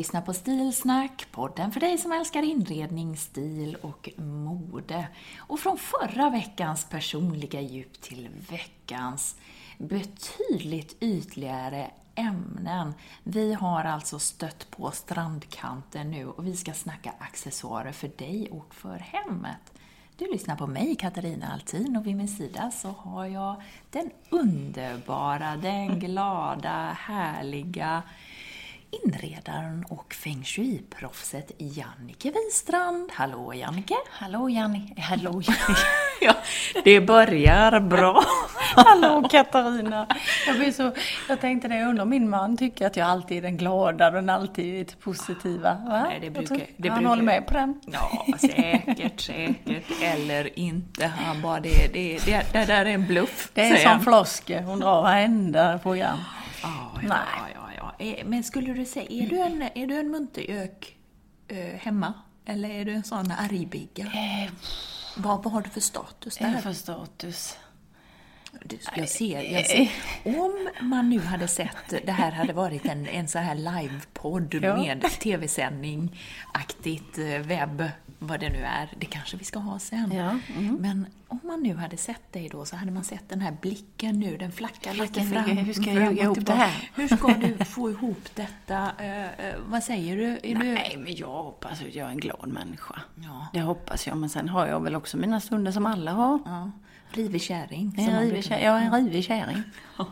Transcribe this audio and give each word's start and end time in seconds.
Lyssnar 0.00 0.22
på 0.22 0.32
Stilsnack, 0.32 1.26
podden 1.30 1.72
för 1.72 1.80
dig 1.80 1.98
som 1.98 2.12
älskar 2.12 2.42
inredning, 2.42 3.16
stil 3.16 3.76
och 3.82 4.08
mode. 4.16 5.08
Och 5.38 5.60
från 5.60 5.78
förra 5.78 6.30
veckans 6.30 6.84
personliga 6.84 7.60
djup 7.60 8.00
till 8.00 8.28
veckans 8.50 9.36
betydligt 9.78 10.96
ytligare 11.00 11.90
ämnen. 12.14 12.94
Vi 13.22 13.54
har 13.54 13.84
alltså 13.84 14.18
stött 14.18 14.70
på 14.70 14.90
strandkanten 14.90 16.10
nu 16.10 16.26
och 16.26 16.46
vi 16.46 16.56
ska 16.56 16.72
snacka 16.72 17.12
accessoarer 17.18 17.92
för 17.92 18.10
dig 18.16 18.48
och 18.50 18.74
för 18.74 18.96
hemmet. 18.96 19.72
Du 20.16 20.32
lyssnar 20.32 20.56
på 20.56 20.66
mig, 20.66 20.96
Katarina 20.96 21.52
Altin, 21.52 21.96
och 21.96 22.06
vid 22.06 22.16
min 22.16 22.28
sida 22.28 22.70
så 22.70 22.88
har 22.88 23.26
jag 23.26 23.62
den 23.90 24.10
underbara, 24.30 25.56
den 25.56 26.00
glada, 26.00 26.96
härliga 26.98 28.02
inredaren 28.90 29.84
och 29.88 30.14
feng 30.14 30.42
shui-proffset 30.44 31.50
Jannike 31.58 32.30
Wistrand. 32.30 33.10
Hallå 33.12 33.54
Jannike! 33.54 33.94
Hallå 34.10 34.48
Jannike! 34.48 35.00
Hallå 35.00 35.30
Jannike! 35.30 35.80
Ja, 36.22 36.34
det 36.84 37.00
börjar 37.00 37.80
bra. 37.80 38.24
Hallå 38.76 39.28
Katarina! 39.30 40.06
Jag, 40.46 40.56
blir 40.56 40.72
så, 40.72 40.92
jag 41.28 41.40
tänkte 41.40 41.68
det, 41.68 41.76
jag 41.76 41.88
undrar 41.88 42.04
min 42.04 42.30
man 42.30 42.56
tycker 42.56 42.86
att 42.86 42.96
jag 42.96 43.08
alltid 43.08 43.38
är 43.38 43.42
den 43.42 43.56
glada 43.56 44.06
och 44.06 44.12
den 44.12 44.30
alltid 44.30 44.80
är 44.80 44.96
positiva. 44.96 45.74
Va? 45.88 46.02
Nej, 46.02 46.18
det 46.20 46.30
brukar, 46.30 46.56
det 46.56 46.88
han 46.88 46.98
brukar, 46.98 47.08
håller 47.08 47.22
med 47.22 47.46
på 47.46 47.54
den? 47.54 47.80
Ja, 47.86 48.26
säkert, 48.38 49.20
säkert. 49.20 50.02
Eller 50.02 50.58
inte. 50.58 51.06
Han 51.06 51.42
bara, 51.42 51.60
det, 51.60 51.92
det, 51.92 52.18
det, 52.24 52.52
det 52.52 52.64
där 52.64 52.84
är 52.84 52.90
en 52.90 53.06
bluff, 53.06 53.50
Det 53.54 53.60
är 53.60 53.76
som 53.76 53.90
han. 53.90 54.00
Floske, 54.00 54.62
hon 54.62 54.80
drar 54.80 55.02
varenda 55.02 55.78
program. 55.78 56.18
Ja, 56.62 56.68
ja, 56.94 57.00
Nej. 57.02 57.18
ja, 57.36 57.46
ja. 57.54 57.59
Eh, 58.00 58.24
Men 58.26 58.44
skulle 58.44 58.72
du 58.74 58.84
säga, 58.84 59.06
är 59.10 59.26
du 59.28 59.38
en, 59.40 59.62
är 59.74 59.86
du 59.86 59.94
en 60.00 60.10
muntergök 60.10 60.96
eh, 61.48 61.56
hemma? 61.58 62.12
Eller 62.44 62.70
är 62.70 62.84
du 62.84 62.92
en 62.92 63.04
sån 63.04 63.30
argbigga? 63.30 64.04
Eh, 64.04 64.52
Vad, 65.16 65.42
vad 65.44 65.52
har 65.52 65.62
du 65.62 65.70
för 65.70 65.80
status 65.80 66.40
Vad 66.40 66.52
där? 66.52 66.60
för 66.60 66.72
status? 66.72 67.56
Du, 68.64 68.78
jag 68.96 69.08
ser, 69.08 69.42
jag 69.42 69.66
ser. 69.66 69.90
Om 70.24 70.68
man 70.80 71.10
nu 71.10 71.18
hade 71.20 71.48
sett, 71.48 71.88
det 72.06 72.12
här 72.12 72.32
hade 72.32 72.52
varit 72.52 72.84
en, 72.86 73.06
en 73.06 73.28
så 73.28 73.38
här 73.38 73.54
livepodd 73.54 74.54
Ja. 74.62 74.76
med 74.76 75.02
tv-sändning-aktigt, 75.20 77.18
eh, 77.18 77.24
webb, 77.40 77.84
vad 78.18 78.40
det 78.40 78.48
nu 78.48 78.58
är. 78.58 78.88
Det 78.98 79.06
kanske 79.06 79.36
vi 79.36 79.44
ska 79.44 79.58
ha 79.58 79.78
sen. 79.78 80.12
Ja, 80.14 80.32
mhm. 80.58 80.76
Men 80.80 81.06
om 81.28 81.40
man 81.42 81.62
nu 81.62 81.74
hade 81.76 81.96
sett 81.96 82.32
dig 82.32 82.48
då 82.48 82.64
så 82.64 82.76
hade 82.76 82.90
man 82.92 83.04
sett 83.04 83.28
den 83.28 83.40
här 83.40 83.56
blicken 83.60 84.20
nu, 84.20 84.36
den 84.36 84.52
flackar 84.52 84.94
lite 84.94 85.20
fram. 85.20 85.44
hur 85.44 85.72
ska 85.72 85.92
jag 85.92 86.08
och 86.08 86.12
ihop 86.18 86.46
det 86.46 86.52
här? 86.52 86.90
Hur 86.94 87.08
ska 87.08 87.28
du 87.28 87.64
få 87.64 87.90
ihop 87.90 88.28
detta? 88.34 88.92
Eh, 88.98 89.24
eh, 89.24 89.54
vad 89.66 89.82
säger 89.84 90.16
du? 90.16 90.40
Är 90.42 90.54
du... 90.54 90.74
Nej, 90.74 90.96
men 90.98 91.16
jag 91.16 91.42
hoppas 91.42 91.72
att 91.82 91.94
jag 91.94 92.06
är 92.06 92.10
en 92.10 92.18
glad 92.20 92.48
människa. 92.48 93.02
Ja. 93.14 93.46
Det 93.52 93.60
hoppas 93.60 94.06
jag, 94.06 94.16
men 94.16 94.28
sen 94.28 94.48
har 94.48 94.66
jag 94.66 94.80
väl 94.80 94.96
också 94.96 95.16
mina 95.16 95.40
stunder 95.40 95.72
som 95.72 95.86
alla 95.86 96.12
har. 96.12 96.38
Ja, 96.44 96.70
rivig 97.16 97.42
kärring. 97.42 97.94
En 97.98 98.18
rivig 98.20 98.32
brukar- 98.32 98.48
kär, 98.48 98.64
jag 98.64 98.76
är 98.82 98.86
en 98.86 99.04
rivig 99.04 99.24
kärring. 99.24 99.62
Ja. 99.98 100.06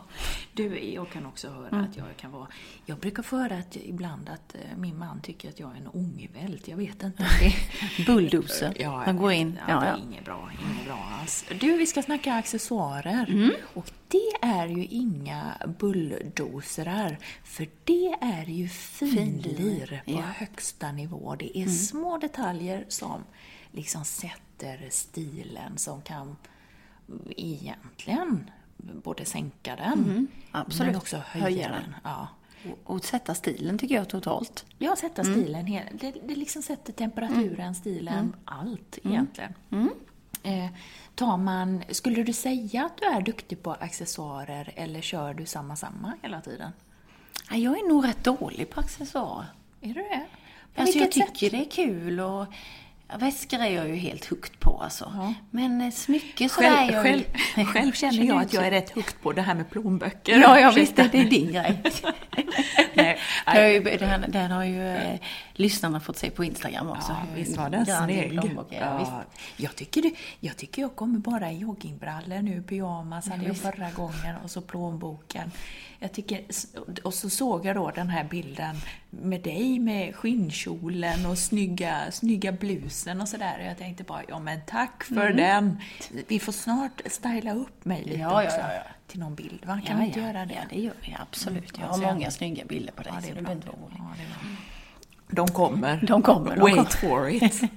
Du, 0.53 0.79
jag 0.93 1.09
kan 1.11 1.25
också 1.25 1.49
höra 1.49 1.79
att 1.81 1.97
jag 1.97 2.05
kan 2.17 2.31
vara... 2.31 2.47
Jag 2.85 2.97
brukar 2.97 3.23
få 3.23 3.37
höra 3.37 3.57
att 3.57 3.75
ibland 3.75 4.29
att 4.29 4.55
eh, 4.55 4.77
min 4.77 4.97
man 4.97 5.21
tycker 5.21 5.49
att 5.49 5.59
jag 5.59 5.71
är 5.71 5.75
en 5.75 5.87
ångvält. 5.87 6.67
Jag 6.67 6.77
vet 6.77 7.03
inte 7.03 7.25
Bulldozer. 8.05 8.73
Ja, 8.79 9.03
Man 9.05 9.17
går 9.17 9.31
in. 9.31 9.59
Ja, 9.67 9.73
Ja, 9.85 9.85
ja. 9.87 9.97
inget 9.97 10.25
bra, 10.25 10.49
inget 10.73 10.85
bra 10.85 11.09
alls. 11.21 11.45
Du, 11.59 11.77
vi 11.77 11.85
ska 11.85 12.01
snacka 12.03 12.33
accessoarer. 12.33 13.25
Mm. 13.29 13.51
Och 13.73 13.91
det 14.07 14.31
är 14.47 14.67
ju 14.67 14.85
inga 14.85 15.53
bulldozrar, 15.79 17.17
för 17.43 17.67
det 17.83 18.15
är 18.21 18.45
ju 18.45 18.67
finlir 18.69 20.01
på 20.05 20.11
ja. 20.11 20.21
högsta 20.21 20.91
nivå. 20.91 21.35
Det 21.39 21.57
är 21.57 21.67
små 21.67 22.17
detaljer 22.17 22.85
som 22.87 23.23
liksom 23.71 24.05
sätter 24.05 24.87
stilen, 24.89 25.77
som 25.77 26.01
kan 26.01 26.35
egentligen 27.37 28.51
både 28.77 29.25
sänka 29.25 29.75
den, 29.75 30.27
absolut. 30.51 30.91
men 30.91 30.95
också 31.01 31.17
höja, 31.17 31.43
Höja 31.45 31.67
den. 31.67 31.81
den. 31.81 31.95
Ja. 32.03 32.27
Och, 32.71 32.95
och 32.95 33.03
sätta 33.05 33.35
stilen 33.35 33.77
tycker 33.77 33.95
jag 33.95 34.09
totalt. 34.09 34.65
Ja, 34.77 34.95
sätta 34.95 35.23
stilen. 35.23 35.65
he- 35.67 35.97
Det, 35.99 36.11
det 36.27 36.35
liksom 36.35 36.61
sätter 36.61 36.93
temperaturen, 36.93 37.75
stilen, 37.75 38.35
allt 38.45 38.97
egentligen. 39.03 39.53
Eh, 40.43 40.67
tar 41.15 41.37
man, 41.37 41.83
skulle 41.89 42.23
du 42.23 42.33
säga 42.33 42.85
att 42.85 42.97
du 42.97 43.05
är 43.05 43.21
duktig 43.21 43.63
på 43.63 43.71
accessoarer 43.71 44.73
eller 44.75 45.01
kör 45.01 45.33
du 45.33 45.45
samma 45.45 45.75
samma 45.75 46.13
hela 46.21 46.41
tiden? 46.41 46.71
Ja, 47.49 47.55
jag 47.57 47.79
är 47.79 47.87
nog 47.89 48.05
rätt 48.07 48.23
dålig 48.23 48.69
på 48.69 48.79
accessoarer. 48.79 49.45
Är 49.81 49.87
du 49.87 49.93
det? 49.93 50.25
På 50.75 50.81
Alltså 50.81 50.99
jag 50.99 51.11
tycker 51.11 51.49
det 51.49 51.65
är 51.65 51.69
kul 51.71 52.19
och 52.19 52.45
väskor 53.17 53.59
är 53.59 53.69
jag 53.69 53.87
ju 53.89 53.95
helt 53.95 54.25
hooked 54.25 54.59
på 54.59 54.81
alltså. 54.83 55.33
Men 55.51 55.81
eh, 55.81 55.91
smycken 55.91 56.49
sådär 56.49 56.69
Själv, 56.69 56.89
är 56.89 56.93
jag 56.93 57.03
själv, 57.03 57.23
ju- 57.57 57.65
själv 57.73 57.91
känner 57.91 58.23
jag 58.23 58.41
att 58.41 58.53
jag 58.53 58.67
är 58.67 58.71
rätt 58.71 58.89
högt 58.89 59.21
på 59.21 59.31
det 59.31 59.41
här 59.41 59.55
med 59.55 59.69
plånböcker. 59.69 60.39
Ja, 60.39 60.59
jag 60.59 60.71
visste 60.71 61.09
det 61.11 61.17
är 61.19 61.25
din 61.25 61.51
grej. 61.51 61.81
Nej, 63.45 63.79
den, 63.99 64.25
den 64.31 64.51
har 64.51 64.63
ju 64.63 64.87
eh, 64.89 65.19
lyssnarna 65.59 65.99
fått 65.99 66.17
se 66.17 66.29
på 66.29 66.43
Instagram 66.43 66.89
också. 66.89 67.11
Ja, 67.11 67.21
visst 67.35 67.57
var 67.57 67.69
den 67.69 67.85
snygg. 67.85 68.39
Ja, 68.69 69.23
jag, 69.57 69.75
tycker 69.75 70.01
det, 70.01 70.11
jag 70.39 70.57
tycker 70.57 70.81
jag 70.81 70.95
kommer 70.95 71.19
bara 71.19 71.51
i 71.51 71.57
joggingbrallor 71.57 72.41
nu, 72.41 72.61
pyjamas 72.63 73.29
hade 73.29 73.45
jag 73.45 73.57
förra 73.57 73.91
gången 73.91 74.35
och 74.43 74.51
så 74.51 74.61
plånboken. 74.61 75.51
Jag 75.99 76.11
tycker, 76.13 76.41
och 77.03 77.13
så 77.13 77.29
såg 77.29 77.65
jag 77.65 77.75
då 77.75 77.91
den 77.95 78.09
här 78.09 78.23
bilden 78.23 78.75
med 79.09 79.41
dig 79.41 79.79
med 79.79 80.15
skinnkjolen 80.15 81.25
och 81.25 81.37
snygga, 81.37 82.11
snygga 82.11 82.51
blusen 82.51 83.21
och 83.21 83.27
sådär. 83.29 83.59
Jag 83.59 83.77
tänkte 83.77 84.03
bara, 84.03 84.21
ja 84.27 84.39
men 84.39 84.59
tack 84.67 85.03
för 85.03 85.29
den. 85.33 85.77
Vi 86.27 86.39
får 86.39 86.51
snart 86.51 87.01
styla 87.05 87.53
upp 87.53 87.85
mig 87.85 88.03
lite 88.03 88.19
Ja, 88.19 88.43
också. 88.45 88.57
ja, 88.57 88.73
ja. 88.73 88.81
Till 89.07 89.19
någon 89.19 89.35
bild, 89.35 89.65
va? 89.65 89.81
Kan 89.85 89.95
Ja, 89.95 90.01
vi 90.01 90.07
inte 90.07 90.19
göra 90.19 90.45
det? 90.45 90.53
Ja, 90.53 90.61
det 90.69 90.81
gör 90.81 90.93
vi 91.01 91.15
absolut. 91.19 91.77
Jag 91.79 91.87
har 91.87 92.01
jag- 92.03 92.13
många 92.13 92.31
snygga 92.31 92.65
bilder 92.65 92.91
på 92.93 93.03
dig, 93.03 93.11
Ja, 93.15 93.21
så 93.21 93.27
det 93.27 93.33
du 93.33 93.41
behöver 93.41 93.55
inte 93.55 93.67
vara 93.67 93.77
orolig. 93.77 93.97
Ja, 93.99 94.13
det 94.17 94.23
är 94.23 94.27
bra. 94.27 94.55
De 95.29 95.47
kommer. 95.47 95.99
De 96.07 96.21
kommer, 96.21 96.55
de 96.55 96.61
Wait 96.61 96.75
kommer. 96.75 96.89
for 96.89 97.29
it. 97.29 97.61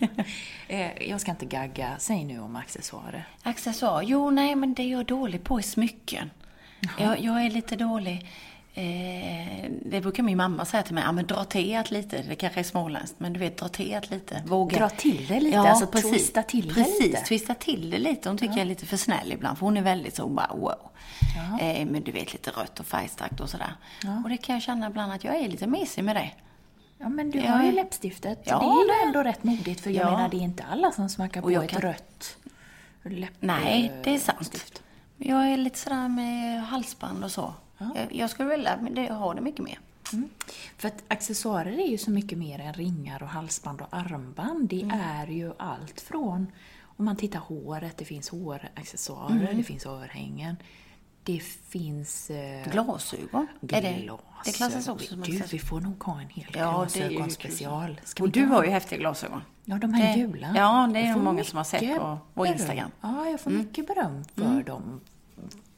Eh, 0.69 1.09
jag 1.09 1.21
ska 1.21 1.31
inte 1.31 1.47
gagga. 1.47 1.89
Säg 1.99 2.25
nu 2.25 2.41
om 2.41 2.57
accessoarer. 2.57 3.29
Accessoar? 3.43 4.03
Jo, 4.03 4.31
nej, 4.31 4.55
men 4.55 4.75
det 4.75 4.83
är 4.83 4.91
jag 4.93 5.07
dålig 5.07 5.45
på 5.45 5.59
är 5.59 5.63
smycken. 5.63 6.31
Jag, 6.99 7.21
jag 7.21 7.47
är 7.47 7.51
lite 7.51 7.77
dålig. 7.77 8.29
Eh, 8.75 9.71
det 9.85 10.01
brukar 10.01 10.23
min 10.23 10.37
mamma 10.37 10.65
säga 10.65 10.83
till 10.83 10.95
mig, 10.95 11.05
ja 11.07 11.13
men 11.13 11.27
dra 11.27 11.45
teet 11.45 11.91
lite, 11.91 12.23
det 12.23 12.35
kanske 12.35 12.61
är 12.61 12.65
småländskt, 12.65 13.21
men 13.21 13.33
du 13.33 13.41
vet 13.41 13.59
dra 13.59 13.69
teet 13.69 14.11
lite, 14.11 14.43
våga. 14.47 14.79
Dra 14.79 14.89
till 14.89 15.27
det 15.29 15.41
lite, 15.41 15.59
alltså 15.59 15.87
twista 15.87 16.43
till 16.43 16.69
det 16.69 16.75
precis, 16.75 17.01
lite. 17.01 17.21
twista 17.21 17.55
till 17.55 17.91
det 17.91 17.99
lite. 17.99 18.29
Hon 18.29 18.39
tycker 18.39 18.53
jag 18.53 18.61
är 18.61 18.65
lite 18.65 18.87
för 18.87 18.97
snäll 18.97 19.33
ibland, 19.33 19.59
för 19.59 19.67
hon 19.67 19.77
är 19.77 19.83
väldigt 19.83 20.17
så 20.17 20.29
bara 20.29 20.51
wow. 20.55 20.91
Eh, 21.61 21.87
men 21.87 22.03
du 22.03 22.13
vet 22.13 22.33
lite 22.33 22.51
rött 22.51 22.81
och 22.81 22.87
färgstarkt 22.87 23.41
och 23.41 23.51
sådär. 23.51 23.75
Och 24.25 24.31
det 24.31 24.37
kan 24.37 24.55
jag 24.55 24.63
känna 24.63 24.87
ibland 24.87 25.13
att 25.13 25.25
jag 25.25 25.37
är 25.37 25.49
lite 25.49 25.67
mesig 25.67 26.05
med 26.05 26.17
det. 26.17 26.31
Ja, 27.03 27.09
men 27.09 27.31
du 27.31 27.39
Ja. 27.39 27.51
har 27.53 27.65
ju 27.65 27.73
läppstiftet. 27.73 28.39
Ja, 28.45 28.59
det 28.59 28.65
är 28.65 29.03
ju 29.03 29.07
ändå 29.09 29.23
rätt 29.23 29.45
modigt, 29.45 29.81
för 29.81 29.91
jag 29.91 30.07
Ja. 30.07 30.11
menar, 30.17 30.29
det 30.29 30.37
är 30.37 30.41
inte 30.41 30.63
alla 30.65 30.93
som 30.93 31.09
smakar 31.09 31.43
på 31.43 31.51
ett 31.51 31.71
kan- 31.71 31.81
rött 31.81 32.37
läpp... 33.03 33.33
Nej, 33.41 33.93
det 34.05 34.15
är 34.15 34.19
sant. 34.19 34.47
stift. 34.47 34.83
Jag 35.17 35.53
är 35.53 35.57
lite 35.57 35.79
sådär 35.79 36.09
med 36.09 36.63
halsband 36.63 37.25
och 37.25 37.31
så. 37.31 37.55
Jag, 37.79 38.07
jag 38.11 38.31
skulle 38.31 38.49
vilja 38.49 39.13
ha 39.15 39.35
det 39.35 39.41
mycket 39.41 39.65
mer. 39.65 39.79
För 40.79 40.89
att 40.89 41.03
accessoarer 41.09 41.73
är 41.79 41.87
ju 41.89 41.99
så 41.99 42.11
mycket 42.11 42.39
mer 42.39 42.59
än 42.59 42.73
ringar 42.75 43.23
och 43.23 43.29
halsband 43.29 43.81
och 43.81 43.87
armband. 43.91 44.69
Det 44.69 44.83
Mm. 44.83 45.01
är 45.01 45.27
ju 45.27 45.53
allt 45.59 46.01
från, 46.01 46.47
om 46.97 47.05
man 47.05 47.17
tittar 47.17 47.39
håret, 47.39 47.97
det 47.97 48.05
finns 48.05 48.29
håraccessoarer, 48.29 49.41
Mm. 49.41 49.57
det 49.57 49.63
finns 49.63 49.87
örhängen, 49.87 50.57
det 51.25 51.39
finns... 51.69 52.31
Eh, 52.31 52.71
Glasögon. 52.73 53.47
Är 53.69 53.83
det, 53.83 53.93
glasögon. 53.93 54.19
det 54.45 54.53
klassas 54.53 54.89
också 54.89 55.07
som 55.07 55.21
Du, 55.21 55.43
vi 55.51 55.59
får 55.59 55.81
nog 55.81 56.03
ha 56.03 56.21
en 56.21 56.29
hel 56.29 56.47
Ja, 56.55 56.71
glasögonspecial. 56.79 58.01
Och 58.21 58.31
du 58.31 58.45
har 58.45 58.65
ju 58.65 58.71
häftiga 58.71 58.99
glasögon. 58.99 59.43
Ja, 59.65 59.77
de 59.79 59.95
här 59.95 60.17
Det- 60.17 60.23
gula. 60.23 60.53
ja, 60.57 60.91
det 60.93 60.99
är 61.01 61.13
får 61.13 61.21
många 61.21 61.45
som 61.45 61.57
har 61.57 61.65
sett 61.65 61.97
på 61.99 62.19
beröm. 62.35 62.53
Instagram. 62.53 62.91
Ja, 63.01 63.29
jag 63.29 63.41
får 63.41 63.51
mycket 63.51 63.87
beröm 63.87 64.25
för 64.37 64.63
dem 64.63 65.01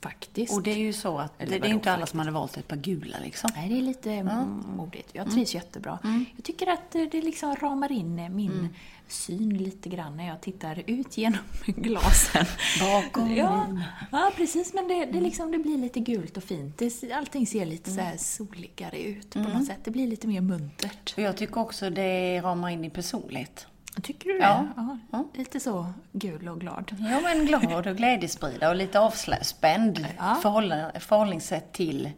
faktiskt. 0.05 0.53
Och 0.53 0.63
det 0.63 0.71
är 0.71 0.79
ju 0.79 0.93
så 0.93 1.19
att 1.19 1.39
det, 1.39 1.45
det 1.45 1.57
är 1.57 1.71
inte 1.71 1.93
alla 1.93 2.07
som 2.07 2.19
hade 2.19 2.31
valt 2.31 2.57
ett 2.57 2.69
par 2.69 2.77
gula 2.77 3.17
liksom. 3.23 3.51
Nej, 3.57 3.69
det 3.69 3.79
är 3.79 3.83
lite 3.83 4.13
mm. 4.13 4.65
modigt. 4.77 5.09
Jag 5.13 5.31
trivs 5.31 5.55
jättebra. 5.55 5.99
Jag 6.37 6.45
tycker 6.45 6.67
att 6.67 6.91
det 6.91 7.23
liksom 7.23 7.57
ramar 7.57 7.93
in 7.93 8.19
eh, 8.19 8.29
min 8.29 8.69
syn 9.09 9.59
lite 9.59 9.89
grann 9.89 10.17
när 10.17 10.27
jag 10.27 10.41
tittar 10.41 10.83
ut 10.87 11.17
genom 11.19 11.41
glasen. 11.67 12.47
Bakom 12.81 13.35
ja, 13.35 13.67
ja, 14.13 14.33
precis. 14.37 14.75
Men 14.75 14.89
det, 14.89 15.05
det, 15.05 15.21
liksom, 15.21 15.51
det 15.51 15.59
blir 15.59 15.79
lite 15.79 16.01
gult 16.01 16.37
och 16.37 16.45
fint. 16.45 16.79
Det, 16.79 17.13
allting 17.13 17.47
ser 17.47 17.67
lite 17.67 17.91
så 17.91 18.01
här 18.01 18.17
soligare 18.17 19.03
ut 19.03 19.31
på 19.31 19.39
något 19.39 19.67
sätt. 19.67 19.79
Det 19.85 19.91
blir 19.91 20.07
lite 20.07 20.27
mer 20.27 20.41
muntert. 20.41 21.15
Och 21.17 21.23
jag 21.23 21.37
tycker 21.37 21.61
också 21.61 21.91
det 21.91 22.41
ramar 22.41 22.71
in 22.71 22.85
i 22.85 22.91
personlighet. 22.91 23.67
Tycker 24.03 24.29
du 24.29 24.37
Ja. 24.39 24.67
det? 24.77 24.99
Ja. 25.13 25.25
Lite 25.35 25.61
så 25.61 25.93
gul 26.13 26.49
och 26.49 26.61
glad. 26.61 26.97
Ja, 26.99 27.21
men 27.21 27.47
glad 27.47 27.87
och 27.87 27.97
glädjespridare 27.97 28.71
och 28.71 28.77
lite 28.77 29.01
avspänd 29.01 30.07
Ja. 30.19 30.39
förhåll- 30.43 31.01
förhållningssätt 31.01 31.73
till, 31.73 32.11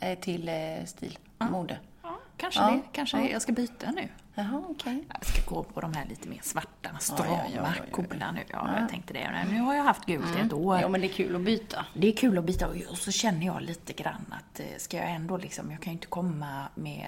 eh, 0.00 0.18
till 0.18 0.48
eh, 0.48 0.54
stil, 0.86 1.18
mode. 1.50 1.78
Ja, 2.02 2.18
kanske 2.36 2.60
Ja. 2.60 2.70
det. 2.70 2.80
Kanske 2.92 3.28
jag 3.30 3.42
ska 3.42 3.52
byta 3.52 3.90
nu. 3.90 4.08
Jaha, 4.34 4.62
okej. 4.68 5.04
Jag 5.08 5.26
ska 5.26 5.54
gå 5.54 5.62
på 5.62 5.80
de 5.80 5.92
här 5.92 6.06
lite 6.06 6.28
mer 6.28 6.40
svarta, 6.42 6.90
strama, 7.00 7.30
ja, 7.32 7.42
ja, 7.54 7.62
ja, 7.64 7.72
ja. 7.76 7.92
coola 8.02 8.32
nu. 8.32 8.40
Ja, 8.52 8.68
jag 8.80 8.88
tänkte 8.88 9.12
det. 9.14 9.44
Nu 9.50 9.60
har 9.60 9.74
jag 9.74 9.84
haft 9.84 10.06
gult 10.06 10.36
i 10.38 10.40
ett 10.40 10.52
år. 10.52 10.78
Ja, 10.80 10.88
men 10.88 11.00
det 11.00 11.06
är 11.06 11.12
kul 11.12 11.36
att 11.36 11.42
byta. 11.42 11.86
Det 11.94 12.08
är 12.08 12.16
kul 12.16 12.38
att 12.38 12.44
byta 12.44 12.68
och 12.90 12.98
så 12.98 13.10
känner 13.10 13.46
jag 13.46 13.62
lite 13.62 13.92
grann 13.92 14.34
att 14.38 14.60
eh, 14.60 14.66
ska 14.78 14.96
jag 14.96 15.10
ändå 15.10 15.36
liksom, 15.36 15.70
jag 15.70 15.80
kan 15.80 15.90
ju 15.92 15.94
inte 15.96 16.06
komma 16.06 16.68
med 16.74 17.06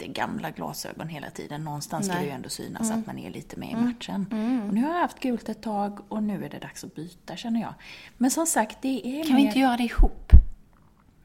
jättegamla 0.00 0.50
glasögon 0.50 1.08
hela 1.08 1.30
tiden. 1.30 1.64
Någonstans 1.64 2.06
ska 2.06 2.14
Nej. 2.14 2.24
det 2.24 2.28
ju 2.28 2.34
ändå 2.34 2.48
synas 2.48 2.90
att 2.90 3.06
man 3.06 3.18
är 3.18 3.30
lite 3.30 3.56
med 3.56 3.70
i 3.70 3.76
matchen. 3.76 4.26
Och 4.68 4.74
nu 4.74 4.82
har 4.82 4.94
jag 4.94 5.00
haft 5.00 5.20
gult 5.20 5.48
ett 5.48 5.62
tag 5.62 5.98
och 6.08 6.22
nu 6.22 6.44
är 6.44 6.48
det 6.50 6.58
dags 6.58 6.84
att 6.84 6.94
byta 6.94 7.36
känner 7.36 7.60
jag. 7.60 7.74
Men 8.16 8.30
som 8.30 8.46
sagt, 8.46 8.78
det 8.82 9.20
är 9.20 9.24
Kan 9.24 9.34
mer... 9.34 9.40
vi 9.42 9.46
inte 9.46 9.58
göra 9.58 9.76
det 9.76 9.82
ihop? 9.82 10.30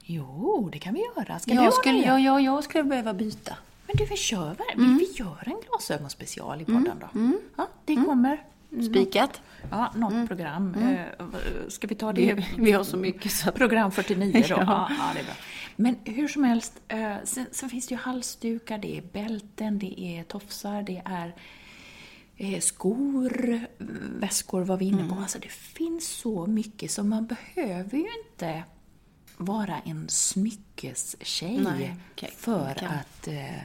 Jo, 0.03 0.69
det 0.71 0.79
kan 0.79 0.93
vi 0.93 0.99
göra. 1.15 1.39
Ska 1.39 1.53
Jag 1.53 1.73
skulle, 1.73 1.97
det? 2.01 2.05
ja, 2.07 2.19
ja, 2.19 2.39
jag 2.41 2.63
skulle 2.63 2.83
behöva 2.83 3.13
byta. 3.13 3.55
Men 3.87 3.95
du, 3.97 4.05
vi 4.05 4.17
kör, 4.17 4.47
väl- 4.47 4.57
vi, 4.77 4.85
vi 4.85 5.11
gör 5.15 5.43
en 5.45 5.61
glasögonspecial 5.69 6.61
i 6.61 6.65
podden 6.65 6.97
då. 6.99 7.07
Ja, 7.57 7.67
det 7.85 7.95
kommer. 7.95 8.43
Spikat? 8.91 9.41
Ja, 9.71 9.91
något 9.95 10.27
program. 10.27 10.75
Eh, 10.75 11.27
ska 11.67 11.87
vi 11.87 11.95
ta 11.95 12.13
det? 12.13 12.45
Vi 12.57 12.71
har 12.71 12.83
så 12.83 12.97
mycket 12.97 13.31
så. 13.31 13.51
Program 13.51 13.91
49 13.91 14.45
då. 14.49 14.55
Ja. 14.55 14.55
ja. 14.59 14.87
Ja, 14.89 15.09
det 15.13 15.19
är 15.19 15.23
bra. 15.23 15.33
Men 15.75 15.95
hur 16.05 16.27
som 16.27 16.43
helst, 16.43 16.81
eh, 16.87 17.15
sen, 17.23 17.45
sen 17.51 17.69
finns 17.69 17.87
det 17.87 17.93
ju 17.95 18.01
halsdukar, 18.01 18.77
det 18.77 18.97
är 18.97 19.01
bälten, 19.01 19.79
det 19.79 19.99
är 20.01 20.23
tofsar, 20.23 20.83
det 20.83 21.01
är 21.05 21.35
eh, 22.37 22.59
skor, 22.59 23.59
väskor 24.19 24.61
var 24.61 24.77
vi 24.77 24.85
inne 24.85 25.09
på. 25.09 25.15
Alltså 25.15 25.39
det 25.39 25.51
finns 25.51 26.07
så 26.07 26.45
mycket 26.47 26.91
så 26.91 27.03
man 27.03 27.25
behöver 27.25 27.97
ju 27.97 28.07
inte 28.27 28.63
vara 29.37 29.79
en 29.79 30.09
smyckestjej 30.09 31.59
Nej, 31.63 31.95
okej. 32.11 32.31
för 32.37 32.71
Okej. 32.71 32.87
att 32.87 33.27
eh, 33.27 33.63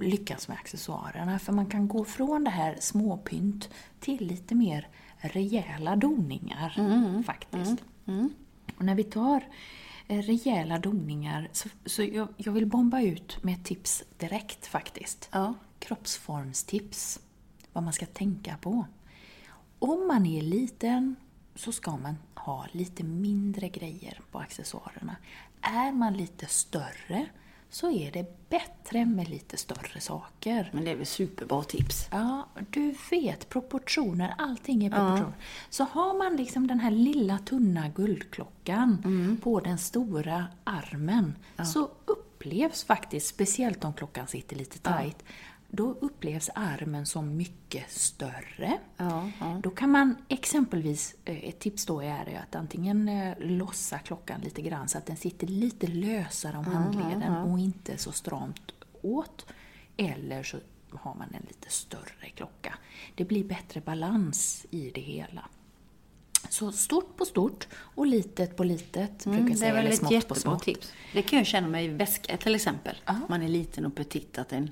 lyckas 0.00 0.48
med 0.48 0.56
accessoarerna. 0.58 1.38
För 1.38 1.52
man 1.52 1.66
kan 1.66 1.88
gå 1.88 2.04
från 2.04 2.44
det 2.44 2.50
här 2.50 2.76
småpynt 2.80 3.68
till 4.00 4.26
lite 4.26 4.54
mer 4.54 4.88
rejäla 5.18 5.96
doningar 5.96 6.74
Mm, 6.78 7.24
faktiskt. 7.24 7.76
Och 8.76 8.84
när 8.84 8.94
vi 8.94 9.04
tar 9.04 9.44
rejäla 10.08 10.78
doningar 10.78 11.48
så, 11.52 11.68
så 11.86 12.02
jag, 12.02 12.28
jag 12.36 12.52
vill 12.52 12.66
bomba 12.66 13.00
ut 13.00 13.42
med 13.42 13.54
ett 13.54 13.64
tips 13.64 14.04
direkt 14.18 14.66
faktiskt. 14.66 15.28
Ja. 15.32 15.54
Kroppsformstips. 15.78 17.20
Vad 17.72 17.84
man 17.84 17.92
ska 17.92 18.06
tänka 18.06 18.56
på. 18.56 18.86
Om 19.78 20.08
man 20.08 20.26
är 20.26 20.42
liten 20.42 21.16
så 21.54 21.72
ska 21.72 21.96
man 21.96 22.16
ha 22.34 22.66
lite 22.72 23.04
mindre 23.04 23.68
grejer 23.68 24.20
på 24.30 24.38
accessoarerna. 24.38 25.16
Är 25.60 25.92
man 25.92 26.14
lite 26.14 26.46
större 26.46 27.26
så 27.70 27.90
är 27.90 28.12
det 28.12 28.48
bättre 28.48 29.04
med 29.04 29.28
lite 29.28 29.56
större 29.56 30.00
saker. 30.00 30.70
Men 30.72 30.84
det 30.84 30.90
är 30.90 30.96
väl 30.96 31.06
superbra 31.06 31.62
tips. 31.62 32.08
Ja, 32.10 32.48
du 32.70 32.94
vet 33.10 33.48
proportioner. 33.48 34.34
Allting 34.38 34.84
är 34.84 34.90
proportioner. 34.90 35.36
Så 35.70 35.84
har 35.84 36.18
man 36.18 36.36
liksom 36.36 36.66
den 36.66 36.80
här 36.80 36.90
lilla 36.90 37.38
tunna 37.38 37.88
guldklockan 37.88 39.38
på 39.42 39.60
den 39.60 39.78
stora 39.78 40.46
armen 40.64 41.36
så 41.64 41.88
upplevs 42.04 42.84
faktiskt, 42.84 43.26
speciellt 43.26 43.84
om 43.84 43.92
klockan 43.92 44.26
sitter 44.26 44.56
lite 44.56 44.78
tajt, 44.78 45.24
då 45.76 45.90
upplevs 46.00 46.50
armen 46.54 47.06
som 47.06 47.36
mycket 47.36 47.90
större. 47.90 48.78
Ja, 48.96 49.30
Då 49.62 49.70
kan 49.70 49.90
man 49.90 50.16
exempelvis, 50.28 51.14
eh, 51.24 51.44
ett 51.48 51.58
tips 51.58 51.86
då 51.86 52.00
är 52.00 52.24
det 52.24 52.36
att 52.36 52.54
antingen 52.54 53.08
eh, 53.08 53.34
lossa 53.38 53.98
klockan 53.98 54.40
lite 54.40 54.62
grann 54.62 54.88
så 54.88 54.98
att 54.98 55.06
den 55.06 55.16
sitter 55.16 55.46
lite 55.46 55.86
lösare 55.86 56.56
om 56.58 56.64
handleden 56.64 57.32
och 57.36 57.58
inte 57.58 57.98
så 57.98 58.12
stramt 58.12 58.72
åt. 59.02 59.46
Eller 59.96 60.42
så 60.42 60.56
har 60.90 61.14
man 61.14 61.28
en 61.34 61.42
lite 61.48 61.70
större 61.70 62.28
klocka. 62.34 62.74
Det 63.14 63.24
blir 63.24 63.44
bättre 63.44 63.80
balans 63.80 64.66
i 64.70 64.90
det 64.94 65.00
hela. 65.00 65.48
Så 66.48 66.72
stort 66.72 67.16
på 67.16 67.24
stort 67.24 67.66
och 67.74 68.06
litet 68.06 68.56
på 68.56 68.64
litet, 68.64 69.24
brukar 69.24 69.38
Mm, 69.38 69.50
Det 69.52 69.56
säga. 69.58 69.70
är 69.70 69.82
väl 69.82 69.92
ett 69.92 70.10
jättebra 70.10 70.58
tips. 70.58 70.92
Det 71.12 71.22
kan 71.22 71.38
jag 71.38 71.46
känna 71.46 71.68
med 71.68 71.84
i 71.84 71.88
väska 71.88 72.36
till 72.36 72.54
exempel. 72.54 72.96
Man 73.28 73.42
är 73.42 73.48
liten 73.48 73.86
och 73.86 73.94
petit. 73.94 74.38
Att 74.38 74.52
en, 74.52 74.70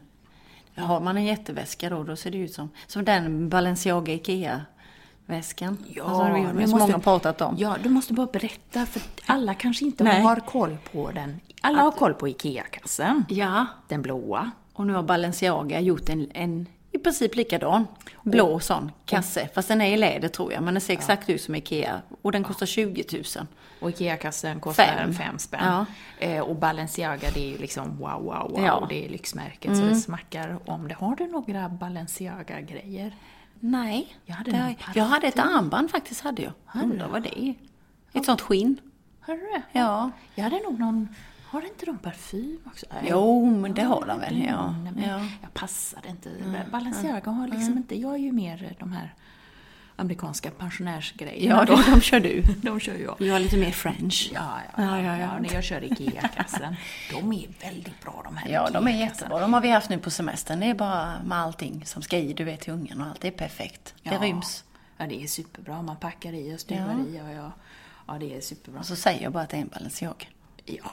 har 0.76 1.00
man 1.00 1.16
en 1.16 1.24
jätteväska 1.24 1.90
då, 1.90 2.02
då 2.04 2.16
ser 2.16 2.30
det 2.30 2.38
ut 2.38 2.52
som, 2.52 2.68
som 2.86 3.04
den 3.04 3.48
Balenciaga 3.48 4.12
Ikea-väskan. 4.12 5.78
alltså, 5.78 6.24
det 6.24 6.60
har 6.60 6.66
så 6.66 6.76
många 6.76 6.98
pratat 6.98 7.40
om. 7.40 7.54
Ja, 7.58 7.76
du 7.82 7.88
måste 7.88 8.12
bara 8.12 8.26
berätta, 8.26 8.86
för 8.86 9.02
alla 9.26 9.54
kanske 9.54 9.84
inte 9.84 10.04
Nej. 10.04 10.22
har 10.22 10.36
koll 10.36 10.76
på 10.92 11.10
den. 11.10 11.40
Alla 11.60 11.82
har 11.82 11.90
koll 11.90 12.14
på 12.14 12.28
IKEA-kassen. 12.28 13.24
Ja, 13.28 13.66
Den 13.88 14.02
blåa. 14.02 14.50
och 14.72 14.86
nu 14.86 14.92
har 14.92 15.02
Balenciaga 15.02 15.80
gjort 15.80 16.08
en, 16.08 16.30
en 16.34 16.66
i 16.94 16.98
princip 16.98 17.34
likadan 17.34 17.86
blå 18.22 18.60
sån 18.60 18.92
kasse. 19.06 19.48
Fast 19.54 19.68
den 19.68 19.80
är 19.80 19.92
i 19.94 19.96
läder 19.96 20.28
tror 20.28 20.52
jag, 20.52 20.62
men 20.62 20.74
den 20.74 20.80
ser 20.80 20.92
exakt 20.92 21.30
ut 21.30 21.42
som 21.42 21.54
Ikea. 21.54 22.02
Och 22.22 22.32
den 22.32 22.44
kostar 22.44 22.66
20 22.66 23.04
000. 23.12 23.46
Och 23.80 23.90
IKEA-kassen 23.90 24.60
kostar 24.60 24.84
Fem. 24.84 25.14
fem, 25.14 25.38
spänn. 25.38 25.60
Ja. 25.64 25.86
Eh, 26.26 26.40
och 26.40 26.56
Balenciaga, 26.56 27.30
det 27.34 27.40
är 27.40 27.50
ju 27.50 27.58
liksom 27.58 27.96
wow, 27.98 28.22
wow, 28.22 28.50
wow. 28.50 28.64
Ja. 28.64 28.76
Mm. 28.76 28.88
Det 28.88 29.04
är 29.06 29.08
lyxmärket, 29.08 29.76
så 29.76 29.82
det 29.82 29.96
smackar 29.96 30.58
om 30.66 30.88
det. 30.88 30.94
Har 30.94 31.16
du 31.16 31.26
några 31.26 31.68
Balenciaga-grejer? 31.68 33.14
Nej, 33.60 34.16
Jag 34.24 34.34
hade 34.34 34.56
har- 34.56 34.74
jag 34.94 35.04
hade 35.04 35.26
ett 35.26 35.38
armband 35.38 35.90
faktiskt. 35.90 36.20
hade 36.20 36.42
jag. 36.42 36.52
Undrar 36.84 37.08
vad 37.08 37.22
det 37.22 37.40
är. 37.44 37.54
Ett 38.12 38.24
sånt 38.24 38.40
skinn. 38.40 38.80
Det? 39.26 39.62
Ja. 39.72 40.10
Jag 40.34 40.44
hade 40.44 40.60
nog 40.62 40.78
någon... 40.80 41.08
Har 41.54 41.66
inte 41.66 41.86
de 41.86 41.98
parfym 41.98 42.58
också? 42.66 42.86
Nej. 42.92 43.06
Jo, 43.10 43.50
men 43.56 43.74
det 43.74 43.82
har 43.82 44.06
de 44.06 44.20
väl. 44.20 44.44
Ja. 44.48 44.68
Mm, 44.68 44.82
men 44.94 45.08
ja. 45.08 45.20
Jag 45.42 45.54
passade 45.54 46.08
inte. 46.08 46.30
Balenciaga 46.72 47.30
har 47.30 47.48
liksom 47.48 47.76
inte... 47.76 48.00
Jag 48.00 48.14
är 48.14 48.18
ju 48.18 48.32
mer 48.32 48.76
de 48.78 48.92
här 48.92 49.14
amerikanska 49.96 50.50
pensionärsgrejerna. 50.50 51.66
Ja, 51.68 51.76
de, 51.76 51.90
de 51.92 52.00
kör 52.00 52.20
du. 52.20 52.42
de 52.62 52.80
kör 52.80 52.94
jag. 52.94 53.16
Jag 53.18 53.36
är 53.36 53.40
lite 53.40 53.56
mer 53.56 53.70
French. 53.70 54.30
Ja, 54.34 54.58
ja, 54.76 54.82
Ja, 54.82 55.00
ja, 55.00 55.18
ja. 55.18 55.38
När 55.38 55.54
jag 55.54 55.64
kör 55.64 55.84
IKEA-kassen. 55.84 56.76
De 57.10 57.32
är 57.32 57.48
väldigt 57.62 58.02
bra 58.02 58.20
de 58.24 58.36
här 58.36 58.48
Ja, 58.50 58.70
de 58.70 58.86
är 58.88 58.98
jättebra. 59.00 59.40
De 59.40 59.52
har 59.54 59.60
vi 59.60 59.70
haft 59.70 59.90
nu 59.90 59.98
på 59.98 60.10
semestern. 60.10 60.60
Det 60.60 60.66
är 60.66 60.74
bara 60.74 61.22
med 61.24 61.38
allting 61.38 61.82
som 61.86 62.02
ska 62.02 62.18
i, 62.18 62.32
du 62.32 62.44
vet, 62.44 62.60
till 62.60 62.72
ungen 62.72 63.00
och 63.00 63.06
allt. 63.06 63.20
Det 63.20 63.28
är 63.28 63.32
perfekt. 63.32 63.94
Det 64.02 64.10
Ja. 64.14 64.18
ryms. 64.20 64.64
Ja, 64.96 65.06
det 65.06 65.22
är 65.22 65.26
superbra. 65.26 65.82
Man 65.82 65.96
packar 65.96 66.32
i 66.32 66.54
och 66.56 66.60
stuvar 66.60 66.96
i. 67.08 67.20
Och 67.20 67.32
ja, 67.36 67.52
ja, 68.06 68.18
det 68.18 68.36
är 68.36 68.40
superbra. 68.40 68.80
Och 68.80 68.86
så 68.86 68.96
säger 68.96 69.22
jag 69.22 69.32
bara 69.32 69.42
att 69.42 69.50
det 69.50 69.56
är 69.56 69.60
en 69.60 69.68
Balenciaga. 69.68 70.26
Ja. 70.64 70.92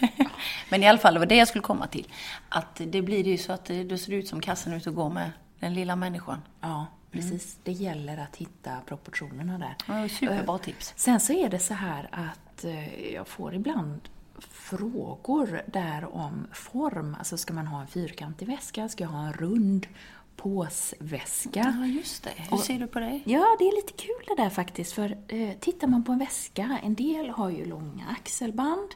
Men 0.70 0.82
i 0.82 0.88
alla 0.88 0.98
fall, 0.98 1.14
det 1.14 1.20
var 1.20 1.26
det 1.26 1.36
jag 1.36 1.48
skulle 1.48 1.62
komma 1.62 1.86
till. 1.86 2.12
Att 2.48 2.80
det 2.86 3.02
blir 3.02 3.26
ju 3.26 3.38
så 3.38 3.52
att 3.52 3.64
det 3.64 3.98
ser 3.98 4.12
ut 4.12 4.28
som 4.28 4.40
kassen 4.40 4.72
ut 4.72 4.86
och 4.86 4.94
går 4.94 5.10
med 5.10 5.30
den 5.60 5.74
lilla 5.74 5.96
människan. 5.96 6.42
Ja, 6.60 6.86
precis. 7.10 7.58
Det 7.62 7.72
gäller 7.72 8.18
att 8.18 8.36
hitta 8.36 8.70
proportionerna 8.86 9.58
där. 9.58 9.76
Ja, 9.86 10.08
superbra 10.08 10.58
tips. 10.58 10.92
Sen 10.96 11.20
så 11.20 11.32
är 11.32 11.48
det 11.48 11.58
så 11.58 11.74
här 11.74 12.08
att 12.12 12.64
eh, 12.64 13.12
jag 13.14 13.28
får 13.28 13.54
ibland 13.54 14.00
frågor 14.38 15.62
där 15.66 16.14
om 16.14 16.46
form. 16.52 17.16
Alltså 17.18 17.36
ska 17.36 17.54
man 17.54 17.66
ha 17.66 17.80
en 17.80 17.86
fyrkantig 17.86 18.46
väska? 18.46 18.88
Ska 18.88 19.04
jag 19.04 19.10
ha 19.10 19.26
en 19.26 19.32
rund 19.32 19.86
påsväska? 20.36 21.74
Ja, 21.80 21.86
just 21.86 22.24
det. 22.24 22.34
Hur 22.50 22.56
ser 22.56 22.78
du 22.78 22.86
på 22.86 23.00
det? 23.00 23.20
Ja, 23.24 23.56
det 23.58 23.64
är 23.64 23.76
lite 23.76 23.92
kul 23.92 24.36
det 24.36 24.42
där 24.42 24.50
faktiskt. 24.50 24.92
För 24.92 25.18
eh, 25.28 25.52
tittar 25.60 25.88
man 25.88 26.04
på 26.04 26.12
en 26.12 26.18
väska, 26.18 26.78
en 26.82 26.94
del 26.94 27.28
har 27.30 27.50
ju 27.50 27.64
långa 27.64 28.06
axelband. 28.20 28.88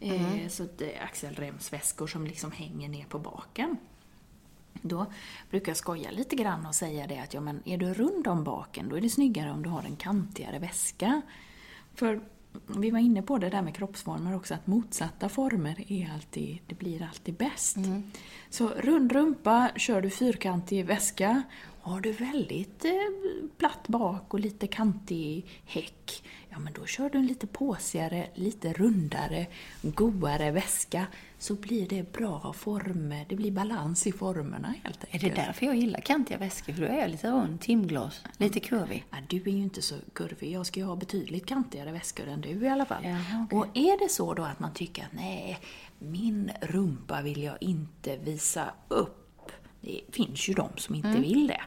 Eh, 0.00 0.48
så 0.48 0.62
att, 0.64 0.80
eh, 0.80 0.88
axelremsväskor 1.04 2.06
som 2.06 2.26
liksom 2.26 2.52
hänger 2.52 2.88
ner 2.88 3.04
på 3.04 3.18
baken. 3.18 3.76
Då 4.82 5.06
brukar 5.50 5.70
jag 5.70 5.76
skoja 5.76 6.10
lite 6.10 6.36
grann 6.36 6.66
och 6.66 6.74
säga 6.74 7.06
det 7.06 7.18
att 7.18 7.34
ja, 7.34 7.40
men 7.40 7.62
är 7.64 7.78
du 7.78 7.94
rund 7.94 8.26
om 8.26 8.44
baken, 8.44 8.88
då 8.88 8.96
är 8.96 9.00
det 9.00 9.10
snyggare 9.10 9.50
om 9.50 9.62
du 9.62 9.70
har 9.70 9.82
en 9.82 9.96
kantigare 9.96 10.58
väska. 10.58 11.22
För 11.94 12.20
vi 12.66 12.90
var 12.90 12.98
inne 12.98 13.22
på 13.22 13.38
det 13.38 13.50
där 13.50 13.62
med 13.62 13.74
kroppsformer 13.74 14.36
också, 14.36 14.54
att 14.54 14.66
motsatta 14.66 15.28
former 15.28 15.92
är 15.92 16.10
alltid, 16.14 16.58
det 16.66 16.74
blir 16.74 17.02
alltid 17.02 17.34
bäst. 17.34 17.76
Så 18.50 18.68
rund 18.68 19.12
rumpa, 19.12 19.70
kör 19.76 20.00
du 20.00 20.10
fyrkantig 20.10 20.86
väska, 20.86 21.42
har 21.84 22.00
du 22.00 22.12
väldigt 22.12 22.84
eh, 22.84 22.90
platt 23.58 23.88
bak 23.88 24.34
och 24.34 24.40
lite 24.40 24.66
kantig 24.66 25.46
häck, 25.64 26.24
ja 26.48 26.58
men 26.58 26.72
då 26.72 26.86
kör 26.86 27.10
du 27.10 27.18
en 27.18 27.26
lite 27.26 27.46
påsigare, 27.46 28.26
lite 28.34 28.72
rundare, 28.72 29.46
godare 29.82 30.50
väska, 30.50 31.06
så 31.38 31.54
blir 31.54 31.88
det 31.88 32.12
bra 32.12 32.52
former, 32.52 33.26
det 33.28 33.36
blir 33.36 33.50
balans 33.50 34.06
i 34.06 34.12
formerna 34.12 34.74
helt 34.84 35.04
Är 35.04 35.08
enkelt. 35.12 35.34
det 35.34 35.42
därför 35.42 35.66
jag 35.66 35.76
gillar 35.76 36.00
kantiga 36.00 36.38
väskor? 36.38 36.72
För 36.72 36.80
då 36.80 36.86
är 36.88 36.98
jag 37.00 37.10
lite 37.10 37.30
rund, 37.30 37.60
timglas, 37.60 38.24
lite 38.36 38.60
kurvig. 38.60 39.04
Ja, 39.10 39.16
du 39.28 39.36
är 39.36 39.48
ju 39.48 39.62
inte 39.62 39.82
så 39.82 39.94
kurvig. 40.12 40.52
Jag 40.52 40.66
ska 40.66 40.80
ju 40.80 40.86
ha 40.86 40.96
betydligt 40.96 41.46
kantigare 41.46 41.92
väskor 41.92 42.28
än 42.28 42.40
du 42.40 42.48
i 42.48 42.68
alla 42.68 42.84
fall. 42.86 43.04
Jaha, 43.04 43.46
okej. 43.46 43.58
Och 43.58 43.66
är 43.74 43.98
det 43.98 44.08
så 44.08 44.34
då 44.34 44.42
att 44.42 44.60
man 44.60 44.74
tycker 44.74 45.02
att 45.02 45.12
nej, 45.12 45.58
min 45.98 46.50
rumpa 46.60 47.22
vill 47.22 47.42
jag 47.42 47.56
inte 47.60 48.16
visa 48.16 48.70
upp. 48.88 49.20
Det 49.84 50.00
finns 50.12 50.48
ju 50.48 50.54
de 50.54 50.68
som 50.76 50.94
inte 50.94 51.20
vill 51.20 51.46
det. 51.46 51.60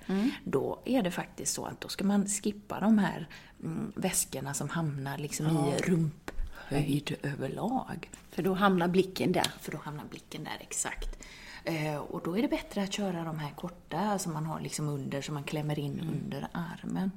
Då 0.43 0.81
är 0.85 1.01
det 1.03 1.11
faktiskt 1.11 1.53
så 1.53 1.65
att 1.65 1.81
då 1.81 1.87
ska 1.87 2.03
man 2.03 2.27
skippa 2.27 2.79
de 2.79 2.97
här 2.97 3.27
mm, 3.63 3.91
väskorna 3.95 4.53
som 4.53 4.69
hamnar 4.69 5.17
liksom 5.17 5.45
i 5.45 5.77
rumphöjd 5.81 7.15
överlag. 7.23 8.09
För 8.31 8.43
då 8.43 8.53
hamnar 8.53 8.87
blicken 8.87 9.31
där. 9.31 9.51
För 9.61 9.71
då 9.71 9.77
hamnar 9.77 10.05
blicken 10.05 10.43
där, 10.43 10.57
exakt. 10.59 11.23
Eh, 11.63 11.97
och 11.97 12.21
då 12.23 12.37
är 12.37 12.41
det 12.41 12.47
bättre 12.47 12.83
att 12.83 12.93
köra 12.93 13.23
de 13.23 13.39
här 13.39 13.51
korta 13.51 14.19
som 14.19 14.33
man 14.33 14.45
har 14.45 14.59
liksom 14.59 14.87
under, 14.87 15.21
som 15.21 15.33
man 15.33 15.43
klämmer 15.43 15.79
in 15.79 15.99
under 15.99 16.47
armen. 16.51 17.11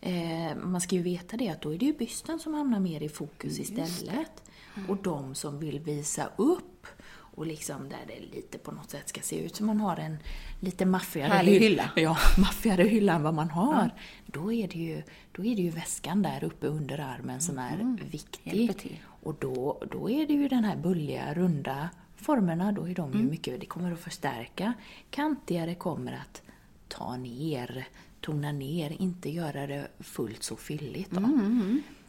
Eh, 0.00 0.56
man 0.56 0.80
ska 0.80 0.96
ju 0.96 1.02
veta 1.02 1.36
det 1.36 1.48
att 1.48 1.60
då 1.60 1.74
är 1.74 1.78
det 1.78 1.86
ju 1.86 1.92
bysten 1.92 2.38
som 2.38 2.54
hamnar 2.54 2.80
mer 2.80 3.02
i 3.02 3.08
fokus 3.08 3.58
istället. 3.58 4.42
Och 4.88 4.96
de 4.96 5.34
som 5.34 5.58
vill 5.58 5.80
visa 5.80 6.28
upp 6.36 6.86
och 7.34 7.46
liksom 7.46 7.88
där 7.88 7.98
det 8.06 8.36
lite 8.36 8.58
på 8.58 8.72
något 8.72 8.90
sätt 8.90 9.08
ska 9.08 9.20
se 9.20 9.44
ut 9.44 9.56
som 9.56 9.66
man 9.66 9.80
har 9.80 9.96
en 9.96 10.16
lite 10.60 10.86
maffigare 10.86 11.28
Härlig 11.32 11.52
hyll- 11.52 11.58
hylla. 11.60 11.90
Ja, 11.96 12.16
maffigare 12.38 12.82
hylla 12.82 13.12
än 13.12 13.22
vad 13.22 13.34
man 13.34 13.50
har. 13.50 13.90
Då, 14.26 14.52
är 14.52 14.68
det 14.68 14.78
ju, 14.78 15.02
då 15.32 15.44
är 15.44 15.56
det 15.56 15.62
ju 15.62 15.70
väskan 15.70 16.22
där 16.22 16.44
uppe 16.44 16.66
under 16.66 16.98
armen 16.98 17.40
som 17.40 17.58
är 17.58 17.96
viktig. 18.10 18.40
Hjälper 18.56 18.74
till. 18.74 18.96
Och 19.22 19.36
då, 19.40 19.82
då 19.90 20.10
är 20.10 20.26
det 20.26 20.32
ju 20.32 20.48
den 20.48 20.64
här 20.64 20.76
bulliga, 20.76 21.34
runda 21.34 21.88
formerna, 22.16 22.72
då 22.72 22.88
är 22.88 22.94
de 22.94 23.10
Mm. 23.12 23.24
ju 23.24 23.30
mycket, 23.30 23.60
det 23.60 23.66
kommer 23.66 23.92
att 23.92 24.00
förstärka. 24.00 24.72
Kantigare 25.10 25.74
kommer 25.74 26.12
att 26.12 26.42
ta 26.88 27.16
ner, 27.16 27.84
tona 28.20 28.52
ner, 28.52 29.02
inte 29.02 29.30
göra 29.30 29.66
det 29.66 29.88
fullt 30.00 30.42
så 30.42 30.56
fylligt. 30.56 31.10
Då. 31.10 31.28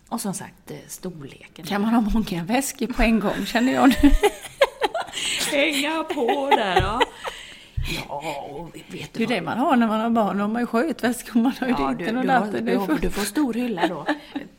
Och 0.09 0.21
som 0.21 0.33
sagt, 0.33 0.71
eh, 0.71 0.77
storleken. 0.87 1.49
Mm, 1.55 1.65
Kan 1.67 1.81
man 1.81 1.93
ha 1.93 2.01
många 2.01 2.43
väskor 2.43 2.87
på 2.87 3.01
en 3.03 3.19
gång, 3.19 3.45
känner 3.45 3.73
jag 3.73 3.89
nu. 3.89 3.95
hänga 5.51 6.03
på 6.03 6.49
där, 6.49 6.81
ja. 6.81 7.01
Ja, 7.95 8.45
och 8.49 8.75
vet 8.75 9.13
Det 9.13 9.17
du 9.17 9.23
är 9.23 9.27
vad? 9.27 9.35
det 9.37 9.41
man 9.41 9.57
har 9.59 9.75
när 9.75 9.87
man 9.87 9.99
har 10.01 10.09
barn. 10.09 10.37
Då 10.37 10.43
har 10.43 10.49
man 10.49 10.61
ju 10.61 10.65
skötväskor, 10.67 11.39
man 11.39 11.51
har 11.59 11.67
ju 11.67 11.73
Ja, 11.73 11.87
du, 11.89 11.95
ditten 11.97 12.15
och 12.17 12.21
du, 12.23 12.27
datten. 12.27 12.65
du, 12.65 12.71
Det 12.79 12.85
fullt. 12.85 13.01
du 13.01 13.09
får 13.09 13.21
stor 13.25 13.53
hylla 13.53 13.87
då. 13.87 14.05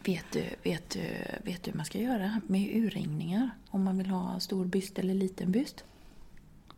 vet, 0.05 0.25
du, 0.33 0.45
vet, 0.63 0.91
du, 0.91 1.01
vet 1.45 1.63
du 1.63 1.71
hur 1.71 1.77
man 1.77 1.87
ska 1.87 1.99
göra 1.99 2.41
med 2.47 2.77
urringningar? 2.77 3.51
Om 3.71 3.85
man 3.85 3.99
vill 3.99 4.07
ha 4.07 4.41
stor 4.41 4.65
byst 4.65 4.99
eller 4.99 5.15
liten 5.15 5.53
byst? 5.53 5.85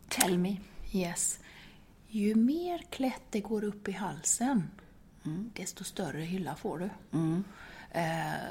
Tell 0.09 0.37
me. 0.37 0.55
Yes. 0.93 1.39
Ju 2.07 2.35
mer 2.35 2.81
klätt 2.89 3.21
det 3.29 3.39
går 3.39 3.63
upp 3.63 3.87
i 3.87 3.91
halsen, 3.91 4.69
Mm. 5.25 5.51
desto 5.55 5.83
större 5.83 6.21
hylla 6.21 6.55
får 6.55 6.77
du. 6.79 6.85
Eh, 6.85 7.39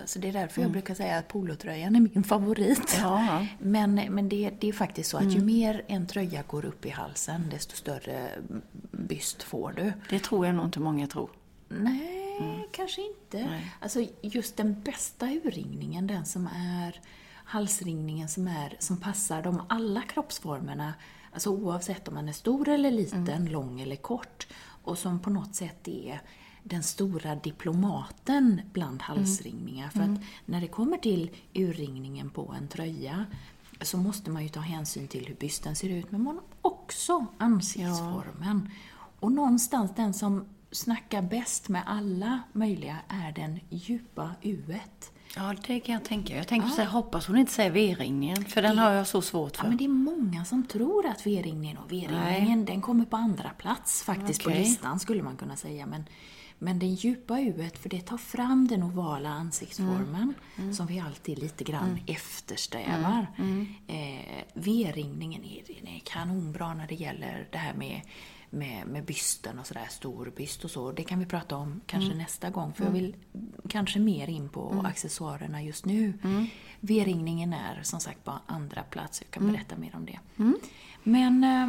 Så 0.04 0.18
det 0.18 0.28
är 0.28 0.32
därför 0.32 0.62
jag 0.62 0.70
brukar 0.70 0.94
säga 0.94 1.18
att 1.18 1.28
polotröjan 1.28 1.96
är 1.96 2.00
min 2.00 2.24
favorit. 2.24 2.96
Mm. 2.98 3.10
Ja. 3.10 3.46
Men, 3.58 3.94
men 3.94 4.28
det, 4.28 4.50
det 4.60 4.68
är 4.68 4.72
faktiskt 4.72 5.10
så 5.10 5.16
att 5.16 5.32
ju 5.32 5.40
mer 5.40 5.84
en 5.86 6.06
tröja 6.06 6.42
går 6.42 6.64
upp 6.64 6.86
i 6.86 6.90
halsen, 6.90 7.48
desto 7.50 7.76
större 7.76 8.28
byst 8.90 9.42
får 9.42 9.72
du. 9.72 9.92
Det 10.10 10.18
tror 10.18 10.46
jag 10.46 10.54
nog 10.54 10.64
inte 10.64 10.80
många 10.80 11.06
tror. 11.06 11.30
Nej, 11.68 12.68
kanske 12.72 13.00
inte. 13.06 13.60
Alltså 13.80 14.06
just 14.22 14.56
den 14.56 14.80
bästa 14.80 15.26
urringningen, 15.26 16.06
den 16.06 16.24
som 16.24 16.48
är 16.56 17.00
halsringningen 17.44 18.28
som, 18.28 18.48
är, 18.48 18.76
som 18.78 18.96
passar 18.96 19.42
de 19.42 19.62
alla 19.68 20.02
kroppsformerna, 20.02 20.94
alltså 21.32 21.50
oavsett 21.50 22.08
om 22.08 22.14
man 22.14 22.28
är 22.28 22.32
stor 22.32 22.68
eller 22.68 22.90
liten, 22.90 23.46
lång 23.46 23.80
eller 23.80 23.96
kort, 23.96 24.46
och 24.84 24.98
som 24.98 25.20
på 25.20 25.30
något 25.30 25.54
sätt 25.54 25.88
är 25.88 26.20
den 26.64 26.82
stora 26.82 27.34
diplomaten 27.34 28.60
bland 28.72 29.02
halsringningar. 29.02 29.88
För 29.88 30.00
att 30.00 30.20
när 30.46 30.60
det 30.60 30.68
kommer 30.68 30.96
till 30.96 31.30
urringningen 31.54 32.30
på 32.30 32.54
en 32.58 32.68
tröja 32.68 33.26
så 33.80 33.96
måste 33.98 34.30
man 34.30 34.42
ju 34.42 34.48
ta 34.48 34.60
hänsyn 34.60 35.08
till 35.08 35.26
hur 35.26 35.34
bysten 35.34 35.76
ser 35.76 35.88
ut, 35.88 36.10
men 36.10 36.22
man 36.22 36.40
också 36.62 37.26
ansiktsformen. 37.38 38.70
Och 39.20 39.32
någonstans 39.32 39.90
den 39.96 40.14
som 40.14 40.44
snackar 40.70 41.22
bäst 41.22 41.68
med 41.68 41.82
alla 41.86 42.40
möjliga 42.52 42.96
är 43.08 43.32
den 43.32 43.60
djupa 43.70 44.30
uet. 44.42 45.10
Ja, 45.36 45.54
det 45.66 45.80
kan 45.80 45.92
jag 45.92 46.04
tänka. 46.04 46.36
Jag 46.36 46.48
tänkte 46.48 46.70
säga, 46.70 46.88
hoppas 46.88 47.26
hon 47.26 47.36
inte 47.38 47.52
säger 47.52 47.70
V-ringen, 47.70 48.44
för 48.44 48.62
den 48.62 48.78
har 48.78 48.90
jag 48.90 49.06
så 49.06 49.22
svårt 49.22 49.52
Ja, 49.56 49.60
för. 49.62 49.68
men 49.68 49.76
det 49.76 49.84
är 49.84 49.88
många 49.88 50.44
som 50.44 50.66
tror 50.66 51.06
att 51.06 51.26
V-ringningen 51.26 51.76
och 51.78 51.92
V-ringningen 51.92 52.64
den 52.64 52.80
kommer 52.80 53.04
på 53.04 53.16
andra 53.16 53.50
plats 53.58 54.02
faktiskt 54.02 54.44
på 54.44 54.50
Okej. 54.50 54.60
listan 54.60 55.00
skulle 55.00 55.22
man 55.22 55.36
kunna 55.36 55.56
säga. 55.56 55.86
Men, 55.86 56.04
men 56.64 56.78
den 56.78 56.94
djupa 56.94 57.40
uet, 57.40 57.78
för 57.78 57.88
det 57.88 58.00
tar 58.00 58.18
fram 58.18 58.68
den 58.68 58.82
ovala 58.82 59.28
ansiktsformen 59.28 60.34
som 60.72 60.86
vi 60.86 61.00
alltid 61.00 61.38
lite 61.38 61.64
grann 61.64 61.98
eftersträvar. 62.06 63.26
Eh, 63.86 64.44
V-ringningen 64.54 65.44
är, 65.44 65.70
är 65.96 65.98
kanonbra 66.04 66.74
när 66.74 66.86
det 66.86 66.94
gäller 66.94 67.48
det 67.50 67.58
här 67.58 67.74
med 67.74 68.00
med, 68.50 68.86
med 68.86 69.04
bysten 69.04 69.58
och 69.58 69.66
sådär, 69.66 69.86
stor 69.90 70.32
byst 70.36 70.64
och 70.64 70.70
så. 70.70 70.92
Det 70.92 71.04
kan 71.04 71.18
vi 71.18 71.26
prata 71.26 71.56
om 71.56 71.80
kanske 71.86 72.14
nästa 72.14 72.50
gång, 72.50 72.72
för 72.72 72.84
jag 72.84 72.90
vill 72.90 73.16
kanske 73.68 73.98
mer 73.98 74.28
in 74.28 74.48
på 74.48 74.84
accessoarerna 74.84 75.62
just 75.62 75.84
nu. 75.84 76.12
V-ringningen 76.80 77.52
är 77.52 77.82
som 77.82 78.00
sagt 78.00 78.24
på 78.24 78.32
andra 78.46 78.82
plats, 78.82 79.22
jag 79.22 79.30
kan 79.30 79.52
berätta 79.52 79.76
mer 79.76 79.96
om 79.96 80.06
det. 80.06 80.18
Men 81.02 81.44
eh, 81.44 81.68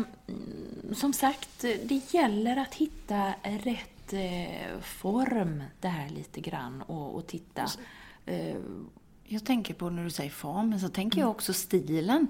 som 0.93 1.13
sagt, 1.13 1.61
det 1.61 2.13
gäller 2.13 2.57
att 2.57 2.73
hitta 2.73 3.33
rätt 3.43 3.94
eh, 4.13 4.79
form 4.81 5.63
där 5.81 6.09
lite 6.09 6.41
grann 6.41 6.81
och, 6.81 7.15
och 7.15 7.27
titta. 7.27 7.65
Eh, 8.25 8.55
Jag 9.27 9.45
tänker 9.45 9.73
på 9.73 9.89
när 9.89 10.03
du 10.03 10.09
säger 10.09 10.29
form, 10.29 10.69
men 10.69 10.79
så 10.79 10.89
tänker 10.89 11.19
jag 11.19 11.29
också 11.29 11.53
stilen. 11.53 12.27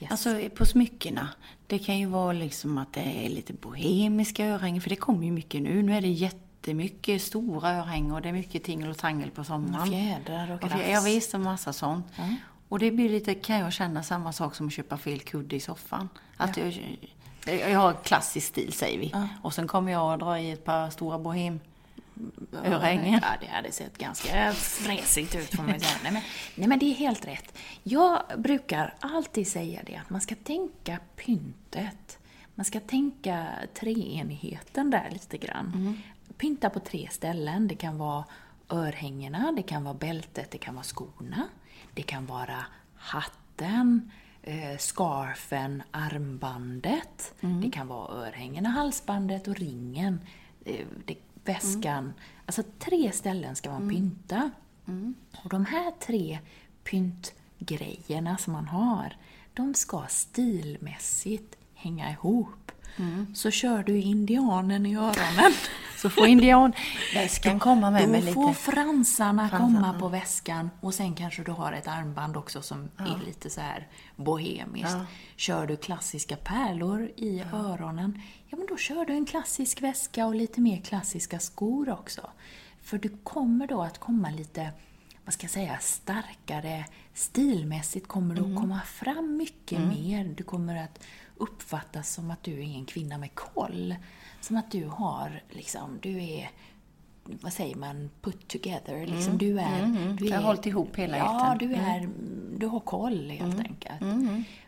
Yes. 0.00 0.10
Alltså 0.10 0.48
på 0.54 0.66
smyckena. 0.66 1.28
Det 1.66 1.78
kan 1.78 1.98
ju 1.98 2.06
vara 2.06 2.32
liksom 2.32 2.78
att 2.78 2.92
det 2.92 3.00
är 3.00 3.28
lite 3.28 3.52
bohemiska 3.52 4.46
örhängen, 4.46 4.80
för 4.82 4.90
det 4.90 4.96
kommer 4.96 5.24
ju 5.24 5.32
mycket 5.32 5.62
nu. 5.62 5.82
Nu 5.82 5.94
är 5.96 6.00
det 6.00 6.08
jättemycket 6.08 7.22
stora 7.22 7.70
örhängen 7.70 8.12
och 8.12 8.22
det 8.22 8.28
är 8.28 8.32
mycket 8.32 8.64
tingel 8.64 8.90
och 8.90 8.98
tangel 8.98 9.30
på 9.30 9.44
sommaren. 9.44 9.86
fjädrar 9.88 10.50
och 10.54 10.60
krafs. 10.60 10.88
Ja 10.90 11.02
visst, 11.04 11.34
och 11.34 11.40
massa 11.40 11.72
sånt. 11.72 12.06
Och 12.68 12.78
det 12.78 12.90
blir 12.90 13.08
lite, 13.08 13.34
kan 13.34 13.58
jag 13.58 13.72
känna, 13.72 14.02
samma 14.02 14.32
sak 14.32 14.54
som 14.54 14.66
att 14.66 14.72
köpa 14.72 14.96
fel 14.98 15.20
kudde 15.20 15.56
i 15.56 15.60
soffan. 15.60 16.08
Att 16.36 16.56
jag, 16.56 16.98
jag 17.46 17.78
har 17.78 17.94
klassisk 17.94 18.46
stil 18.46 18.72
säger 18.72 18.98
vi. 18.98 19.14
Och 19.42 19.54
sen 19.54 19.68
kommer 19.68 19.92
jag 19.92 20.12
att 20.12 20.20
dra 20.20 20.38
i 20.40 20.50
ett 20.50 20.64
par 20.64 20.90
stora 20.90 21.18
bohem 21.18 21.60
örhängen. 22.64 23.20
Ja, 23.22 23.28
det 23.40 23.46
hade 23.46 23.72
sett 23.72 23.98
ganska 23.98 24.52
fräsigt 24.52 25.34
ut 25.34 25.54
ju 25.74 25.80
säga. 25.80 25.98
Nej 26.02 26.12
men, 26.12 26.22
nej 26.54 26.68
men 26.68 26.78
det 26.78 26.86
är 26.86 26.94
helt 26.94 27.26
rätt. 27.26 27.58
Jag 27.82 28.22
brukar 28.36 28.94
alltid 29.00 29.48
säga 29.48 29.80
det 29.86 29.96
att 29.96 30.10
man 30.10 30.20
ska 30.20 30.34
tänka 30.34 30.98
pyntet. 31.16 32.18
Man 32.54 32.64
ska 32.64 32.80
tänka 32.80 33.46
treenigheten 33.74 34.90
där 34.90 35.10
lite 35.10 35.38
grann. 35.38 36.02
Pynta 36.36 36.70
på 36.70 36.80
tre 36.80 37.08
ställen. 37.12 37.68
Det 37.68 37.74
kan 37.74 37.98
vara 37.98 38.24
örhängena, 38.68 39.52
det 39.56 39.62
kan 39.62 39.84
vara 39.84 39.94
bältet, 39.94 40.50
det 40.50 40.58
kan 40.58 40.74
vara 40.74 40.84
skorna. 40.84 41.48
Det 41.94 42.02
kan 42.02 42.26
vara 42.26 42.64
hatten, 42.96 44.10
eh, 44.46 44.78
scarfen, 44.78 45.82
armbandet. 45.90 47.34
Det 47.62 47.70
kan 47.70 47.88
vara 47.88 48.26
örhängena, 48.26 48.68
halsbandet 48.68 49.48
och 49.48 49.56
ringen. 49.56 50.20
Eh, 50.64 50.86
det, 51.04 51.16
väskan. 51.44 52.12
Alltså 52.46 52.62
tre 52.78 53.12
ställen 53.12 53.56
ska 53.56 53.70
man 53.70 53.88
pynta. 53.88 54.50
Och 55.44 55.50
de 55.50 55.64
här 55.64 55.92
tre 56.00 56.38
pyntgrejerna 56.84 58.36
som 58.38 58.52
man 58.52 58.66
har, 58.66 59.16
de 59.54 59.74
ska 59.74 60.04
stilmässigt 60.08 61.56
hänga 61.74 62.10
ihop. 62.10 62.72
Så 63.34 63.50
kör 63.50 63.82
du 63.82 63.96
indianen 64.00 64.86
i 64.86 64.96
öronen. 64.96 65.52
Så 65.96 66.10
får 66.10 66.26
indianväskan 66.26 67.58
komma 67.60 67.90
med 67.90 68.08
Då 68.08 68.32
får 68.32 68.48
lite... 68.48 68.60
fransarna, 68.60 69.48
Fransarna. 69.48 69.74
komma 69.74 70.00
på 70.00 70.08
väskan 70.08 70.70
och 70.80 70.94
sen 70.94 71.14
kanske 71.14 71.42
du 71.42 71.52
har 71.52 71.72
ett 71.72 71.88
armband 71.88 72.36
också 72.36 72.62
som 72.62 72.88
är 72.98 73.26
lite 73.26 73.50
så 73.50 73.60
här 73.60 73.86
bohemiskt. 74.16 74.96
Kör 75.36 75.66
du 75.66 75.76
klassiska 75.76 76.36
pärlor 76.36 77.10
i 77.16 77.42
öronen, 77.52 78.22
ja 78.48 78.56
men 78.56 78.66
då 78.66 78.76
kör 78.76 79.04
du 79.04 79.12
en 79.12 79.26
klassisk 79.26 79.82
väska 79.82 80.26
och 80.26 80.34
lite 80.34 80.60
mer 80.60 80.80
klassiska 80.80 81.38
skor 81.38 81.90
också. 81.90 82.30
För 82.82 82.98
du 82.98 83.08
kommer 83.22 83.66
då 83.66 83.82
att 83.82 83.98
komma 83.98 84.30
lite, 84.30 84.70
vad 85.24 85.34
ska 85.34 85.44
jag 85.44 85.50
säga, 85.50 85.78
starkare 85.80 86.84
stilmässigt 87.14 88.08
kommer 88.08 88.34
du 88.34 88.40
att 88.40 88.60
komma 88.60 88.80
fram 88.80 89.36
mycket 89.36 89.80
mer. 89.80 90.24
Du 90.24 90.44
kommer 90.44 90.84
att 90.84 91.02
uppfattas 91.36 92.12
som 92.14 92.30
att 92.30 92.42
du 92.42 92.52
är 92.52 92.74
en 92.74 92.84
kvinna 92.84 93.18
med 93.18 93.34
koll. 93.34 93.94
Som 94.46 94.56
att 94.56 94.70
du 94.70 94.84
har, 94.88 95.42
liksom, 95.50 95.98
du 96.02 96.22
är 96.24 96.50
vad 97.28 97.52
säger 97.52 97.76
man, 97.76 98.10
put 98.20 98.48
together. 98.48 99.06
Liksom, 99.06 99.38
du 99.38 99.60
är... 99.60 99.86
Du 100.18 100.26
Du 100.26 100.32
har 100.32 100.38
är 100.40 100.44
hållit 100.44 100.66
ihop 100.66 100.96
hela 100.96 101.16
Ja, 101.16 101.56
du, 101.60 101.74
är, 101.74 102.08
du 102.56 102.66
har 102.66 102.80
koll 102.80 103.30
helt 103.30 103.58
enkelt. 103.60 104.00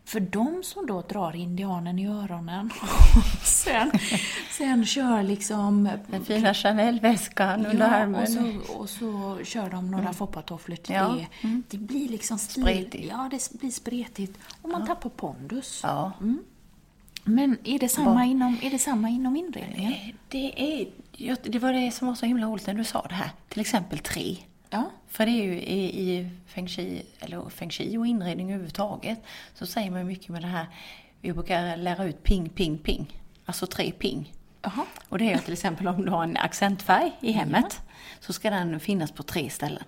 För 0.05 0.21
de 0.21 0.63
som 0.63 0.87
då 0.87 1.03
drar 1.03 1.37
indianen 1.37 1.99
i 1.99 2.07
öronen 2.09 2.71
och 2.83 3.43
sen, 3.47 3.91
sen 4.51 4.87
kör 4.87 5.23
liksom... 5.23 5.89
Den 6.07 6.25
fina 6.25 6.55
Chanel-väskan 6.55 7.67
under 7.67 7.89
Ja, 7.89 7.95
armen. 7.95 8.23
och 8.23 8.29
så, 8.29 8.73
och 8.79 8.89
så 8.91 9.39
kör 9.45 9.71
de 9.71 9.91
några 9.91 10.13
foppatofflor 10.13 10.77
till 10.77 10.95
Ja. 10.95 11.17
det. 11.43 11.63
Det 11.69 11.79
blir 11.79 12.09
liksom 12.09 12.39
stil. 12.39 12.63
Spretigt. 12.63 13.09
Ja, 13.11 13.29
det 13.31 13.61
blir 13.61 13.71
spretigt. 13.71 14.39
Och 14.63 14.69
man 14.69 14.87
tappar 14.87 15.11
pondus. 15.11 15.81
Ja. 15.83 16.13
Men 17.29 17.59
är 17.65 17.79
det 17.79 17.89
samma, 17.89 18.25
inom, 18.25 18.59
är 18.63 18.71
det 18.71 18.79
samma 18.79 19.09
inom 19.09 19.37
inredningen? 19.37 19.93
Eh, 19.93 20.15
Det, 20.29 20.53
är, 20.81 20.89
ja, 21.17 21.37
det 21.43 21.59
var 21.59 21.73
det 21.73 21.91
som 21.91 22.09
var 22.09 22.15
så 22.15 22.27
himla 22.27 22.47
roligt 22.47 22.67
när 22.67 22.75
du 22.75 22.85
sa 22.85 23.07
det 23.09 23.15
här. 23.15 23.31
Till 23.49 23.61
exempel 23.61 23.99
tre. 23.99 24.37
Ja. 24.71 24.91
För 25.09 25.27
det 25.27 25.33
är 25.33 25.45
ju 25.45 25.61
i, 25.61 26.03
i 26.03 26.31
feng, 26.47 26.69
shui, 26.69 27.03
eller 27.21 27.49
feng 27.51 27.71
shui 27.71 27.99
och 27.99 28.07
inredning 28.07 28.49
överhuvudtaget 28.53 29.19
så 29.55 29.67
säger 29.67 29.91
man 29.91 30.07
mycket 30.07 30.29
med 30.29 30.43
det 30.43 30.49
här, 30.49 30.67
vi 31.21 31.33
brukar 31.33 31.77
lära 31.77 32.05
ut 32.05 32.23
ping, 32.23 32.49
ping, 32.49 32.79
ping. 32.79 33.21
Alltså 33.45 33.67
tre 33.67 33.93
ping. 33.93 34.33
Jaha. 34.63 34.85
Och 35.09 35.19
det 35.19 35.33
är 35.33 35.39
till 35.39 35.53
exempel 35.53 35.89
om 35.89 36.05
du 36.05 36.11
har 36.11 36.23
en 36.23 36.37
accentfärg 36.37 37.13
i 37.21 37.33
hemmet 37.33 37.81
så 38.21 38.33
ska 38.33 38.51
den 38.51 38.81
finnas 38.81 39.13
på 39.13 39.23
tre 39.23 39.51
ställen. 39.51 39.83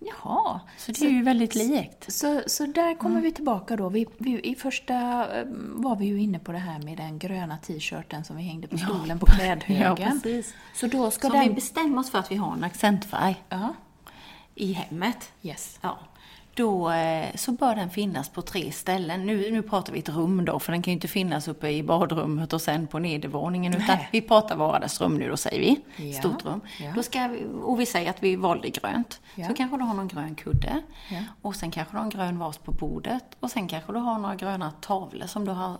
Jaha. 0.00 0.60
Så 0.78 0.92
det 0.92 1.00
är 1.06 1.10
ju 1.10 1.22
väldigt 1.22 1.54
likt. 1.54 2.12
Så, 2.12 2.42
så 2.46 2.66
där 2.66 2.94
kommer 2.94 3.10
Mm. 3.14 3.22
vi 3.22 3.32
tillbaka 3.32 3.76
då. 3.76 3.88
Vi, 3.88 4.06
vi, 4.18 4.40
I 4.40 4.54
första 4.54 4.94
eh, 5.38 5.44
var 5.74 5.96
vi 5.96 6.06
ju 6.06 6.20
inne 6.20 6.38
på 6.38 6.52
det 6.52 6.58
här 6.58 6.78
med 6.78 6.96
den 6.96 7.18
gröna 7.18 7.58
t-shirten 7.58 8.24
som 8.24 8.36
vi 8.36 8.42
hängde 8.42 8.68
på 8.68 8.78
stolen 8.78 9.18
på 9.18 9.26
klädhögen. 9.36 9.82
Ja, 9.98 10.20
precis. 10.22 10.54
Så 10.74 10.86
då 10.86 11.10
ska 11.10 11.28
Så 11.28 11.34
den... 11.34 11.48
vi 11.48 11.54
bestämmer 11.54 11.98
oss 11.98 12.10
för 12.10 12.18
att 12.18 12.30
vi 12.32 12.36
har 12.36 12.52
en 12.52 12.64
accentfärg 12.64 13.44
Ja, 13.48 13.74
i 14.54 14.72
hemmet. 14.72 15.32
yes. 15.42 15.78
Ja, 15.82 15.98
då 16.58 16.90
eh, 16.90 17.34
så 17.34 17.52
bör 17.52 17.74
den 17.74 17.90
finnas 17.90 18.28
på 18.28 18.42
tre 18.42 18.72
ställen. 18.72 19.26
Nu, 19.26 19.50
nu 19.50 19.62
pratar 19.62 19.92
vi 19.92 19.98
ett 19.98 20.08
rum 20.08 20.44
då, 20.44 20.58
för 20.58 20.72
den 20.72 20.82
kan 20.82 20.90
ju 20.92 20.94
inte 20.94 21.08
finnas 21.08 21.48
uppe 21.48 21.68
i 21.68 21.82
badrummet 21.82 22.52
och 22.52 22.62
sen 22.62 22.86
på 22.86 22.98
nedervåningen. 22.98 23.74
Utan 23.74 23.96
Nej. 23.96 24.08
vi 24.12 24.22
pratar 24.22 24.56
vardagsrum 24.56 25.14
nu 25.14 25.28
då, 25.28 25.36
säger 25.36 25.60
vi. 25.60 25.80
Ja, 26.10 26.18
Stort 26.18 26.44
rum. 26.44 26.60
ja. 26.80 26.92
Då 26.94 27.02
ska 27.02 27.28
vi, 27.28 27.46
och 27.62 27.80
vi 27.80 27.86
säger 27.86 28.10
att 28.10 28.22
vi 28.22 28.36
valde 28.36 28.68
grönt. 28.70 29.20
Ja. 29.34 29.48
Så 29.48 29.54
kanske 29.54 29.76
du 29.76 29.82
har 29.82 29.94
någon 29.94 30.08
grön 30.08 30.34
kudde. 30.34 30.82
Och 31.42 31.56
sen 31.56 31.70
kanske 31.70 31.94
du 31.94 31.96
har 31.98 32.04
en 32.04 32.10
grön 32.10 32.38
vas 32.38 32.58
på 32.58 32.72
bordet. 32.72 33.24
Och 33.40 33.50
sen 33.50 33.68
kanske 33.68 33.92
du 33.92 33.98
har 33.98 34.18
några 34.18 34.34
gröna 34.34 34.70
tavlor 34.80 35.26
som 35.26 35.44
du 35.44 35.50
har 35.52 35.76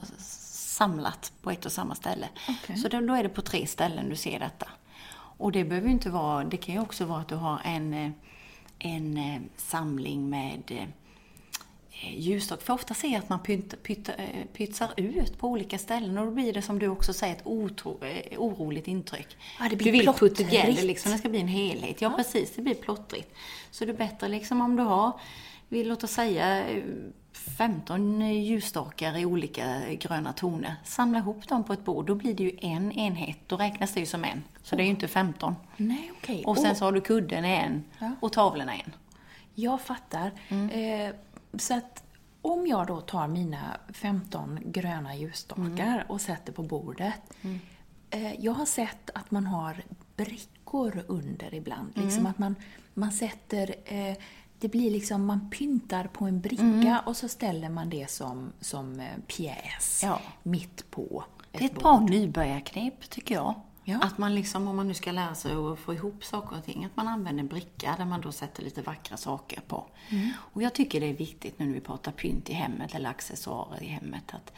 samlat 0.78 1.32
på 1.42 1.50
ett 1.50 1.66
och 1.66 1.72
samma 1.72 1.94
ställe. 1.94 2.28
Okej. 2.48 2.76
Så 2.76 2.88
då, 2.88 3.00
då 3.00 3.14
är 3.14 3.22
det 3.22 3.28
på 3.28 3.42
tre 3.42 3.66
ställen 3.66 4.08
du 4.08 4.16
ser 4.16 4.38
detta. 4.38 4.66
Och 5.40 5.52
det 5.52 5.64
behöver 5.64 5.86
ju 5.88 5.92
inte 5.92 6.10
vara, 6.10 6.44
det 6.44 6.56
kan 6.56 6.74
ju 6.74 6.80
också 6.80 7.04
vara 7.04 7.20
att 7.20 7.28
du 7.28 7.34
har 7.34 7.60
en, 7.64 7.94
eh, 7.94 8.10
en 8.78 9.16
eh, 9.16 9.40
samling 9.56 10.30
med 10.30 10.62
eh, 10.68 10.82
eh, 11.90 12.18
ljusstock. 12.18 12.62
För 12.62 12.74
ofta 12.74 12.94
ser 12.94 13.08
jag 13.08 13.18
att 13.18 13.28
man 13.28 13.42
pynt, 13.42 13.82
pyt, 13.82 14.10
pytsar 14.52 14.90
ut 14.96 15.38
på 15.38 15.48
olika 15.48 15.78
ställen 15.78 16.18
och 16.18 16.26
då 16.26 16.32
blir 16.32 16.52
det 16.52 16.62
som 16.62 16.78
du 16.78 16.88
också 16.88 17.12
säger 17.12 17.36
ett 17.36 17.46
otro, 17.46 18.00
oroligt 18.36 18.88
intryck. 18.88 19.36
Ja, 19.60 19.68
det 19.70 19.76
blir 19.76 19.84
du 19.84 19.90
vill 19.90 20.02
plottrigt. 20.02 20.36
together, 20.36 20.82
liksom, 20.82 21.12
det 21.12 21.18
ska 21.18 21.28
bli 21.28 21.40
en 21.40 21.48
helhet. 21.48 22.02
Ja, 22.02 22.10
precis, 22.10 22.52
det 22.56 22.62
blir 22.62 22.74
plottrigt. 22.74 23.34
Så 23.70 23.84
det 23.84 23.92
är 23.92 23.96
bättre 23.96 24.28
liksom 24.28 24.60
om 24.60 24.76
du 24.76 24.82
har, 24.82 25.20
vi 25.68 25.84
låt 25.84 26.04
oss 26.04 26.12
säga 26.12 26.64
15 27.32 28.20
ljusstakar 28.20 29.16
i 29.18 29.24
olika 29.26 29.80
gröna 29.94 30.32
toner. 30.32 30.74
Samla 30.84 31.18
ihop 31.18 31.48
dem 31.48 31.64
på 31.64 31.72
ett 31.72 31.84
bord, 31.84 32.06
då 32.06 32.14
blir 32.14 32.34
det 32.34 32.42
ju 32.42 32.52
en 32.60 32.92
enhet. 32.92 33.38
Då 33.46 33.56
räknas 33.56 33.92
det 33.94 34.00
ju 34.00 34.06
som 34.06 34.24
en. 34.24 34.44
Så 34.62 34.76
det 34.76 34.82
är 34.82 34.84
ju 34.84 34.90
inte 34.90 35.08
15. 35.08 35.54
Nej, 35.76 36.12
okej. 36.18 36.44
Och 36.46 36.58
sen 36.58 36.76
så 36.76 36.84
har 36.84 36.92
du 36.92 37.00
kudden 37.00 37.44
i 37.44 37.48
en 37.56 37.84
Ja. 37.98 38.10
och 38.20 38.32
tavlorna 38.32 38.76
i 38.76 38.80
en. 38.80 38.92
Jag 39.54 39.80
fattar. 39.80 40.30
Mm. 40.48 40.70
Eh, 41.10 41.14
så 41.58 41.74
att 41.76 42.02
om 42.42 42.66
jag 42.66 42.86
då 42.86 43.00
tar 43.00 43.28
mina 43.28 43.76
15 43.92 44.58
gröna 44.64 45.16
ljusstakar 45.16 45.94
Mm. 45.94 46.02
och 46.08 46.20
sätter 46.20 46.52
på 46.52 46.62
bordet. 46.62 47.14
Eh, 48.10 48.34
jag 48.44 48.52
har 48.52 48.66
sett 48.66 49.10
att 49.14 49.30
man 49.30 49.46
har 49.46 49.82
brickor 50.16 51.04
under 51.08 51.54
ibland. 51.54 51.92
Mm. 51.96 52.06
Liksom 52.08 52.26
att 52.26 52.38
man, 52.38 52.54
man 52.94 53.12
sätter... 53.12 53.74
Eh, 53.84 54.16
det 54.60 54.68
blir 54.68 54.90
liksom, 54.90 55.24
man 55.26 55.50
pyntar 55.50 56.04
på 56.04 56.24
en 56.24 56.40
bricka 56.40 56.62
Mm. 56.62 56.98
och 57.06 57.16
så 57.16 57.28
ställer 57.28 57.68
man 57.68 57.90
det 57.90 58.10
som, 58.10 58.52
som 58.60 59.00
eh, 59.00 59.06
pjäs 59.26 60.00
Ja. 60.04 60.20
mitt 60.42 60.90
på 60.90 61.24
Det 61.52 61.58
är 61.60 61.64
ett 61.64 61.74
bord. 61.74 61.82
bra 61.82 62.00
nybörjarknep 62.00 63.10
tycker 63.10 63.34
jag. 63.34 63.54
Ja. 63.84 63.98
Att 64.02 64.18
man 64.18 64.34
liksom, 64.34 64.68
om 64.68 64.76
man 64.76 64.88
nu 64.88 64.94
ska 64.94 65.12
lära 65.12 65.34
sig 65.34 65.52
att 65.54 65.78
få 65.78 65.94
ihop 65.94 66.24
saker 66.24 66.56
och 66.58 66.64
ting, 66.64 66.84
att 66.84 66.96
man 66.96 67.08
använder 67.08 67.40
en 67.42 67.48
bricka 67.48 67.94
där 67.98 68.04
man 68.04 68.20
då 68.20 68.32
sätter 68.32 68.62
lite 68.62 68.82
vackra 68.82 69.16
saker 69.16 69.60
på. 69.68 69.86
Och 70.36 70.62
jag 70.62 70.74
tycker 70.74 71.00
det 71.00 71.06
är 71.06 71.14
viktigt 71.14 71.58
nu 71.58 71.66
när 71.66 71.74
vi 71.74 71.80
pratar 71.80 72.12
pynt 72.12 72.50
i 72.50 72.52
hemmet 72.52 72.94
eller 72.94 73.10
accessoarer 73.10 73.82
i 73.82 73.86
hemmet, 73.86 74.24
att 74.34 74.52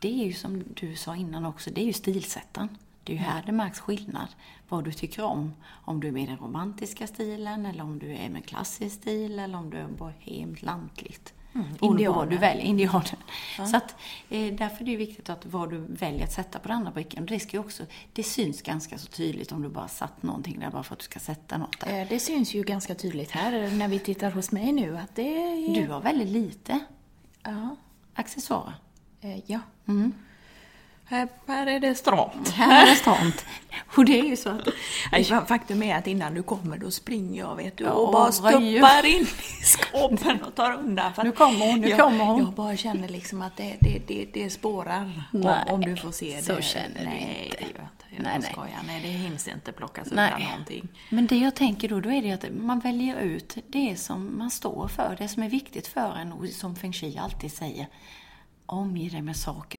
det 0.00 0.20
är 0.22 0.26
ju 0.26 0.32
som 0.32 0.62
du 0.74 0.96
sa 0.96 1.16
innan 1.16 1.46
också, 1.46 1.70
det 1.70 1.80
är 1.80 1.84
ju 1.86 1.92
stilsättaren. 1.92 2.78
Det 3.04 3.12
är 3.12 3.16
ju 3.16 3.22
här 3.22 3.42
det 3.46 3.52
märks 3.52 3.80
skillnad, 3.80 4.28
vad 4.68 4.84
du 4.84 4.92
tycker 4.92 5.24
om. 5.24 5.54
Om 5.66 6.00
du 6.00 6.08
är 6.08 6.12
med 6.12 6.28
den 6.28 6.36
romantiska 6.36 7.06
stilen, 7.06 7.66
eller 7.66 7.84
om 7.84 7.98
du 7.98 8.12
är 8.16 8.28
med 8.28 8.46
klassisk 8.46 8.96
stil, 8.96 9.38
eller 9.38 9.58
om 9.58 9.70
du 9.70 9.76
är 9.76 9.86
bohemt 9.88 10.62
lantligt. 10.62 11.34
Vad 11.80 11.90
indianer. 11.90 12.30
du 12.30 12.36
väljer, 12.36 12.64
indianer. 12.64 13.16
Så 13.70 13.76
att, 13.76 13.94
eh, 14.30 14.54
därför 14.54 14.82
är 14.82 14.86
det 14.86 14.96
viktigt 14.96 15.30
att 15.30 15.46
vad 15.46 15.70
du 15.70 15.78
väljer 15.78 16.24
att 16.24 16.32
sätta 16.32 16.58
på 16.58 16.68
den 16.68 16.76
andra 16.76 16.90
brickan, 16.90 17.26
det 17.26 17.40
ska 17.40 17.60
också, 17.60 17.82
det 18.12 18.22
syns 18.22 18.62
ganska 18.62 18.98
så 18.98 19.06
tydligt 19.06 19.52
om 19.52 19.62
du 19.62 19.68
bara 19.68 19.88
satt 19.88 20.22
någonting 20.22 20.60
där 20.60 20.70
bara 20.70 20.82
för 20.82 20.92
att 20.92 20.98
du 20.98 21.04
ska 21.04 21.18
sätta 21.20 21.58
något 21.58 21.80
där. 21.80 22.00
Eh, 22.02 22.08
Det 22.08 22.18
syns 22.20 22.54
ju 22.54 22.62
ganska 22.62 22.94
tydligt 22.94 23.30
här 23.30 23.70
när 23.70 23.88
vi 23.88 23.98
tittar 23.98 24.30
hos 24.30 24.52
mig 24.52 24.72
nu 24.72 24.96
att 24.98 25.14
det 25.16 25.36
är... 25.36 25.74
Du 25.86 25.92
har 25.92 26.00
väldigt 26.00 26.28
lite 26.28 26.78
Ja. 27.42 27.76
accessoarer. 28.14 28.74
Eh, 29.20 29.38
ja. 29.50 29.60
Mm. 29.86 30.12
Här, 31.06 31.28
här 31.46 31.66
är 31.66 31.80
det 31.80 31.94
stramt. 31.94 32.48
Här 32.48 32.82
är 32.82 32.90
det 32.90 32.96
stramt. 32.96 33.44
Och 33.96 34.04
det 34.04 34.20
är 34.20 34.24
ju 34.24 34.36
så 34.36 34.48
att 34.48 34.68
Nej, 35.12 35.22
fa- 35.22 35.46
Faktum 35.46 35.82
är 35.82 35.98
att 35.98 36.06
innan 36.06 36.34
du 36.34 36.42
kommer 36.42 36.78
då 36.78 36.90
springer 36.90 37.38
jag 37.40 37.56
vet 37.56 37.76
du 37.76 37.84
Ja, 37.84 37.90
och 37.90 38.12
bara 38.12 38.32
stuppar 38.32 39.06
in 39.06 39.22
i 39.22 39.64
skåpen 39.64 40.42
och 40.42 40.54
tar 40.54 40.72
undan. 40.72 41.12
Nu 41.24 41.32
kommer 41.32 41.66
hon, 41.70 41.80
nu 41.80 41.88
jag, 41.88 41.98
kommer 42.00 42.24
hon. 42.24 42.38
Jag 42.42 42.52
bara 42.52 42.76
känner 42.76 43.08
liksom 43.08 43.42
att 43.42 43.56
det, 43.56 43.76
det, 43.80 43.98
det, 44.06 44.26
det 44.32 44.50
spårar 44.50 45.26
om, 45.32 45.40
Nej, 45.40 45.64
om 45.68 45.80
du 45.80 45.96
får 45.96 46.12
se 46.12 46.36
det. 46.36 46.42
så 46.42 46.60
känner 46.60 46.98
du 46.98 47.04
nej, 47.04 47.42
inte. 47.44 47.56
det 47.56 47.62
gör 47.64 47.70
jag 47.74 47.82
inte. 47.84 48.04
Nej, 48.10 48.20
nej, 48.22 48.38
nej. 48.42 48.52
skojar. 48.52 48.80
Nej, 48.86 49.00
det 49.02 49.08
hinns 49.08 49.48
inte 49.48 49.72
plockas 49.72 50.08
Nej. 50.12 50.32
undan 50.34 50.48
någonting. 50.50 50.88
Men 51.10 51.26
det 51.26 51.36
jag 51.36 51.54
tänker 51.54 51.88
då, 51.88 52.00
då 52.00 52.10
är 52.12 52.22
det 52.22 52.32
att 52.32 52.44
man 52.60 52.80
väljer 52.80 53.16
ut 53.20 53.56
det 53.68 53.96
som 54.00 54.38
man 54.38 54.50
står 54.50 54.88
för, 54.88 55.16
det 55.18 55.28
som 55.28 55.42
är 55.42 55.48
viktigt 55.50 55.86
för 55.86 56.16
en 56.16 56.32
och 56.32 56.48
som 56.48 56.76
Feng 56.76 56.92
Shui 56.92 57.18
alltid 57.18 57.52
säger, 57.52 57.86
omge 58.66 59.08
dig 59.08 59.22
med 59.22 59.36
saker 59.36 59.78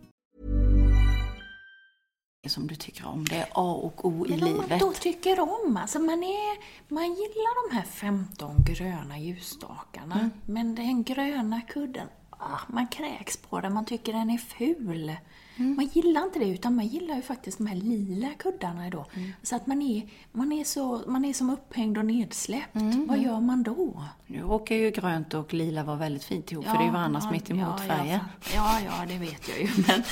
Som 2.49 2.67
du 2.67 2.75
tycker 2.75 3.07
om. 3.07 3.25
Det 3.25 3.35
är 3.35 3.47
A 3.53 3.71
och 3.73 4.05
O 4.05 4.25
i 4.25 4.29
Men 4.29 4.39
livet. 4.39 4.79
då 4.79 4.91
tycker 4.93 5.39
om, 5.39 5.77
alltså 5.77 5.99
man, 5.99 6.23
är, 6.23 6.57
man 6.93 7.03
gillar 7.03 7.69
de 7.69 7.75
här 7.75 7.83
15 7.83 8.55
gröna 8.63 9.19
ljusstakarna, 9.19 10.15
Mm. 10.15 10.31
men 10.45 10.75
den 10.75 11.03
gröna 11.03 11.61
kudden, 11.61 12.07
ah, 12.29 12.59
man 12.67 12.87
kräks 12.87 13.37
på 13.37 13.61
den, 13.61 13.73
man 13.73 13.85
tycker 13.85 14.13
den 14.13 14.29
är 14.29 14.37
ful. 14.37 15.15
Mm. 15.61 15.75
Man 15.75 15.85
gillar 15.85 16.23
inte 16.23 16.39
det, 16.39 16.49
utan 16.49 16.75
man 16.75 16.87
gillar 16.87 17.15
ju 17.15 17.21
faktiskt 17.21 17.57
de 17.57 17.67
här 17.67 17.75
lila 17.75 18.27
kuddarna 18.37 18.89
då. 18.89 19.05
Mm. 19.13 19.33
Så 19.43 19.55
att 19.55 19.67
man 19.67 19.81
är, 19.81 20.03
man, 20.31 20.51
är 20.51 20.63
så, 20.63 21.01
man 21.07 21.25
är 21.25 21.33
som 21.33 21.49
upphängd 21.49 21.97
och 21.97 22.05
nedsläppt. 22.05 22.75
Mm. 22.75 23.07
Vad 23.07 23.19
gör 23.19 23.39
man 23.39 23.63
då? 23.63 24.03
Nu 24.27 24.41
råkar 24.41 24.75
ju 24.75 24.91
grönt 24.91 25.33
och 25.33 25.53
lila 25.53 25.83
vara 25.83 25.95
väldigt 25.95 26.23
fint 26.23 26.51
ihop, 26.51 26.65
för 26.65 26.73
det 26.73 26.83
är 26.83 26.85
ju 26.85 26.91
varandras 26.91 27.23
ja, 27.25 27.31
mitt 27.31 27.51
emot 27.51 27.81
ja, 27.87 27.95
färger. 27.95 28.19
Ja, 28.55 28.79
ja, 28.85 29.05
det 29.07 29.17
vet 29.17 29.49
jag 29.49 29.61
ju. 29.61 29.67
Men, 29.87 30.03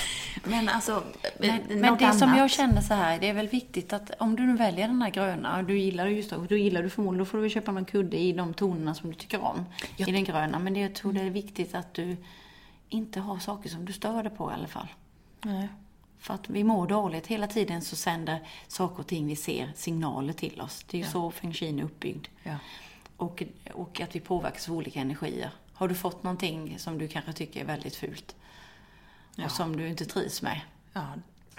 men 0.43 0.69
alltså, 0.69 1.03
Men, 1.39 1.81
men 1.81 1.97
det 1.97 2.13
som 2.13 2.27
annat. 2.27 2.39
jag 2.39 2.49
känner 2.49 2.81
så 2.81 2.93
här, 2.93 3.19
det 3.19 3.29
är 3.29 3.33
väl 3.33 3.47
viktigt 3.47 3.93
att 3.93 4.11
om 4.19 4.35
du 4.35 4.43
nu 4.43 4.57
väljer 4.57 4.87
den 4.87 5.01
här 5.01 5.09
gröna, 5.09 5.57
och 5.57 5.63
du 5.63 5.79
gillar 5.79 6.07
ju 6.07 6.15
just 6.15 6.31
och 6.31 6.47
då 6.47 6.57
gillar 6.57 6.83
du 6.83 6.89
förmodligen, 6.89 7.19
då 7.19 7.25
får 7.25 7.37
du 7.37 7.41
väl 7.41 7.51
köpa 7.51 7.71
någon 7.71 7.85
kudde 7.85 8.17
i 8.17 8.33
de 8.33 8.53
tonerna 8.53 8.93
som 8.93 9.09
du 9.09 9.15
tycker 9.15 9.43
om, 9.43 9.65
i 9.97 10.03
den 10.03 10.23
gröna. 10.23 10.59
Men 10.59 10.73
det, 10.73 10.79
jag 10.79 10.95
tror 10.95 11.13
det 11.13 11.21
är 11.21 11.29
viktigt 11.29 11.75
att 11.75 11.93
du 11.93 12.17
inte 12.89 13.19
har 13.19 13.39
saker 13.39 13.69
som 13.69 13.85
du 13.85 13.93
stör 13.93 14.23
dig 14.23 14.31
på 14.31 14.51
i 14.51 14.53
alla 14.53 14.67
fall. 14.67 14.87
Nej. 15.41 15.67
För 16.19 16.33
att 16.33 16.49
vi 16.49 16.63
mår 16.63 16.87
dåligt. 16.87 17.27
Hela 17.27 17.47
tiden 17.47 17.81
så 17.81 17.95
sänder 17.95 18.39
saker 18.67 18.99
och 18.99 19.07
ting 19.07 19.27
vi 19.27 19.35
ser 19.35 19.71
signaler 19.75 20.33
till 20.33 20.61
oss. 20.61 20.85
Det 20.89 20.97
är 20.97 20.99
ju 20.99 21.05
Ja. 21.05 21.11
så 21.11 21.31
feng 21.31 21.53
shui 21.53 21.79
är 21.79 21.83
uppbyggd. 21.83 22.27
Ja. 22.43 22.55
Och, 23.17 23.43
och 23.73 24.01
att 24.01 24.15
vi 24.15 24.19
påverkas 24.19 24.69
av 24.69 24.75
olika 24.75 24.99
energier. 25.01 25.51
Har 25.73 25.87
du 25.87 25.95
fått 25.95 26.23
någonting 26.23 26.79
som 26.79 26.97
du 26.97 27.07
kanske 27.07 27.33
tycker 27.33 27.61
är 27.61 27.65
väldigt 27.65 27.95
fult 27.95 28.35
och 29.45 29.51
som 29.51 29.77
du 29.77 29.87
inte 29.87 30.05
trivs 30.05 30.41
med? 30.41 30.61
Ja, 30.93 31.07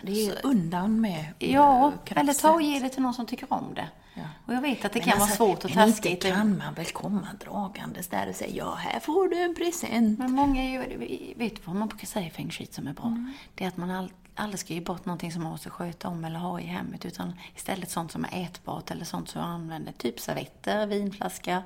det 0.03 0.27
är 0.27 0.47
undan 0.47 1.01
med 1.01 1.25
Ja, 1.39 1.87
eh, 1.87 1.93
krafset. 2.05 2.19
eller 2.19 2.33
ta 2.33 2.53
och 2.53 2.63
ge 2.63 2.79
det 2.79 2.89
till 2.89 3.03
någon 3.03 3.15
som 3.15 3.27
tycker 3.27 3.53
om 3.53 3.75
det. 3.75 3.89
Ja. 4.15 4.23
Och 4.47 4.55
jag 4.55 4.61
vet 4.61 4.85
att 4.85 4.93
det 4.93 4.99
Men 4.99 5.09
kan 5.11 5.23
alltså, 5.23 5.45
vara 5.45 5.51
svårt 5.57 5.65
och 5.65 5.71
Men 5.77 5.91
taskigt. 5.93 6.13
inte 6.13 6.31
kan 6.31 6.59
man 6.59 6.75
väl 6.75 6.87
komma 6.87 7.29
dragandes 7.45 8.09
där 8.09 8.29
och 8.29 8.35
säga 8.35 8.51
ja, 8.55 8.75
här 8.75 9.01
får 9.01 9.29
du 9.29 9.43
en 9.43 9.55
present. 9.55 10.19
Men 10.19 10.33
många 10.33 10.63
är 10.63 10.71
ju, 10.71 11.35
vet 11.37 11.57
du 11.57 11.63
vad 11.65 11.77
man 11.77 11.89
brukar 11.89 12.07
säga 12.07 12.27
i 12.27 12.31
feng 12.31 12.51
shui 12.51 12.67
som 12.71 12.87
är 12.87 12.93
bra? 12.93 13.07
Mm. 13.07 13.33
Det 13.55 13.65
är 13.65 13.69
att 13.69 13.77
man 13.77 13.91
all, 13.91 14.13
aldrig 14.35 14.61
ska 14.61 14.75
ge 14.75 14.81
bort 14.81 15.05
någonting 15.07 15.33
som 15.33 15.43
man 15.43 15.53
måste 15.53 15.71
sköta 15.71 16.09
om 16.09 16.25
eller 16.25 16.39
ha 16.39 16.61
i 16.61 16.65
hemmet, 16.67 17.05
utan 17.05 17.33
istället 17.57 17.91
sånt 17.91 18.13
som 18.13 18.25
är 18.25 18.43
ätbart 18.45 18.91
eller 18.91 19.05
sånt 19.05 19.29
som 19.29 19.41
jag 19.41 19.51
använder. 19.51 19.93
Typ 19.93 20.21
servetter, 20.21 20.87
vinflaska, 20.87 21.63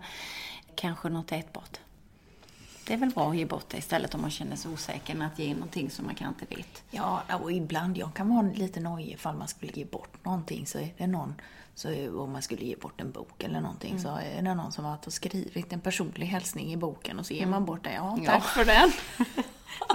kanske 0.75 1.09
något 1.09 1.33
ätbart. 1.33 1.79
Det 2.87 2.93
är 2.93 2.97
väl 2.97 3.11
bra 3.11 3.31
att 3.31 3.37
ge 3.37 3.45
bort 3.45 3.69
det 3.69 3.79
istället 3.79 4.15
om 4.15 4.21
man 4.21 4.31
känner 4.31 4.57
sig 4.57 4.71
osäker 4.73 5.23
att 5.23 5.39
ge 5.39 5.55
någonting 5.55 5.91
som 5.91 6.07
man 6.07 6.15
kanske 6.15 6.45
inte 6.45 6.57
vet. 6.57 6.83
Ja, 6.91 7.23
och 7.43 7.53
ibland, 7.53 7.99
jag 7.99 8.15
kan 8.15 8.29
vara 8.35 8.43
lite 8.43 8.81
nojig 8.81 9.13
ifall 9.13 9.37
man 9.37 9.49
skulle 9.49 9.73
ge 9.73 9.85
bort 9.85 10.25
någonting 10.25 10.67
så 10.67 10.79
är 10.79 10.93
det 10.99 11.07
någon, 11.07 11.35
så 11.75 11.89
om 12.23 12.33
man 12.33 12.43
skulle 12.43 12.65
ge 12.65 12.77
bort 12.77 13.01
en 13.01 13.11
bok 13.13 13.43
eller 13.45 13.61
någonting 13.61 13.91
Mm. 13.91 14.03
så 14.03 14.09
är 14.09 14.43
det 14.43 14.55
någon 14.55 14.73
som 14.73 14.85
har 14.85 14.99
skrivit 15.11 15.73
en 15.73 15.81
personlig 15.81 16.27
hälsning 16.27 16.73
i 16.73 16.77
boken 16.77 17.19
och 17.19 17.27
så 17.27 17.35
ger 17.35 17.47
man 17.47 17.65
bort 17.65 17.85
den. 17.85 17.93
Ja, 17.95 18.19
Ja. 18.23 18.31
tack 18.31 18.45
för 18.45 18.65
den. 18.65 18.91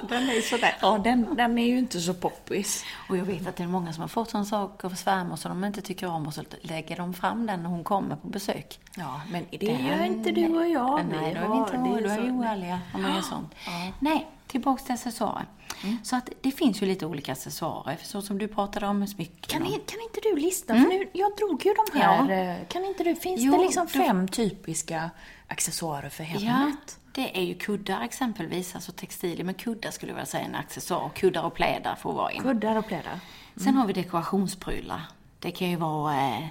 den 0.10 0.30
är 0.30 0.34
ju 0.34 0.42
sådär. 0.42 0.76
Ja, 0.82 0.98
den, 1.04 1.36
den 1.36 1.58
är 1.58 1.66
ju 1.68 1.78
inte 1.80 2.00
så 2.00 2.14
poppis. 2.14 2.84
Och 3.10 3.18
jag 3.18 3.26
vet 3.26 3.48
att 3.48 3.56
det 3.56 3.64
är 3.64 3.68
många 3.68 3.94
som 3.94 4.02
har 4.02 4.08
fått 4.08 4.34
en 4.34 4.46
sak 4.46 4.84
av 4.84 4.90
svärmor 4.96 5.36
som 5.36 5.50
de 5.62 5.68
inte 5.68 5.82
tycker 5.82 6.08
om 6.08 6.28
och 6.28 6.34
så 6.34 6.44
lägger 6.62 6.98
de 6.98 7.14
fram 7.14 7.46
den 7.46 7.64
när 7.64 7.70
hon 7.70 7.84
kommer 7.84 8.16
på 8.16 8.28
besök. 8.28 8.80
Ja, 8.96 9.22
men 9.32 9.46
det 9.52 9.58
Den- 9.58 9.86
gör 9.86 10.04
inte 10.04 10.32
du 10.32 10.58
och 10.58 10.68
jag. 10.70 11.06
Nej, 11.06 11.34
då 11.34 11.40
är 11.42 11.48
vi 11.52 11.58
inte 11.58 11.72
det 11.78 12.08
då 12.08 12.10
är 12.14 12.22
vi 12.22 12.32
oärliga 12.32 12.80
om 12.94 13.02
man 13.02 13.16
gör 13.16 13.22
sånt. 13.22 13.56
Nej, 14.00 14.28
tillbaks 14.48 14.84
till 14.84 14.94
accessoarer. 14.94 15.46
Mm. 15.84 15.98
Så 16.04 16.16
att 16.16 16.30
det 16.42 16.52
finns 16.52 16.82
ju 16.82 16.86
lite 16.86 17.06
olika 17.06 17.32
accessoarer, 17.32 17.98
så 18.04 18.22
som 18.22 18.38
du 18.38 18.48
pratade 18.48 18.88
om 18.88 19.08
smycken. 19.08 19.60
Kan, 19.60 19.62
och- 19.62 19.68
kan 19.86 20.02
inte 20.02 20.20
du 20.24 20.36
lista? 20.36 20.74
För 20.74 20.80
nu, 20.90 21.10
jag 21.14 21.36
drog 21.38 21.66
ju 21.66 21.74
de 21.74 22.00
här. 22.00 22.20
Mm. 22.20 22.38
Ja. 22.38 22.52
eh, 22.54 22.68
Kan 22.68 22.86
inte 22.86 23.04
du, 23.04 23.16
finns 23.16 23.42
Jo, 23.42 23.52
det 23.58 23.64
liksom 23.64 23.88
fem 23.88 24.28
typiska 24.28 25.10
accessoarer 25.50 26.10
för 26.10 26.24
hemmet? 26.24 26.44
Ja, 26.46 26.72
det 27.12 27.40
är 27.40 27.44
ju 27.44 27.56
kuddar 27.56 28.02
exempelvis, 28.02 28.76
alltså 28.76 28.92
textilier. 28.92 29.44
Men 29.44 29.54
kuddar 29.54 29.92
skulle 29.92 30.12
jag 30.12 30.16
vilja 30.16 30.26
säga 30.26 30.44
är 30.44 30.48
en 30.48 30.56
accessoar. 30.56 31.10
Kuddar 31.10 31.44
och 31.44 31.54
plädar 31.54 31.96
får 31.96 32.14
vara 32.14 32.32
en. 32.32 32.42
Kuddar 32.42 32.76
och 32.76 32.88
plädar. 32.88 33.20
Sen 33.56 33.76
har 33.76 33.88
vi 33.88 33.94
dekorationsprylar. 33.94 35.02
Det 35.40 35.52
kan 35.52 35.70
ju 35.70 35.76
vara 35.76 36.16
eh, 36.16 36.44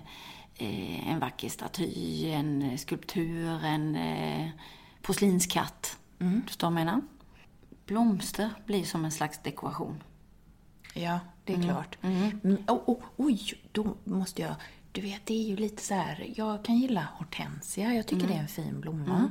eh, 0.54 1.12
en 1.12 1.18
vacker 1.18 1.48
staty, 1.48 2.30
en 2.30 2.78
skulptur, 2.78 3.64
en 3.64 3.96
eh, 3.96 4.48
porslinskatt. 5.02 5.98
Mm. 6.18 6.40
Du 6.40 6.46
förstår 6.46 6.70
vad 6.70 6.80
jag 6.80 6.86
menar? 6.86 7.00
Blomster 7.86 8.50
blir 8.66 8.84
som 8.84 9.04
en 9.04 9.12
slags 9.12 9.38
dekoration. 9.42 10.02
Ja, 10.94 11.20
det 11.44 11.52
är 11.54 11.62
klart. 11.62 11.98
Mm. 12.02 12.40
Oh, 12.66 12.80
oh, 12.86 13.02
oj, 13.16 13.54
då 13.72 13.96
måste 14.04 14.42
jag... 14.42 14.54
Du 14.98 15.02
vet, 15.02 15.26
det 15.26 15.34
är 15.34 15.48
ju 15.48 15.56
lite 15.56 15.82
så 15.82 15.94
här... 15.94 16.32
Jag 16.36 16.64
kan 16.64 16.76
gilla 16.78 17.08
hortensia. 17.18 17.94
Jag 17.94 18.06
tycker 18.06 18.26
det 18.28 18.34
är 18.34 18.38
en 18.38 18.48
fin 18.48 18.80
blomma. 18.80 19.30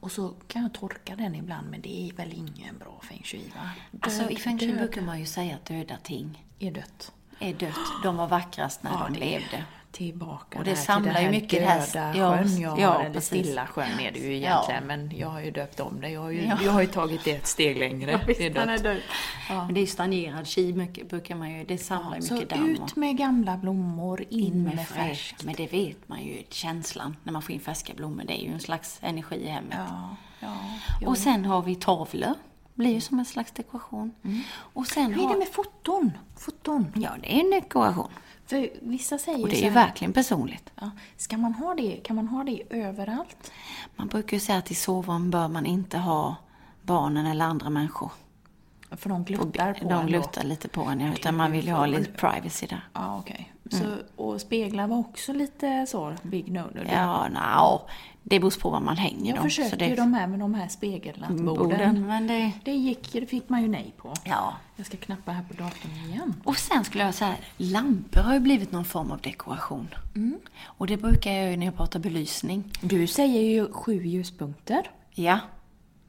Och 0.00 0.12
så 0.12 0.34
kan 0.48 0.62
jag 0.62 0.74
torka 0.74 1.16
den 1.16 1.34
ibland, 1.34 1.70
men 1.70 1.80
det 1.80 2.08
är 2.08 2.12
väl 2.12 2.32
ingen 2.32 2.78
bra 2.78 3.00
feng 3.02 3.22
shui, 3.24 3.52
va? 3.56 3.70
Alltså 4.00 4.22
Död- 4.22 4.30
i 4.30 4.36
feng 4.36 4.58
shui 4.58 4.72
brukar 4.72 5.02
man 5.02 5.20
ju 5.20 5.26
säga 5.26 5.54
att 5.54 5.64
döda 5.64 5.96
ting 5.96 6.46
är 6.58 6.70
dött. 6.72 7.12
är 7.40 7.54
dött. 7.54 7.74
De 8.02 8.16
var 8.16 8.28
vackrast 8.28 8.82
när 8.82 8.90
Ja, 8.90 9.08
de 9.12 9.18
levde. 9.18 9.64
Tillbaka 9.92 10.58
Och 10.58 10.64
det 10.64 10.70
där 10.70 10.76
till 10.76 10.84
samlar 10.84 11.12
den 11.12 11.22
ju 11.22 11.26
här 11.26 11.32
mycket 11.40 11.60
döda 11.94 12.14
Ja, 12.16 12.38
sjön 12.38 12.60
jag 12.60 12.78
ja, 12.80 12.90
har, 12.90 13.00
eller 13.00 13.14
precis. 13.14 13.26
stilla 13.46 13.66
sjön 13.66 14.00
är 14.00 14.12
det 14.12 14.18
ju 14.18 14.36
Ja. 14.36 14.48
egentligen, 14.48 14.86
men 14.86 15.18
jag 15.18 15.28
har 15.28 15.40
ju 15.40 15.50
döpt 15.50 15.80
om 15.80 16.00
det. 16.00 16.08
Jag 16.08 16.20
har 16.20 16.30
ju, 16.30 16.42
Ja. 16.46 16.58
jag 16.64 16.72
har 16.72 16.80
ju 16.80 16.86
tagit 16.86 17.24
det 17.24 17.30
ett 17.32 17.46
steg 17.46 17.78
längre. 17.78 18.20
det 18.26 18.46
är 18.46 18.50
dött. 18.54 18.82
död. 18.82 19.00
Men 19.48 19.74
det 19.74 19.80
är 19.80 19.82
ju 19.82 19.86
stagnerad 19.86 20.46
chi 20.46 20.72
mycket, 20.72 21.08
brukar 21.08 21.34
man 21.34 21.50
ju, 21.58 21.64
det 21.64 21.78
samlar 21.78 22.20
Så 22.20 22.34
mycket 22.34 22.50
damm. 22.50 22.70
ut 22.70 22.96
med 22.96 23.16
gamla 23.16 23.56
blommor, 23.56 24.24
in, 24.28 24.44
in 24.44 24.62
med 24.64 24.74
med 24.76 24.88
färskt. 24.88 25.44
Men 25.44 25.54
det 25.54 25.72
vet 25.72 26.08
man 26.08 26.22
ju, 26.22 26.42
känslan 26.50 27.16
när 27.22 27.32
man 27.32 27.42
får 27.42 27.52
in 27.54 27.60
färska 27.60 27.92
blommor. 27.94 28.24
Det 28.26 28.40
är 28.42 28.44
ju 28.46 28.52
en 28.52 28.60
slags 28.60 28.98
energi 29.02 29.36
i 29.36 29.48
hemmet. 29.48 29.78
Ja, 29.90 30.16
ja. 30.40 31.08
Och 31.08 31.18
sen 31.18 31.44
har 31.44 31.62
vi 31.62 31.74
tavlor. 31.74 32.34
Blir 32.80 32.94
ju 32.94 33.00
som 33.00 33.18
en 33.18 33.24
slags 33.24 33.52
dekoration. 33.52 34.14
Och 34.52 34.86
sen 34.86 35.04
Mm. 35.06 35.18
Hur 35.18 35.26
är 35.26 35.32
det 35.32 35.38
med 35.38 35.48
foton? 35.48 36.12
Foton? 36.36 36.86
Ja, 36.94 37.10
det 37.22 37.36
är 37.36 37.40
en 37.40 37.50
dekoration. 37.50 38.08
För 38.46 38.70
vissa 38.82 39.18
säger 39.18 39.42
Och 39.42 39.48
det 39.48 39.60
är 39.60 39.64
ju 39.64 39.70
verkligen 39.70 40.12
personligt. 40.12 40.70
Ja, 40.80 40.90
ska 41.16 41.36
man 41.36 41.54
ha 41.54 41.74
det? 41.74 41.96
Kan 41.96 42.16
man 42.16 42.28
ha 42.28 42.44
det 42.44 42.62
överallt? 42.70 43.52
Man 43.96 44.08
brukar 44.08 44.36
ju 44.36 44.40
säga 44.40 44.58
att 44.58 44.70
i 44.70 44.74
sovrum 44.74 45.30
bör 45.30 45.48
man 45.48 45.66
inte 45.66 45.98
ha 45.98 46.36
barnen 46.82 47.26
eller 47.26 47.44
andra 47.44 47.70
människor. 47.70 48.10
För 48.90 49.08
de 49.08 49.24
gluttar 49.24 49.74
på 49.74 49.88
De 49.88 50.06
gluttar 50.06 50.44
lite 50.44 50.68
på 50.68 50.80
en, 50.82 51.00
ja, 51.00 51.12
utan 51.12 51.36
man 51.36 51.52
vill 51.52 51.66
ju 51.66 51.72
ha 51.72 51.86
lite 51.86 52.12
privacy 52.12 52.66
där. 52.66 52.88
Ja, 52.92 53.18
okej. 53.18 53.52
Så, 53.70 54.22
Och 54.22 54.40
speglar 54.40 54.86
var 54.86 54.98
också 54.98 55.32
lite 55.32 55.86
så, 55.88 56.14
big 56.22 56.52
no. 56.52 56.70
Ja, 56.92 57.28
no, 57.28 57.88
det 58.22 58.40
beror 58.40 58.60
på 58.60 58.70
var 58.70 58.80
man 58.80 58.96
hänger 58.96 59.26
Jag 59.26 59.36
dem. 59.36 59.44
försökte 59.44 59.76
det, 59.76 59.86
ju 59.86 59.94
de 59.96 60.14
här 60.14 60.26
med 60.26 60.38
de 60.38 60.54
här 60.54 60.68
spegelnattborden. 60.68 61.54
borden, 61.56 62.06
men 62.06 62.26
det... 62.26 62.52
Det 62.64 62.72
gick 62.72 63.12
det 63.12 63.26
fick 63.26 63.48
man 63.48 63.62
ju 63.62 63.68
nej 63.68 63.94
på. 63.96 64.14
Ja. 64.24 64.54
Jag 64.76 64.86
ska 64.86 64.96
knappa 64.96 65.32
här 65.32 65.42
på 65.42 65.54
datorn 65.54 65.90
igen. 66.08 66.34
Och 66.44 66.56
sen 66.56 66.84
skulle 66.84 67.04
jag 67.04 67.14
säga, 67.14 67.34
lampor 67.56 68.20
har 68.20 68.34
ju 68.34 68.40
blivit 68.40 68.72
någon 68.72 68.84
form 68.84 69.10
av 69.10 69.20
dekoration. 69.20 69.88
Och 70.64 70.86
det 70.86 70.96
brukar 70.96 71.32
jag 71.32 71.50
ju 71.50 71.56
när 71.56 71.66
jag 71.66 71.76
pratar 71.76 72.00
belysning. 72.00 72.64
Du 72.80 73.06
säger 73.06 73.40
ju 73.40 73.72
sju 73.72 74.06
ljuspunkter. 74.06 74.90
Ja, 75.14 75.38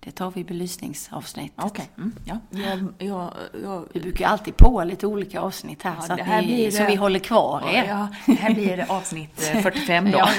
det 0.04 0.12
tar 0.12 0.32
vi 0.32 0.42
i 0.42 0.44
belysningsavsnittet. 0.44 1.64
Okej. 1.66 1.90
Mm, 1.98 2.16
ja. 2.26 2.38
Jag, 2.50 2.94
jag, 3.08 3.34
jag, 3.64 3.86
Vi 3.94 4.00
brukar 4.00 4.28
alltid 4.28 4.58
på 4.58 4.84
lite 4.84 5.08
olika 5.08 5.42
avsnitt 5.42 5.84
här, 5.84 5.96
Ja, 5.96 6.02
så, 6.02 6.16
det 6.16 6.24
här 6.24 6.42
ni, 6.42 6.48
blir 6.48 6.72
så 6.72 6.78
det- 6.84 6.88
vi 6.90 6.96
håller 6.96 7.20
kvar 7.20 7.70
er. 7.70 7.84
ja, 7.88 8.08
det 8.26 8.34
här 8.34 8.54
blir 8.54 8.92
avsnitt 8.92 9.52
eh, 9.54 9.62
45 9.62 10.12
då. 10.12 10.18
Ja. 10.18 10.30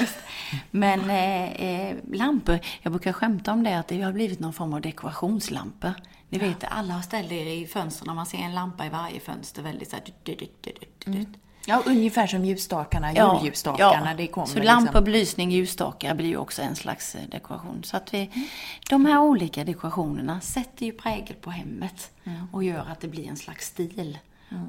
Men 0.71 1.09
eh, 1.09 1.51
eh, 1.53 1.95
lampor, 2.13 2.59
jag 2.81 2.91
brukar 2.93 3.13
skämta 3.13 3.51
om 3.51 3.63
det 3.63 3.79
att 3.79 3.87
det 3.87 4.01
har 4.01 4.11
blivit 4.13 4.39
någon 4.39 4.53
form 4.53 4.73
av 4.73 4.81
dekorationslampor. 4.81 5.93
Ni 6.29 6.37
vet, 6.39 6.63
alla 6.69 7.01
ställt 7.01 7.31
er 7.31 7.45
i 7.45 7.67
fönstren, 7.67 8.15
man 8.15 8.25
ser 8.25 8.37
en 8.37 8.53
lampa 8.55 8.85
i 8.85 8.89
varje 8.89 9.19
fönster 9.19 9.61
väldigt 9.61 9.89
så 9.89 9.95
här... 9.95 10.03
dut, 10.23 11.27
Ja, 11.65 11.83
ungefär 11.85 12.27
som 12.27 12.45
ljusstakarna, 12.45 13.13
julljusstakarna. 13.13 14.13
Det 14.13 14.27
kommer 14.27 14.47
så 14.47 14.59
liksom. 14.59 14.65
lampor, 14.83 15.01
belysning, 15.01 15.51
ljusstakar 15.51 16.15
blir 16.15 16.27
ju 16.27 16.37
också 16.37 16.61
en 16.61 16.75
slags 16.75 17.15
eh, 17.15 17.21
dekoration. 17.31 17.83
Så 17.83 17.97
att 17.97 18.13
vi, 18.13 18.29
de 18.89 19.05
här 19.05 19.19
olika 19.19 19.63
dekorationerna 19.63 20.41
sätter 20.41 20.85
ju 20.85 20.91
prägel 20.91 21.35
på 21.35 21.49
hemmet 21.51 22.11
och 22.51 22.63
gör 22.63 22.85
att 22.91 22.99
det 23.01 23.07
blir 23.07 23.27
en 23.27 23.37
slags 23.37 23.65
stil. 23.67 24.19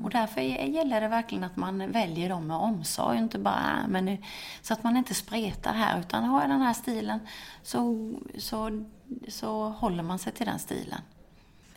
Och 0.05 0.11
därför 0.11 0.41
gäller 0.41 1.01
det 1.01 1.09
verkligen 1.09 1.45
att 1.45 1.57
man 1.57 1.93
väljer 1.93 2.29
dem 2.29 2.47
med 2.47 2.57
omsorg, 2.57 3.19
inte 3.19 3.39
bara 3.39 3.55
"Ah, 3.85 3.89
men, 3.89 4.05
nu-" 4.05 4.19
så 4.63 4.73
att 4.73 4.85
man 4.85 4.97
inte 4.97 5.15
spretar 5.15 5.73
här, 5.73 6.01
utan 6.01 6.25
har 6.25 6.41
jag 6.41 6.51
den 6.51 6.61
här 6.61 6.73
stilen 6.75 7.21
så, 7.63 8.11
så, 8.39 8.85
så 9.29 9.69
håller 9.69 10.03
man 10.03 10.19
sig 10.19 10.33
till 10.33 10.47
den 10.47 10.59
stilen. 10.59 11.01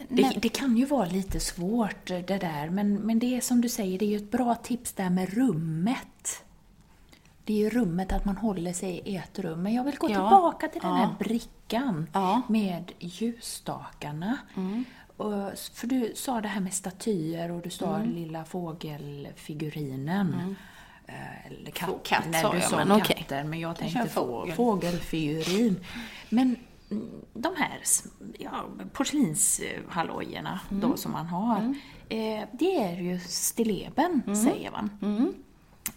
Det, 0.10 0.31
det 0.41 0.49
kan 0.49 0.77
ju 0.77 0.86
vara 0.86 1.05
lite 1.05 1.39
svårt 1.39 2.12
eh, 2.12 2.19
det 2.19 2.38
där, 2.38 2.69
men, 2.69 2.93
men 2.93 3.19
det 3.19 3.38
är 3.38 3.41
som 3.41 3.62
du 3.62 3.69
säger, 3.69 3.99
det 3.99 4.05
är 4.05 4.10
ju 4.10 4.17
ett 4.17 4.31
bra 4.31 4.55
tips 4.55 4.93
där 4.93 5.10
med 5.10 5.33
rummet. 5.33 6.43
Det 7.43 7.53
är 7.53 7.57
ju 7.57 7.69
rummet, 7.69 8.12
att 8.12 8.25
man 8.25 8.38
håller 8.38 8.73
sig 8.73 9.01
i 9.05 9.15
ett 9.15 9.39
rum. 9.39 9.63
Men 9.63 9.73
jag 9.73 9.83
vill 9.83 9.95
gå 9.97 10.10
Ja. 10.10 10.13
tillbaka 10.15 10.67
till 10.67 10.81
den 10.81 10.89
Ja. 10.91 10.95
här 10.97 11.15
brickan 11.19 12.07
Ja. 12.13 12.31
Mm. 12.31 12.41
med 12.47 12.91
ljusstakarna. 12.99 14.38
Och, 15.17 15.33
för 15.73 15.88
du 15.88 16.12
sa 16.15 16.41
det 16.41 16.47
här 16.47 16.62
med 16.62 16.73
statyer 16.73 17.51
och 17.51 17.62
du 17.62 17.69
sa 17.69 17.95
Mm. 17.95 18.15
lilla 18.15 18.45
fågelfigurinen. 18.45 20.55
Eh, 21.07 21.47
Eller 21.47 21.71
katt, 21.71 21.89
katt 22.03 22.23
Nej, 22.29 22.41
sa 22.41 22.51
du 22.51 22.57
jag, 22.60 22.69
sa 22.69 22.77
men 22.77 22.91
okej. 22.91 23.15
katter, 23.19 23.43
men 23.43 23.60
jag 23.60 23.69
Jag 23.69 23.77
tänkte 23.77 24.07
fågel. 24.07 24.55
fågelfigurin. 24.55 25.79
Men 26.29 26.43
mm, 26.47 26.60
de 27.34 27.56
här 27.58 27.82
ja, 28.39 28.65
porslinshallojerna 28.93 30.60
Mm. 30.71 30.82
då 30.82 30.97
som 30.97 31.12
man 31.12 31.26
har, 31.28 31.76
eh, 32.10 32.43
det 32.52 32.84
är 32.84 33.02
ju 33.02 33.19
stilleben, 33.19 34.21
Mm. 34.28 34.36
säger 34.36 34.71
man. 34.71 34.89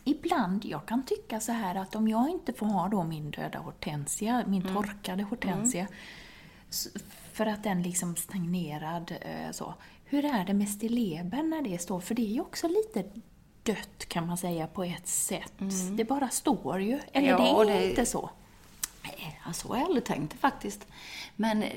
Ibland, 0.05 0.65
jag 0.65 0.87
kan 0.87 1.03
tycka 1.05 1.41
så 1.41 1.53
här 1.53 1.75
att 1.75 1.95
om 1.97 2.09
jag 2.09 2.29
inte 2.31 2.53
får 2.53 2.67
ha 2.67 2.89
då 2.89 3.03
min 3.05 3.31
döda 3.31 3.59
hortensia, 3.59 4.45
min 4.47 4.63
Mm. 4.63 4.75
torkade 4.75 5.23
hortensia, 5.23 5.87
s- 6.69 6.89
för 7.33 7.47
att 7.47 7.63
den 7.65 7.83
liksom 7.83 8.17
stagnerad 8.17 9.13
eh, 9.21 9.51
så. 9.53 9.75
Hur 10.05 10.25
är 10.25 10.45
det 10.45 10.55
med 10.55 10.69
stilleben 10.69 11.51
när 11.51 11.63
det 11.63 11.79
står? 11.79 12.01
För 12.01 12.15
det 12.15 12.23
är 12.23 12.33
ju 12.35 12.41
också 12.41 12.69
lite 12.69 13.05
dött 13.63 14.07
kan 14.09 14.27
man 14.27 14.37
säga 14.39 14.67
på 14.67 14.85
ett 14.85 15.07
sätt. 15.09 15.53
Det 15.97 16.05
bara 16.05 16.29
står 16.29 16.81
ju. 16.81 17.01
Eller 17.13 17.29
Mm. 17.29 17.43
Ja, 17.47 17.65
det 17.65 17.73
är 17.73 17.81
det- 17.81 17.91
inte 17.91 18.07
så. 18.07 18.31
Nej, 19.03 19.41
så 19.53 19.69
har 19.69 19.77
jag 19.77 19.85
aldrig 19.87 20.05
tänkt 20.05 20.33
det 20.33 20.39
faktiskt. 20.39 20.87
Men 21.37 21.63
eh, 21.63 21.69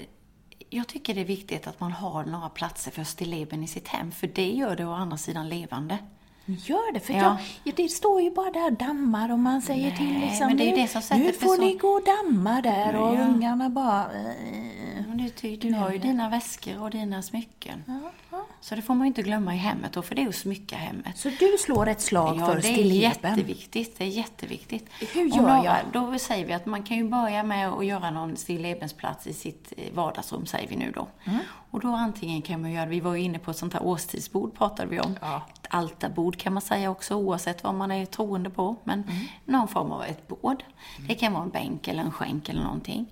jag 0.70 0.88
tycker 0.88 1.16
det 1.16 1.22
är 1.22 1.26
viktigt 1.26 1.68
att 1.68 1.80
man 1.80 1.92
har 1.92 2.26
några 2.26 2.50
platser 2.50 2.92
för 2.92 3.04
stilleben 3.04 3.64
i 3.64 3.68
sitt 3.68 3.88
hem, 3.88 4.12
för 4.12 4.28
det 4.28 4.52
gör 4.52 4.76
det 4.76 4.86
å 4.86 4.94
andra 4.94 5.18
sidan 5.18 5.50
levande. 5.50 5.98
Gör 6.46 6.94
det, 6.94 7.00
för 7.00 7.14
Ja. 7.14 7.20
jag, 7.20 7.38
ja, 7.64 7.72
det 7.76 7.90
står 7.90 8.22
ju 8.22 8.32
bara 8.32 8.50
där 8.52 8.72
dammar 8.72 9.32
och 9.32 9.40
man 9.40 9.62
säger 9.62 9.90
Nej, 9.90 9.98
till 9.98 10.20
liksom, 10.20 10.48
men 10.48 10.58
det 10.58 10.72
är 10.72 10.76
det 10.76 10.88
som 10.88 11.02
sätter 11.02 11.24
nu 11.24 11.34
får 11.34 11.56
så- 11.56 11.62
ni 11.62 11.74
gå 11.76 11.88
och 11.88 12.04
damma 12.06 12.62
där 12.62 12.96
och 12.96 13.16
Ja. 13.16 13.22
ungarna 13.22 13.70
bara... 13.70 14.04
eh, 14.04 15.06
Men 15.08 15.18
du, 15.42 15.56
du 15.58 15.74
har 15.74 15.92
ju 15.92 15.98
dina 15.98 16.30
väskor 16.30 16.82
och 16.82 16.90
dina 16.90 17.22
smycken. 17.22 17.84
ja, 17.88 18.12
ja. 18.32 18.43
Så 18.64 18.76
det 18.76 18.82
får 18.82 18.94
man 18.94 19.06
ju 19.06 19.08
inte 19.08 19.22
glömma 19.22 19.56
i 19.56 19.58
hemmet 19.58 19.94
då, 19.94 20.02
för 20.02 20.16
det 20.16 20.24
är 20.24 20.28
att 20.28 20.36
smycka 20.36 20.76
hemmet. 20.76 21.18
Så 21.18 21.30
du 21.40 21.58
slår 21.60 21.88
ett 21.88 22.02
slag 22.02 22.38
Ja, 22.40 22.46
för 22.46 22.62
det 22.62 22.68
är 22.68 22.84
jätteviktigt. 22.84 23.98
Det 23.98 24.04
är 24.04 24.08
jätteviktigt. 24.08 24.90
Hur 25.14 25.32
Och 25.32 25.38
gör 25.38 25.42
några, 25.42 25.64
jag? 25.64 25.78
Då 25.94 26.20
säger 26.20 26.46
vi 26.46 26.54
att 26.54 26.66
man 26.66 26.84
kan 26.84 26.98
ju 26.98 27.04
börja 27.10 27.44
med 27.44 27.70
att 27.70 27.86
göra 27.86 28.12
någon 28.12 28.38
stillebensplats 28.38 29.28
i 29.28 29.34
sitt 29.34 29.74
eh, 29.78 29.94
vardagsrum, 29.94 30.46
säger 30.46 30.70
vi 30.70 30.76
nu 30.76 30.92
då. 30.92 31.08
Mm. 31.24 31.40
Och 31.72 31.80
då 31.80 31.88
antingen 31.88 32.42
kan 32.42 32.62
man 32.62 32.72
göra, 32.72 32.86
vi 32.86 33.00
var 33.00 33.16
ju 33.16 33.22
inne 33.22 33.40
på 33.40 33.52
ett 33.52 33.58
sånt 33.58 33.74
här 33.74 33.84
årstidsbord 33.84 34.58
pratade 34.58 34.90
vi 34.90 35.00
om. 35.00 35.16
Ja. 35.22 35.42
Ett 35.54 35.68
altarbord 35.70 36.38
kan 36.38 36.54
man 36.54 36.62
säga 36.62 36.92
också, 36.92 37.16
oavsett 37.16 37.64
vad 37.64 37.76
man 37.76 37.92
är 37.92 38.06
troende 38.06 38.50
på. 38.50 38.76
Men 38.84 39.04
Mm. 39.04 39.26
någon 39.46 39.68
form 39.68 39.92
av 39.92 40.04
ett 40.04 40.28
bord. 40.28 40.64
Det 41.08 41.16
kan 41.16 41.34
vara 41.34 41.44
en 41.44 41.50
bänk 41.50 41.88
eller 41.88 42.02
en 42.04 42.12
skänk 42.12 42.50
eller 42.50 42.64
någonting. 42.64 43.06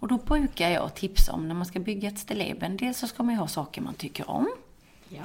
Och 0.00 0.08
då 0.08 0.16
brukar 0.18 0.70
jag 0.70 0.94
tipsa 0.94 1.32
om 1.32 1.48
när 1.48 1.54
man 1.54 1.66
ska 1.66 1.78
bygga 1.80 2.08
ett 2.08 2.18
stilleben, 2.18 2.76
dels 2.76 2.98
så 2.98 3.06
ska 3.06 3.22
man 3.22 3.34
ju 3.34 3.40
ha 3.40 3.48
saker 3.48 3.80
man 3.82 3.94
tycker 3.94 4.30
om. 4.30 4.48
Ja. 5.08 5.22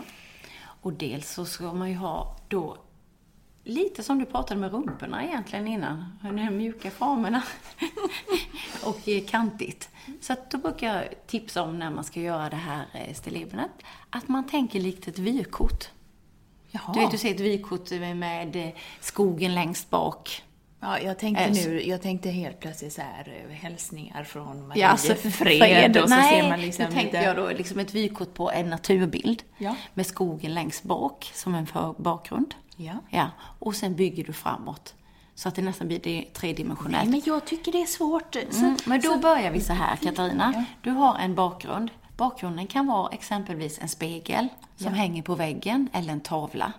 Och 0.82 0.94
dels 0.94 1.34
så 1.34 1.46
ska 1.46 1.74
man 1.74 1.90
ju 1.90 1.96
ha 1.96 2.36
då 2.48 2.78
lite 3.64 4.04
som 4.04 4.20
du 4.20 4.26
pratade 4.26 4.60
med 4.60 4.72
rumporna 4.72 5.26
egentligen 5.26 5.68
innan. 5.68 6.18
De 6.22 6.38
här 6.38 6.52
mjuka 6.52 6.92
formerna. 6.92 7.44
och 8.84 9.08
eh, 9.08 9.26
kantigt. 9.26 9.90
Så 10.22 10.34
att 10.34 10.52
då 10.52 10.58
brukar 10.58 10.96
jag 10.96 11.28
tipsa 11.28 11.64
om 11.64 11.80
när 11.80 11.90
man 11.90 12.04
ska 12.04 12.20
göra 12.20 12.50
det 12.50 12.56
här 12.56 12.86
eh, 12.94 13.14
stillebenet, 13.14 13.72
att 14.10 14.28
man 14.28 14.48
tänker 14.48 14.80
likt 14.80 15.08
ett 15.08 15.20
vykort. 15.20 15.90
Jaha. 16.72 16.94
Du 16.94 17.00
vet, 17.00 17.12
du 17.12 17.18
ser 17.18 17.32
ett 17.36 17.40
vykort 17.40 17.92
med 17.92 18.56
eh, 18.56 18.70
skogen 19.00 19.56
längst 19.56 19.90
bak. 19.90 20.44
Ja, 20.84 21.00
jag 21.00 21.20
tänkte 21.20 21.44
Äh, 21.44 21.54
så- 21.54 21.70
nu, 21.70 21.82
jag 21.84 22.02
tänkte 22.02 22.30
helt 22.30 22.60
plötsligt 22.60 22.94
så 22.94 23.02
här 23.02 23.44
eh, 23.50 23.56
hälsningar 23.56 24.24
från 24.24 24.68
Marie 24.68 24.82
Ja, 24.82 24.88
alltså, 24.88 25.16
Fred 25.16 25.98
och 25.98 26.10
så 26.10 26.16
Nej, 26.16 26.42
ser 26.42 26.50
man 26.50 26.62
liksom 26.62 26.86
nu 26.86 26.92
tänker 26.92 27.06
lite- 27.18 27.24
jag 27.24 27.36
då 27.36 27.50
liksom 27.50 27.80
ett 27.80 27.94
vykort 27.94 28.34
på 28.34 28.52
en 28.52 28.70
naturbild. 28.70 29.44
Ja. 29.58 29.76
Med 29.94 30.06
skogen 30.06 30.54
längst 30.54 30.84
bak 30.84 31.32
som 31.34 31.56
en 31.56 31.68
bakgrund. 31.98 32.56
Ja. 32.76 32.94
ja. 33.10 33.30
Och 33.60 33.76
sen 33.76 33.96
bygger 33.96 34.24
du 34.24 34.34
framåt. 34.34 34.94
Så 35.36 35.48
att 35.50 35.56
det 35.56 35.62
nästan 35.62 35.88
blir 35.88 36.34
tredimensionellt. 36.34 37.04
Nej, 37.10 37.12
men 37.12 37.22
jag 37.26 37.46
tycker 37.46 37.72
det 37.72 37.82
är 37.82 37.86
svårt. 37.86 38.34
Så, 38.50 38.58
Mm, 38.60 38.78
men 38.86 39.02
då 39.02 39.10
så, 39.14 39.18
börjar 39.18 39.52
vi 39.52 39.62
så 39.62 39.74
här, 39.74 39.96
Katarina. 39.96 40.66
Du 40.82 40.90
har 40.92 41.18
en 41.20 41.36
bakgrund. 41.36 41.90
Bakgrunden 42.18 42.68
kan 42.68 42.88
vara 42.88 43.10
exempelvis 43.12 43.80
en 43.82 43.90
spegel 43.90 44.48
som 44.76 44.94
hänger 44.94 45.22
på 45.24 45.36
väggen 45.36 45.90
eller 45.94 46.14
en 46.14 46.20
tavla. 46.22 46.74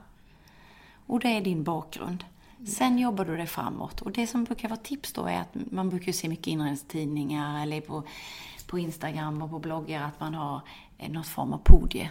Och 1.07 1.21
det 1.21 1.29
är 1.37 1.41
din 1.41 1.65
bakgrund. 1.65 2.25
Sen 2.67 2.99
jobbar 2.99 3.25
du 3.25 3.37
dig 3.37 3.47
framåt. 3.47 4.01
Och 4.01 4.13
det 4.13 4.27
som 4.27 4.45
brukar 4.45 4.69
vara 4.69 4.81
tips 4.81 5.13
då 5.13 5.27
är 5.27 5.41
att 5.41 5.55
man 5.71 5.89
brukar 5.89 6.13
se 6.13 6.29
mycket 6.29 6.47
inredningstidningar 6.47 7.63
eller 7.63 7.81
på, 7.81 8.03
på 8.67 8.79
Instagram 8.79 9.43
och 9.43 9.51
på 9.51 9.59
bloggar 9.59 10.03
att 10.03 10.21
man 10.21 10.35
har 10.35 10.61
någon 10.99 11.13
något 11.13 11.27
form 11.27 11.53
av 11.53 11.59
podie. 11.59 12.11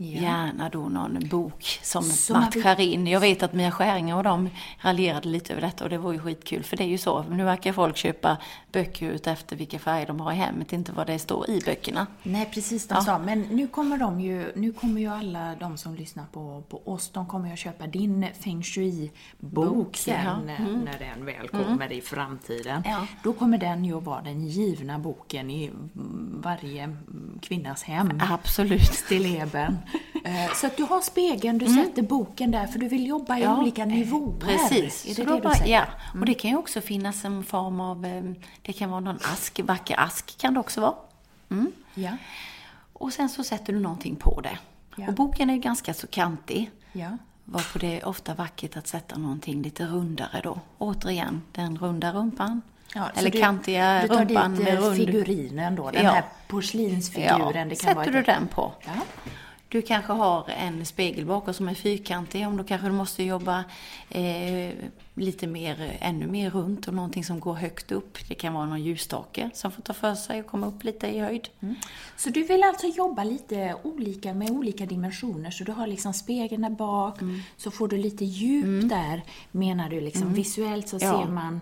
Ja. 0.00 0.20
Gärna 0.20 0.68
då 0.68 0.78
någon 0.88 1.28
bok 1.28 1.78
som 1.82 2.04
man 2.30 2.40
matchar 2.42 2.80
in. 2.80 3.06
Jag 3.06 3.20
vet 3.20 3.42
att 3.42 3.52
Mia 3.52 3.70
Skäringer 3.70 4.16
och 4.16 4.22
de 4.24 4.50
raljerade 4.80 5.28
lite 5.28 5.52
över 5.52 5.62
detta 5.62 5.84
och 5.84 5.90
det 5.90 5.98
var 5.98 6.12
ju 6.12 6.18
skitkul. 6.18 6.62
För 6.64 6.76
det 6.76 6.84
är 6.84 6.88
ju 6.88 6.98
så, 6.98 7.22
nu 7.22 7.44
verkar 7.44 7.72
folk 7.72 7.96
köpa 7.96 8.36
böcker 8.72 9.10
ut 9.10 9.26
efter 9.26 9.56
vilka 9.56 9.78
färger 9.78 10.06
de 10.06 10.20
har 10.20 10.32
i 10.32 10.34
hemmet, 10.36 10.72
inte 10.72 10.92
vad 10.92 11.06
det 11.06 11.18
står 11.18 11.50
i 11.50 11.60
böckerna. 11.66 12.06
Nej, 12.22 12.50
precis 12.54 12.88
de 12.88 12.94
Ja. 12.94 13.00
sa. 13.00 13.18
Men 13.18 13.40
nu 13.40 13.66
kommer 13.66 13.98
de 13.98 14.20
ju, 14.20 14.52
nu 14.56 14.72
kommer 14.72 15.00
ju 15.00 15.06
alla 15.08 15.54
de 15.54 15.78
som 15.78 15.94
lyssnar 15.94 16.24
på, 16.32 16.62
på 16.68 16.82
oss, 16.84 17.10
de 17.10 17.26
kommer 17.26 17.46
ju 17.46 17.52
att 17.52 17.58
köpa 17.58 17.86
din 17.86 18.26
feng 18.40 18.62
shui-bok 18.62 19.74
Bok, 19.74 19.96
sen 19.96 20.24
ja. 20.24 20.36
när- 20.46 20.58
när 20.84 20.98
den 20.98 21.24
väl 21.26 21.48
kommer 21.48 21.92
i 21.92 22.00
framtiden. 22.00 22.82
Ja. 22.84 23.06
Då 23.22 23.32
kommer 23.32 23.58
den 23.58 23.84
ju 23.84 23.96
att 23.98 24.04
vara 24.04 24.20
den 24.22 24.46
givna 24.46 24.98
boken 24.98 25.50
i 25.50 25.66
mm, 25.66 26.40
varje 26.44 26.82
mm, 26.84 27.38
kvinnas 27.42 27.82
hem. 27.82 28.20
Absolut. 28.30 28.94
Stilleben. 28.94 29.78
Eh, 30.24 30.52
Så 30.54 30.66
att 30.66 30.76
du 30.76 30.82
har 30.82 31.00
spegeln, 31.00 31.58
du 31.58 31.66
sätter 31.66 32.02
boken 32.02 32.50
där 32.50 32.66
för 32.66 32.78
du 32.78 32.88
vill 32.88 33.06
jobba 33.06 33.38
i 33.38 33.42
Ja, 33.42 33.58
olika 33.60 33.84
nivåer. 33.84 34.38
Precis. 34.40 35.06
Är 35.06 35.14
det 35.14 35.24
det 35.30 35.36
du 35.36 35.40
bara, 35.42 35.54
säger? 35.54 35.74
ja. 36.12 36.20
Och 36.20 36.26
det 36.26 36.34
kan 36.34 36.50
ju 36.50 36.56
också 36.56 36.80
finnas 36.80 37.24
en 37.24 37.44
form 37.44 37.80
av, 37.80 38.04
eh, 38.06 38.22
det 38.62 38.72
kan 38.72 38.90
vara 38.90 39.00
någon 39.00 39.18
ask, 39.32 39.60
vacker 39.64 40.00
ask 40.00 40.38
kan 40.38 40.54
det 40.54 40.60
också 40.60 40.80
vara. 40.80 40.94
Mm. 41.50 41.72
ja. 41.94 42.10
Och 42.92 43.12
sen 43.12 43.28
så 43.28 43.44
sätter 43.44 43.72
du 43.72 43.80
någonting 43.80 44.16
på 44.16 44.40
det. 44.40 44.58
Ja. 44.96 45.08
Och 45.08 45.14
boken 45.14 45.50
är 45.50 45.56
ganska 45.56 45.94
så 45.94 46.06
kantig. 46.06 46.70
Ja. 46.92 47.18
Varpå 47.44 47.78
det 47.78 48.00
är 48.00 48.08
ofta 48.08 48.34
vackert 48.34 48.76
att 48.76 48.86
sätta 48.86 49.18
någonting 49.18 49.62
lite 49.62 49.86
rundare 49.86 50.40
då. 50.44 50.60
Återigen, 50.78 51.42
den 51.52 51.78
runda 51.78 52.12
rumpan. 52.12 52.62
Ja, 52.94 53.08
Eller 53.16 53.30
du, 53.30 53.40
kantiga 53.40 54.02
du 54.02 54.08
tar 54.08 54.24
rumpan 54.24 54.54
dit 54.54 54.64
med 54.64 54.74
eh, 54.74 54.80
rund... 54.80 54.96
figurinen 54.96 55.74
då, 55.76 55.90
den 55.90 56.04
Ja. 56.04 56.10
här 56.10 56.24
porslinsfiguren. 56.48 57.68
det 57.68 57.74
kan 57.74 57.76
sätter 57.76 57.94
vara 57.94 58.10
du 58.10 58.22
den 58.22 58.46
på. 58.48 58.72
Ja. 58.86 58.92
Du 59.70 59.82
kanske 59.82 60.12
har 60.12 60.48
en 60.48 60.86
spegel 60.86 61.26
bakom 61.26 61.54
som 61.54 61.68
är 61.68 61.74
fyrkantig. 61.74 62.46
Om 62.46 62.56
då 62.56 62.64
kanske 62.64 62.86
du 62.86 62.92
måste 62.92 63.22
jobba 63.22 63.64
eh, 64.10 64.72
lite 65.14 65.46
mer, 65.46 65.96
ännu 66.00 66.26
mer 66.26 66.50
runt 66.50 66.88
och 66.88 66.94
någonting 66.94 67.24
som 67.24 67.40
går 67.40 67.54
högt 67.54 67.92
upp. 67.92 68.18
Det 68.28 68.34
kan 68.34 68.54
vara 68.54 68.66
någon 68.66 68.82
ljusstake 68.82 69.50
som 69.54 69.72
får 69.72 69.82
ta 69.82 69.92
för 69.94 70.14
sig 70.14 70.40
och 70.40 70.46
komma 70.46 70.66
upp 70.66 70.84
lite 70.84 71.06
i 71.06 71.18
höjd. 71.18 71.48
Så 72.16 72.30
du 72.30 72.42
vill 72.42 72.62
alltså 72.62 72.86
jobba 72.86 73.24
lite 73.24 73.76
olika 73.82 74.34
med 74.34 74.50
olika 74.50 74.86
dimensioner, 74.86 75.50
så 75.50 75.64
du 75.64 75.72
har 75.72 75.86
liksom 75.86 76.12
spegeln 76.12 76.62
där 76.62 76.70
bak, 76.70 77.20
Mm. 77.22 77.40
så 77.56 77.70
får 77.70 77.88
du 77.88 77.96
lite 77.98 78.24
djup 78.24 78.88
där, 78.90 79.22
menar 79.50 79.88
du 79.90 80.00
liksom. 80.00 80.34
Visuellt 80.34 80.88
så 80.88 80.96
Mm. 80.96 81.08
Ja. 81.08 81.18
ser 81.24 81.32
man... 81.32 81.60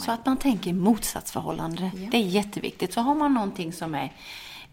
Så 0.00 0.12
att 0.12 0.26
man 0.26 0.36
tänker 0.36 0.72
motsatsförhållande. 0.72 1.90
Ja. 1.96 2.08
Det 2.10 2.16
är 2.16 2.22
jätteviktigt. 2.26 2.92
Så 2.92 3.00
har 3.00 3.14
man 3.14 3.34
någonting 3.34 3.72
som 3.72 3.94
är 3.94 4.12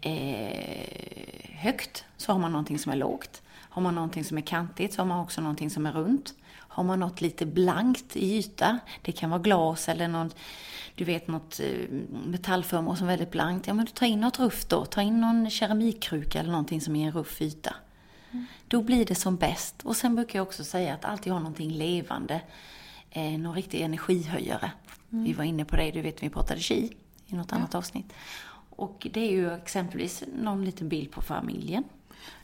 eh, 0.00 1.50
högt, 1.58 2.04
så 2.16 2.32
har 2.32 2.38
man 2.38 2.52
någonting 2.52 2.78
som 2.78 2.92
är 2.92 2.96
lågt. 2.96 3.42
Har 3.54 3.82
man 3.82 3.94
någonting 3.94 4.24
som 4.24 4.38
är 4.38 4.42
kantigt, 4.42 4.94
så 4.94 5.00
har 5.00 5.06
man 5.06 5.20
också 5.20 5.40
någonting 5.40 5.70
som 5.70 5.86
är 5.86 5.92
runt. 5.92 6.34
Har 6.54 6.84
man 6.84 7.00
något 7.00 7.20
lite 7.20 7.46
blankt 7.46 8.16
i 8.16 8.38
yta, 8.38 8.78
det 9.02 9.12
kan 9.12 9.30
vara 9.30 9.42
glas 9.42 9.88
eller 9.88 10.08
något, 10.08 10.36
du 10.94 11.04
vet 11.04 11.28
något 11.28 11.60
eh, 11.60 11.88
metallföremål 12.26 12.96
som 12.96 13.06
är 13.06 13.12
väldigt 13.12 13.30
blankt. 13.30 13.66
Ja, 13.66 13.74
men 13.74 13.84
du 13.84 13.90
tar 13.90 14.06
in 14.06 14.20
något 14.20 14.38
rufft 14.38 14.68
då. 14.68 14.84
Ta 14.84 15.02
in 15.02 15.20
någon 15.20 15.50
keramikkruka 15.50 16.40
eller 16.40 16.50
någonting 16.50 16.80
som 16.80 16.96
är 16.96 17.06
en 17.06 17.12
ruff 17.12 17.42
yta. 17.42 17.74
Då 18.68 18.82
blir 18.82 19.04
det 19.04 19.14
som 19.14 19.36
bäst. 19.36 19.82
Och 19.82 19.96
sen 19.96 20.14
brukar 20.14 20.38
jag 20.38 20.46
också 20.46 20.64
säga 20.64 20.94
att 20.94 21.04
alltid 21.04 21.32
ha 21.32 21.40
någonting 21.40 21.70
levande. 21.70 22.40
Eh, 23.10 23.38
någon 23.38 23.54
riktig 23.54 23.80
energihöjare. 23.80 24.70
Vi 25.08 25.32
var 25.32 25.44
inne 25.44 25.64
på 25.64 25.76
det, 25.76 25.90
du 25.90 26.02
vet 26.02 26.22
vi 26.22 26.30
pratade 26.30 26.60
chi 26.60 26.96
i 27.26 27.34
något 27.34 27.52
annat 27.52 27.74
avsnitt. 27.74 28.12
Och 28.78 29.06
det 29.12 29.20
är 29.20 29.30
ju 29.30 29.52
exempelvis 29.54 30.22
någon 30.42 30.64
liten 30.64 30.88
bild 30.88 31.10
på 31.10 31.22
familjen. 31.22 31.84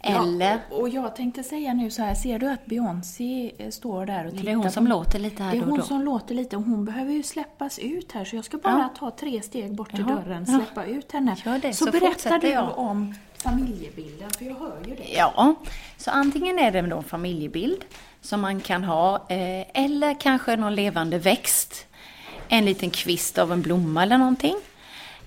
Eller, 0.01 0.59
Ja, 0.71 0.77
och 0.77 0.89
jag 0.89 1.17
tänkte 1.17 1.43
säga 1.43 1.75
nu 1.75 1.91
så 1.91 2.03
här, 2.03 2.15
ser 2.15 2.39
du 2.39 2.49
att 2.51 2.67
Beyoncé 2.67 3.53
eh, 3.59 3.71
står 3.71 4.07
där 4.07 4.25
och 4.27 4.31
tittar 4.31 4.45
det 4.45 4.51
är 4.51 4.55
hon 4.55 4.65
på- 4.65 4.71
som 4.73 4.87
låter 4.87 5.19
lite 5.19 5.43
här 5.43 5.53
Det 5.53 5.59
är 5.59 5.63
hon 5.63 5.79
då. 5.79 5.85
som 5.85 6.03
låter 6.03 6.35
lite 6.35 6.57
och 6.57 6.63
hon 6.63 6.85
behöver 6.85 7.13
ju 7.13 7.23
släppas 7.23 7.79
ut 7.79 8.13
här 8.13 8.25
så 8.25 8.37
jag 8.37 8.45
ska 8.45 8.59
bara 8.59 8.89
ta 8.99 9.11
tre 9.11 9.43
steg 9.43 9.75
bort 9.75 9.91
till 9.91 10.05
Jaha, 10.09 10.15
dörren, 10.25 10.45
ja. 10.49 10.57
släppa 10.59 10.85
ut 10.85 11.13
henne. 11.13 11.37
Det, 11.63 11.73
så, 11.73 11.85
så 11.85 11.91
berättar 11.91 12.39
du 12.39 12.49
jag. 12.49 12.79
om 12.79 13.15
familjebilden, 13.37 14.31
för 14.39 14.45
jag 14.45 14.55
hör 14.55 14.79
ju 14.87 14.95
det. 14.95 15.13
Ja, 15.17 15.55
så 15.97 16.11
antingen 16.11 16.59
är 16.59 16.71
det 16.73 16.83
då 16.83 16.97
en 16.97 17.05
familjebild 17.05 17.85
som 18.21 18.41
man 18.41 18.61
kan 18.61 18.85
ha, 18.85 19.17
eh, 19.17 19.83
eller 19.85 20.21
kanske 20.21 20.57
någon 20.57 20.75
levande 20.75 21.19
växt. 21.19 21.87
En 22.49 22.65
liten 22.65 22.91
kvist 22.91 23.39
av 23.39 23.53
en 23.53 23.63
blomma 23.63 24.03
eller 24.03 24.19
någonting. 24.19 24.55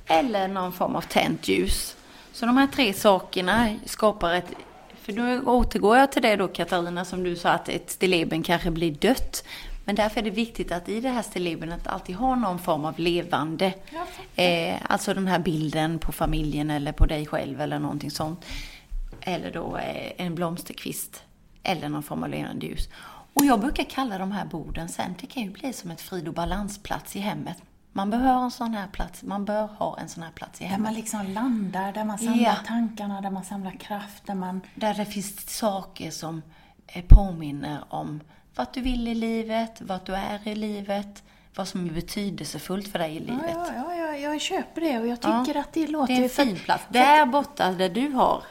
Eller 0.08 0.48
någon 0.48 0.74
form 0.74 0.96
av 0.96 1.02
tänt 1.02 1.48
ljus. 1.48 1.96
Så 2.32 2.46
de 2.46 2.58
här 2.58 2.68
tre 2.68 2.94
sakerna 2.94 3.76
skapar 3.86 4.34
ett... 4.34 4.46
För 5.02 5.14
nu 5.14 5.42
återgår 5.42 5.98
jag 5.98 6.12
till 6.12 6.22
det 6.22 6.36
då 6.36 6.48
Katarina, 6.48 7.06
som 7.06 7.24
du 7.24 7.36
sa 7.36 7.50
att 7.50 7.70
ett 7.70 7.90
stilleben 7.90 8.44
kanske 8.44 8.72
blir 8.72 8.92
dött. 8.92 9.44
Men 9.86 9.96
därför 9.96 10.20
är 10.20 10.24
det 10.24 10.30
viktigt 10.30 10.72
att 10.72 10.90
i 10.90 11.02
det 11.02 11.10
här 11.10 11.22
stilleben 11.22 11.72
att 11.72 11.88
alltid 11.88 12.16
ha 12.16 12.36
någon 12.36 12.60
form 12.60 12.86
av 12.86 13.00
levande. 13.00 13.74
Eh, 14.36 14.76
alltså 14.90 15.14
den 15.14 15.28
här 15.28 15.40
bilden 15.40 16.00
på 16.00 16.12
familjen 16.12 16.70
eller 16.70 16.92
på 16.92 17.06
dig 17.06 17.26
själv 17.26 17.62
eller 17.62 17.80
någonting 17.80 18.12
sånt. 18.12 18.46
Eller 19.22 19.52
då 19.52 19.78
eh, 19.78 20.26
en 20.26 20.36
blomsterkvist. 20.36 21.24
Eller 21.64 21.90
någon 21.90 22.04
form 22.04 22.24
av 22.24 22.30
levande 22.30 22.66
ljus. 22.66 22.90
Och 23.34 23.46
jag 23.46 23.60
brukar 23.60 23.84
kalla 23.84 24.18
de 24.18 24.32
här 24.32 24.46
borden 24.46 24.90
sen, 24.90 25.16
det 25.20 25.28
kan 25.28 25.44
ju 25.44 25.50
bli 25.50 25.74
som 25.74 25.92
ett 25.92 26.02
frid 26.02 26.28
och 26.28 26.34
balansplats 26.34 27.16
i 27.16 27.20
hemmet. 27.20 27.58
Man 27.98 28.10
behöver 28.10 28.42
en 28.44 28.52
sån 28.52 28.74
här 28.74 28.88
plats, 28.88 29.24
man 29.24 29.46
bör 29.46 29.68
ha 29.68 29.98
en 30.00 30.10
sån 30.10 30.24
här 30.24 30.32
plats 30.32 30.62
i 30.62 30.64
Där 30.64 30.70
hemmet. 30.72 30.84
man 30.84 30.94
liksom 30.94 31.26
landar, 31.34 31.94
där 31.94 32.04
man 32.04 32.18
samlar 32.18 32.38
Ja. 32.44 32.56
tankarna, 32.68 33.22
där 33.22 33.30
man 33.30 33.44
samlar 33.44 33.72
kraft, 33.72 34.26
där 34.28 34.36
man... 34.36 34.62
Där 34.76 34.94
det 34.94 35.06
finns 35.06 35.50
saker 35.58 36.12
som 36.12 36.42
påminner 37.08 37.84
om 37.90 38.20
vad 38.56 38.68
du 38.74 38.82
vill 38.82 39.08
i 39.08 39.16
livet, 39.16 39.82
vad 39.82 40.06
du 40.06 40.16
är 40.16 40.48
i 40.48 40.56
livet, 40.56 41.24
vad 41.56 41.68
som 41.68 41.86
är 41.90 41.94
betydelsefullt 41.94 42.88
för 42.88 43.00
dig 43.00 43.12
i 43.16 43.20
Ja, 43.28 43.34
livet. 43.34 43.52
ja, 43.56 43.74
ja, 43.76 43.96
ja, 43.96 44.16
jag 44.18 44.42
köper 44.42 44.82
det 44.82 45.00
och 45.00 45.08
jag 45.08 45.18
Ja, 45.22 45.46
tycker 45.46 45.60
att 45.60 45.74
det 45.74 45.88
låter... 45.88 46.14
Det 46.16 46.20
är 46.20 46.24
en 46.24 46.30
fin 46.30 46.56
plats. 46.60 46.84
Där 46.90 47.26
borta 47.26 47.72
där 47.72 47.90
du 47.90 48.10
har 48.10 48.44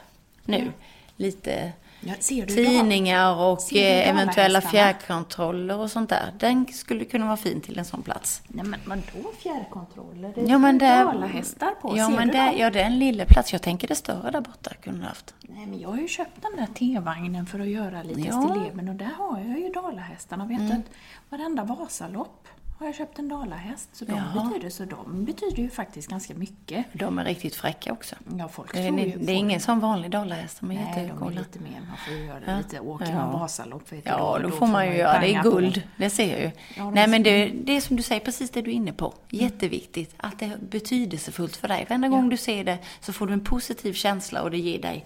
nu 0.45 0.71
lite 1.15 1.71
Ja, 1.99 2.13
du, 2.29 2.45
tidningar 2.45 3.35
och 3.35 3.59
du 3.71 3.79
eh, 3.79 4.09
eventuella 4.09 4.61
fjärrkontroller 4.61 5.77
och 5.77 5.91
sånt 5.91 6.09
där. 6.09 6.33
Den 6.39 6.67
skulle 6.73 7.05
kunna 7.05 7.25
vara 7.25 7.37
fin 7.37 7.61
till 7.61 7.79
en 7.79 7.85
sån 7.85 8.01
plats. 8.01 8.41
Nej 8.47 8.65
men 8.65 8.79
vadå 8.85 9.29
fjärrkontroller? 9.39 10.31
Det 10.35 10.41
Ja, 10.41 10.57
men 10.57 10.75
är 10.75 10.79
där, 10.79 11.05
dalahästar 11.05 11.71
på, 11.81 11.97
ja, 11.97 12.07
ser 12.09 12.15
men 12.15 12.27
du 12.27 12.33
dem? 12.33 12.53
ja, 12.57 12.69
det 12.69 12.81
är 12.81 12.85
en 12.85 12.99
lille 12.99 13.25
plats. 13.25 13.53
Jag 13.53 13.61
tänker 13.61 13.87
det 13.87 13.95
större 13.95 14.31
där 14.31 14.41
borta 14.41 14.73
kunde 14.73 14.99
du 14.99 15.05
haft. 15.05 15.33
Nej, 15.41 15.65
men 15.65 15.79
jag 15.79 15.89
har 15.89 15.97
ju 15.97 16.07
köpt 16.07 16.41
den 16.41 16.55
där 16.65 16.73
T-vagnen 16.73 17.45
för 17.45 17.59
att 17.59 17.67
göra 17.67 18.03
lite 18.03 18.21
Ja. 18.21 18.33
Mm. 18.33 18.49
stilleben 18.49 18.89
och 18.89 18.95
där 18.95 19.11
har 19.17 19.39
jag 19.39 19.59
ju 19.59 19.69
dalahästarna. 19.69 20.45
Vet 20.45 20.59
du 20.67 20.73
att 20.73 20.81
varenda 21.29 21.63
Vasalopp 21.63 22.47
har 22.79 22.85
jag 22.85 22.95
köpt 22.95 23.19
en 23.19 23.27
dalahäst. 23.27 23.89
Så 23.95 24.05
de 24.05 24.13
Jaha. 24.13 24.49
betyder, 24.49 24.69
så 24.69 24.85
de 24.85 25.25
betyder 25.25 25.57
ju 25.63 25.69
faktiskt 25.69 26.07
ganska 26.09 26.33
mycket. 26.33 26.85
De 26.93 27.19
är 27.19 27.25
riktigt 27.25 27.55
fräcka 27.55 27.91
också. 27.93 28.15
Ja, 28.37 28.47
folk 28.47 28.73
Det 28.73 28.79
är, 28.79 28.87
tror 28.87 28.99
ju... 28.99 29.17
det 29.17 29.31
är 29.31 29.35
ingen 29.35 29.59
som 29.59 29.79
vanlig 29.79 30.11
dalahäst. 30.11 30.59
De 30.59 30.71
är 30.71 30.75
Nej, 30.75 31.13
de 31.19 31.27
är 31.27 31.31
lite 31.31 31.59
mer. 31.59 31.81
Man 31.87 31.97
får 32.07 32.13
ju 32.13 32.25
göra 32.25 32.39
Ja. 32.47 32.57
lite, 32.57 32.79
åker 32.79 33.05
Ja. 33.05 33.15
man 33.15 33.39
Vasalopp 33.39 33.91
vet 33.91 34.05
Ja, 34.05 34.39
då, 34.43 34.51
får 34.51 34.67
man 34.67 34.85
ju 34.87 34.97
göra 34.97 35.19
det. 35.19 35.27
är 35.27 35.33
panga 35.33 35.43
på. 35.43 35.49
guld. 35.49 35.81
Det 35.97 36.09
ser 36.09 36.31
jag 36.31 36.39
ju. 36.41 36.51
Ja, 36.77 36.91
Nej, 36.91 37.07
men 37.07 37.23
det, 37.23 37.45
det 37.63 37.71
är 37.77 37.81
som 37.81 37.95
du 37.95 38.03
säger, 38.03 38.21
precis 38.21 38.49
det 38.49 38.61
du 38.61 38.71
är 38.71 38.75
inne 38.75 38.93
på. 38.93 39.13
Jätteviktigt. 39.29 40.13
Att 40.17 40.39
det 40.39 40.45
är 40.45 40.57
betydelsefullt 40.57 41.55
för 41.55 41.67
dig. 41.67 41.85
Varenda 41.89 42.07
gång 42.07 42.29
du 42.29 42.37
ser 42.37 42.63
det 42.63 42.77
så 42.99 43.13
får 43.13 43.27
du 43.27 43.33
en 43.33 43.43
positiv 43.43 43.93
känsla 43.93 44.41
och 44.43 44.51
det 44.51 44.57
ger 44.57 44.81
dig 44.81 45.05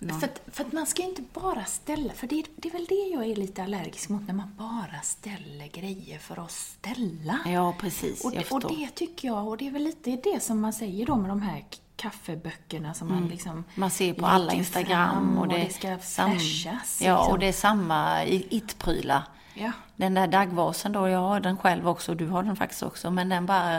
För, 0.00 0.24
att, 0.26 0.40
för 0.52 0.64
att 0.64 0.72
man 0.72 0.86
ska 0.86 1.02
ju 1.02 1.08
inte 1.08 1.22
bara 1.34 1.64
ställa, 1.64 2.12
för 2.12 2.26
det, 2.26 2.44
det 2.56 2.68
är 2.68 2.72
väl 2.72 2.84
det 2.88 2.94
jag 3.14 3.24
är 3.30 3.36
lite 3.36 3.62
allergisk 3.62 4.08
mot, 4.08 4.26
när 4.26 4.34
man 4.34 4.54
bara 4.58 5.00
ställer 5.02 5.66
grejer 5.68 6.18
för 6.18 6.44
att 6.44 6.50
ställa. 6.50 7.03
Ja, 7.46 7.74
precis. 7.78 8.24
Och 8.24 8.30
det, 8.32 8.50
och 8.52 8.60
det 8.60 8.88
tycker 8.94 9.28
jag, 9.28 9.48
och 9.48 9.56
det 9.56 9.66
är 9.66 9.70
väl 9.70 9.82
lite 9.84 10.10
det 10.24 10.42
som 10.42 10.60
man 10.60 10.72
säger 10.72 11.06
då 11.06 11.16
med 11.16 11.30
de 11.30 11.42
här 11.42 11.64
kaffeböckerna 11.96 12.94
som 12.94 13.08
man 13.08 13.26
liksom 13.28 13.50
Mm. 13.52 13.64
Man 13.74 13.90
ser 13.90 14.14
på 14.14 14.26
alla 14.26 14.52
Instagram 14.52 15.08
fram 15.10 15.38
och 15.38 15.48
det, 15.48 15.72
ska 15.74 15.98
flashas. 15.98 17.00
Ja, 17.02 17.16
liksom. 17.16 17.32
och 17.32 17.38
det 17.38 17.46
är 17.46 17.52
samma 17.52 18.24
it-prylar. 18.24 19.22
Ja. 19.54 19.72
Den 19.96 20.14
där 20.14 20.26
daggvasen 20.26 20.92
då, 20.92 21.08
jag 21.08 21.18
har 21.18 21.40
den 21.40 21.56
själv 21.56 21.88
också, 21.88 22.12
och 22.12 22.16
du 22.16 22.26
har 22.28 22.42
den 22.42 22.56
faktiskt 22.56 22.82
också, 22.82 23.10
men 23.10 23.28
den 23.28 23.46
bara 23.46 23.76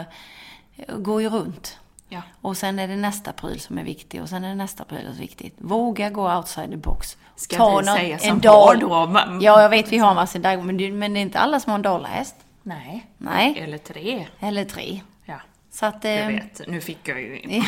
eh, 0.76 0.96
går 0.96 1.22
ju 1.22 1.28
runt. 1.28 1.78
Ja. 2.08 2.22
Och 2.40 2.56
sen 2.56 2.78
är 2.78 2.88
det 2.88 2.96
nästa 2.96 3.32
pryl 3.32 3.60
som 3.60 3.78
är 3.78 3.84
viktig 3.84 4.22
och 4.22 4.28
sen 4.28 4.44
är 4.44 4.48
det 4.48 4.54
nästa 4.54 4.84
pryl 4.84 5.00
som 5.02 5.10
är 5.14 5.18
viktigt. 5.18 5.54
Våga 5.58 6.10
gå 6.10 6.34
outside 6.36 6.70
the 6.70 6.76
box. 6.76 7.16
Ska 7.36 7.56
Ta 7.56 7.68
vi 7.78 7.86
någon- 7.86 7.96
säga 7.96 8.18
som 8.18 8.28
en 8.28 8.40
dal. 8.40 8.78
då, 8.80 9.06
men- 9.06 9.40
Ja, 9.40 9.62
jag 9.62 9.68
vet 9.68 9.92
vi 9.92 9.98
har 9.98 10.14
massor 10.14 10.38
dag, 10.38 10.64
men 10.64 10.76
det, 10.76 10.90
men 10.90 11.14
det 11.14 11.20
är 11.20 11.22
inte 11.22 11.38
alla 11.38 11.60
som 11.60 11.70
har 11.70 11.78
en 11.78 11.82
dalahäst. 11.82 12.34
Nej. 12.66 13.06
Nej. 13.18 13.58
Eller 13.58 13.78
tre. 13.78 14.26
Eller 14.40 14.64
tre. 14.64 15.00
Ja. 15.24 15.40
Så 15.70 15.86
att... 15.86 16.04
Jag 16.04 16.18
Eh, 16.20 16.26
vet, 16.28 16.60
nu 16.68 16.80
fick 16.80 17.08
jag 17.08 17.20
ju 17.22 17.40
Ja. 17.48 17.64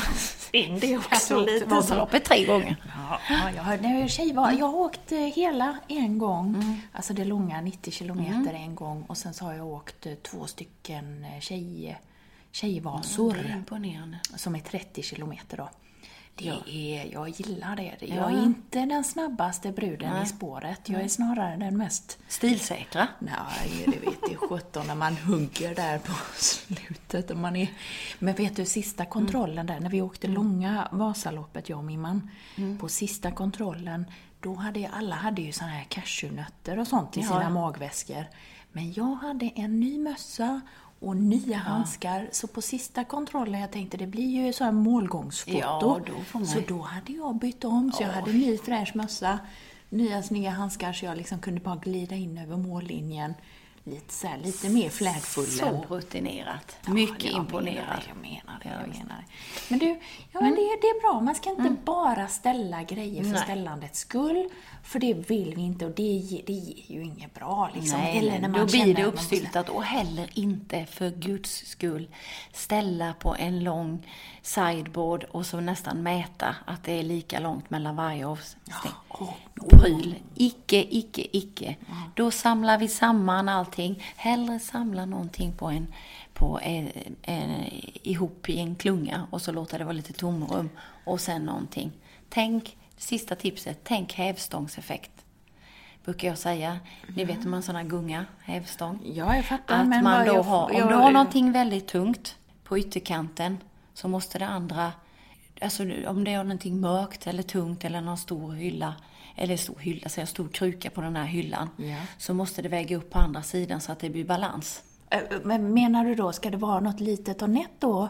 in 0.59 0.79
det 0.81 0.97
också. 0.97 1.47
Vasaloppet 1.67 2.25
tre 2.25 2.45
gånger. 2.45 2.77
Ja, 2.97 3.21
ja, 3.31 3.51
jag 3.57 3.63
har, 3.63 3.77
när 3.79 4.01
jag 4.01 4.11
tjej 4.11 4.33
var, 4.33 4.53
jag 4.53 4.67
har 4.67 4.75
åkt 4.79 5.13
eh, 5.13 5.19
hela 5.19 5.79
en 5.89 6.19
gång, 6.19 6.81
alltså 6.93 7.13
det 7.15 7.25
långa 7.25 7.61
90 7.61 7.91
kilometer 7.93 8.55
en 8.55 8.75
gång 8.75 9.03
och 9.03 9.17
sen 9.17 9.35
så 9.35 9.45
har 9.45 9.53
jag 9.55 9.67
åkt 9.67 10.07
eh, 10.07 10.15
två 10.15 10.47
stycken 10.47 11.25
eh, 11.25 11.41
tjej, 11.41 11.99
tjejvasor 12.53 13.47
imponerande. 13.57 14.19
som 14.37 14.55
är 14.55 14.61
30 14.61 15.03
kilometer 15.03 15.57
då. 15.57 15.69
Det 16.39 16.99
är, 16.99 17.13
jag 17.13 17.29
gillar 17.29 17.77
det. 17.77 17.95
Jag 18.01 18.33
Ja. 18.33 18.39
är 18.39 18.43
inte 18.45 18.81
den 18.81 19.05
snabbaste 19.05 19.73
bruden 19.73 20.23
i 20.23 20.27
spåret. 20.27 20.89
Jag 20.89 21.01
är 21.03 21.09
snarare 21.09 21.57
den 21.57 21.77
mest 21.77 22.19
Stilsäkra. 22.29 23.09
Nej, 23.19 23.85
det 23.87 23.99
vet 24.11 24.21
det 24.29 24.37
sjutton 24.37 24.87
när 24.87 24.95
man 24.95 25.17
hugger 25.17 25.75
där 25.75 25.99
på 25.99 26.13
slutet. 26.37 27.31
Och 27.31 27.37
man 27.37 27.57
är... 27.57 27.69
Men 28.19 28.35
vet 28.35 28.57
du, 28.57 28.65
sista 28.67 29.05
kontrollen 29.05 29.67
där, 29.67 29.81
när 29.81 29.91
vi 29.91 30.03
åkte 30.03 30.27
långa 30.29 30.89
Vasaloppet, 30.93 31.69
jag 31.69 31.79
och 31.79 31.85
min 31.85 32.01
man, 32.01 32.31
på 32.81 32.89
sista 32.89 33.31
kontrollen, 33.31 34.05
då 34.41 34.55
hade 34.55 34.89
alla 34.89 35.15
hade 35.17 35.43
ju 35.43 35.53
såna 35.53 35.71
här 35.71 35.85
cashewnötter 35.85 36.79
och 36.79 36.87
sånt 36.87 37.17
i 37.17 37.21
Ja. 37.21 37.27
sina 37.27 37.51
magväskor. 37.51 38.25
Men 38.73 38.93
jag 38.93 39.15
hade 39.15 39.47
en 39.55 39.81
ny 39.81 39.99
mössa 39.99 40.61
och 41.01 41.17
nya 41.17 41.57
handskar, 41.57 42.29
så 42.33 42.47
på 42.47 42.63
sista 42.63 43.05
kontrollen, 43.05 43.61
jag 43.61 43.71
tänkte 43.71 43.97
det 43.97 44.07
blir 44.07 44.45
ju 44.47 44.53
så 44.53 44.65
här 44.65 44.73
målgångsfoto. 44.73 45.59
Ja, 45.59 46.01
då 46.07 46.45
Så 46.45 46.61
då 46.69 46.79
hade 46.79 47.13
jag 47.13 47.39
bytt 47.39 47.65
om, 47.65 47.93
så 47.93 48.03
jag 48.03 48.11
hade 48.11 48.33
ny 48.33 48.59
fräsch 48.59 48.97
mössa, 48.97 49.39
nya 49.89 50.23
snygga 50.23 50.51
handskar 50.51 50.93
så 50.93 51.05
jag 51.05 51.17
liksom 51.17 51.39
kunde 51.39 51.61
bara 51.61 51.77
glida 51.77 52.15
in 52.17 52.39
över 52.39 52.57
mållinjen. 52.57 53.35
Lite, 53.91 54.15
så 54.15 54.27
här, 54.27 54.39
lite 54.39 54.69
mer 54.69 54.91
flärdfull. 54.91 55.47
Så 55.47 55.85
rutinerat. 55.89 56.77
Ja, 56.87 56.93
Mycket 56.93 57.25
jag 57.25 57.33
imponerad. 57.33 57.77
Menar 57.77 58.01
det, 58.05 58.09
jag 58.09 58.17
menar 58.17 58.61
det. 58.63 58.69
Ja, 58.69 58.75
Jag 58.81 58.89
menar 58.89 59.17
det. 59.19 59.25
Men 59.69 59.79
du, 59.79 59.87
ja, 60.33 60.41
men 60.41 60.51
det, 60.51 60.57
det 60.81 60.87
är 60.87 61.01
bra. 61.01 61.21
Man 61.21 61.35
ska 61.35 61.51
inte 61.51 61.77
bara 61.85 62.29
ställa 62.29 62.83
grejer 62.83 63.23
för 63.23 63.31
Nej. 63.31 63.43
ställandets 63.43 63.99
skull. 64.01 64.49
För 64.83 64.99
det 64.99 65.15
vill 65.15 65.55
vi 65.57 65.63
inte 65.63 65.87
och 65.87 65.91
det 65.95 66.43
det 66.47 66.53
ger 66.53 66.97
ju 66.97 67.03
inget 67.05 67.35
bra. 67.35 67.71
Liksom. 67.75 68.01
Nej, 68.01 68.19
Eller 68.19 68.39
när 68.39 68.49
man 68.49 68.61
då 68.61 68.67
blir 68.67 68.95
det 68.95 69.05
uppstyltat 69.05 69.69
och 69.69 69.85
heller 69.85 70.31
inte 70.35 70.87
för 70.87 71.11
guds 71.11 71.67
skull 71.67 72.09
ställa 72.53 73.13
på 73.13 73.37
en 73.39 73.65
lång 73.65 74.07
sideboard 74.49 75.25
och 75.31 75.47
så 75.47 75.61
nästan 75.61 76.03
mäta 76.03 76.55
att 76.65 76.85
det 76.85 76.93
är 76.99 77.03
lika 77.03 77.41
långt 77.41 77.71
mellan 77.71 77.97
varje 77.97 78.27
avstäng. 78.27 78.93
Pryl. 79.71 80.15
Icke, 80.35 80.87
icke, 80.97 81.37
icke. 81.37 81.77
Då 82.15 82.31
samlar 82.31 82.79
vi 82.79 82.89
samman 82.89 83.49
allting. 83.49 84.03
Hellre 84.17 84.59
samla 84.59 85.07
någonting 85.07 85.53
på 85.53 85.67
en, 85.69 85.87
på 86.35 86.61
en, 86.63 86.91
en, 87.23 87.51
ihop 88.03 88.49
i 88.49 88.59
en 88.59 88.75
klunga 88.75 89.27
och 89.31 89.43
så 89.43 89.53
låta 89.53 89.79
det 89.79 89.85
vara 89.85 89.93
lite 89.93 90.13
tomrum 90.13 90.71
och 91.05 91.21
sen 91.21 91.43
någonting. 91.45 91.93
Tänk, 92.29 92.77
sista 92.97 93.35
tipset, 93.37 93.81
tänk 93.85 94.13
hävstångseffekt. 94.15 95.11
Brukar 96.05 96.29
jag 96.29 96.39
säga. 96.39 96.79
Ni 97.17 97.25
vet 97.25 97.45
om 97.45 97.51
man 97.51 97.63
här 97.63 97.85
gunga, 97.85 98.27
hävstång. 98.43 99.01
Ja, 99.05 99.37
jag 99.37 99.45
fattar. 99.45 99.81
Att 99.81 99.89
men 99.89 100.05
man 100.05 100.27
då 100.27 100.35
jag- 100.35 100.43
har, 100.43 100.65
om 100.71 100.77
jag- 100.77 100.89
du 100.89 100.95
har 100.95 101.11
någonting 101.11 101.53
väldigt 101.53 101.89
tungt 101.89 102.37
på 102.65 102.79
ytterkanten 102.79 103.59
så 103.99 104.09
måste 104.09 104.39
det 104.39 104.47
andra, 104.47 104.93
alltså 105.61 105.83
om 106.07 106.25
det 106.25 106.33
är 106.33 106.43
någonting 106.45 106.81
mörkt 106.81 107.27
eller 107.27 107.43
tungt 107.43 107.85
eller 107.85 108.01
någon 108.01 108.19
stor 108.19 108.53
hylla, 108.53 108.95
eller 109.37 109.57
stor 109.57 109.79
hylla, 109.79 110.09
så 110.09 110.21
jag 110.21 110.29
stor 110.29 110.49
kruka 110.49 110.91
på 110.91 111.01
den 111.01 111.17
här 111.17 111.25
hyllan, 111.25 111.69
Ja. 111.77 111.97
så 112.19 112.35
måste 112.35 112.63
det 112.63 112.69
väga 112.69 112.97
upp 112.97 113.11
på 113.11 113.19
andra 113.19 113.43
sidan 113.43 113.81
så 113.81 113.93
att 113.93 113.99
det 114.01 114.11
blir 114.11 114.25
balans. 114.25 114.83
Äh, 115.11 115.19
Men 115.45 115.75
menar 115.75 116.05
du 116.05 116.15
då, 116.15 116.33
ska 116.33 116.51
det 116.51 116.57
vara 116.57 116.81
något 116.81 117.01
litet 117.01 117.43
och 117.43 117.51
nätt 117.51 117.71
då 117.79 118.09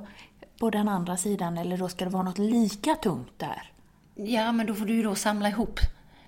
på 0.59 0.71
den 0.71 0.89
andra 0.89 1.17
sidan 1.17 1.59
eller 1.59 1.77
då 1.77 1.89
ska 1.89 2.05
det 2.05 2.11
vara 2.11 2.23
något 2.23 2.39
lika 2.39 2.95
tungt 2.95 3.33
där? 3.37 3.73
Ja, 4.15 4.53
men 4.53 4.67
då 4.67 4.75
får 4.75 4.87
du 4.87 4.95
ju 4.95 5.03
då 5.03 5.15
samla 5.15 5.49
ihop 5.49 5.81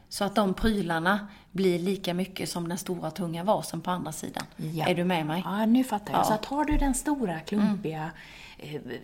så 0.09 0.25
att 0.25 0.35
de 0.35 0.55
prylarna 0.55 1.29
blir 1.53 1.79
lika 1.79 2.15
mycket 2.15 2.49
som 2.49 2.69
den 2.69 2.79
stora 2.79 3.11
tunga 3.11 3.45
vasen 3.45 3.81
på 3.81 3.91
andra 3.91 4.13
sidan. 4.13 4.45
Ja. 4.57 4.87
Är 4.87 4.95
du 4.95 5.05
med 5.05 5.27
mig? 5.27 5.43
Ja, 5.45 5.67
nu 5.67 5.85
fattar 5.85 6.13
jag. 6.13 6.21
Ja. 6.21 6.25
Så 6.25 6.33
att 6.33 6.45
har 6.45 6.65
du 6.65 6.77
den 6.77 6.95
stora 6.95 7.41
klumpiga 7.41 8.03
eh, 8.05 8.11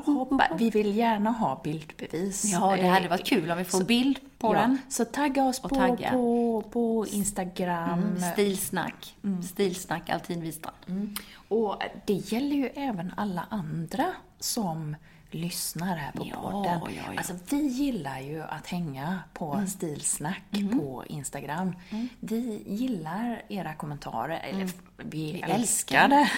Hoppa. 0.05 0.49
Vi 0.59 0.71
vill 0.71 0.97
gärna 0.97 1.31
ha 1.31 1.61
bildbevis. 1.65 2.45
Ja, 2.45 2.77
det 2.77 2.87
hade 2.87 3.09
varit 3.09 3.27
kul 3.27 3.51
om 3.51 3.59
vi 3.59 3.65
får 3.65 3.85
bild 3.85 4.19
på 4.39 4.55
ja, 4.55 4.61
den. 4.61 4.79
Så 4.89 5.05
tagga 5.05 5.45
oss 5.45 5.61
på, 5.61 5.69
tagga. 5.69 6.11
på, 6.11 6.65
på 6.73 7.07
Instagram. 7.11 8.03
Mm, 8.03 8.33
stilsnack. 8.33 9.17
Stilsnack 9.53 10.11
Altin 10.11 10.41
Wistrand. 10.41 10.77
Mm. 10.89 11.15
Och 11.49 11.77
det 12.07 12.13
gäller 12.33 12.57
ju 12.57 12.67
även 12.67 13.15
alla 13.17 13.47
andra 13.51 14.07
som 14.41 14.97
lyssnar 15.31 15.97
här 15.97 16.13
på 16.13 16.27
Ja, 16.31 16.37
podden. 16.51 16.81
ja, 16.85 17.03
ja. 17.13 17.19
Alltså, 17.19 17.35
vi 17.51 17.67
gillar 17.67 18.21
ju 18.21 18.43
att 18.43 18.67
hänga 18.67 19.19
på 19.35 19.63
Stilsnack 19.69 20.43
på 20.73 21.05
Instagram. 21.09 21.77
Vi 22.21 22.63
gillar 22.67 23.43
era 23.49 23.75
kommentarer, 23.75 24.41
eller 24.41 24.69
vi, 24.97 25.33
älskar 25.41 25.55
älskar. 25.55 26.09
det. 26.09 26.31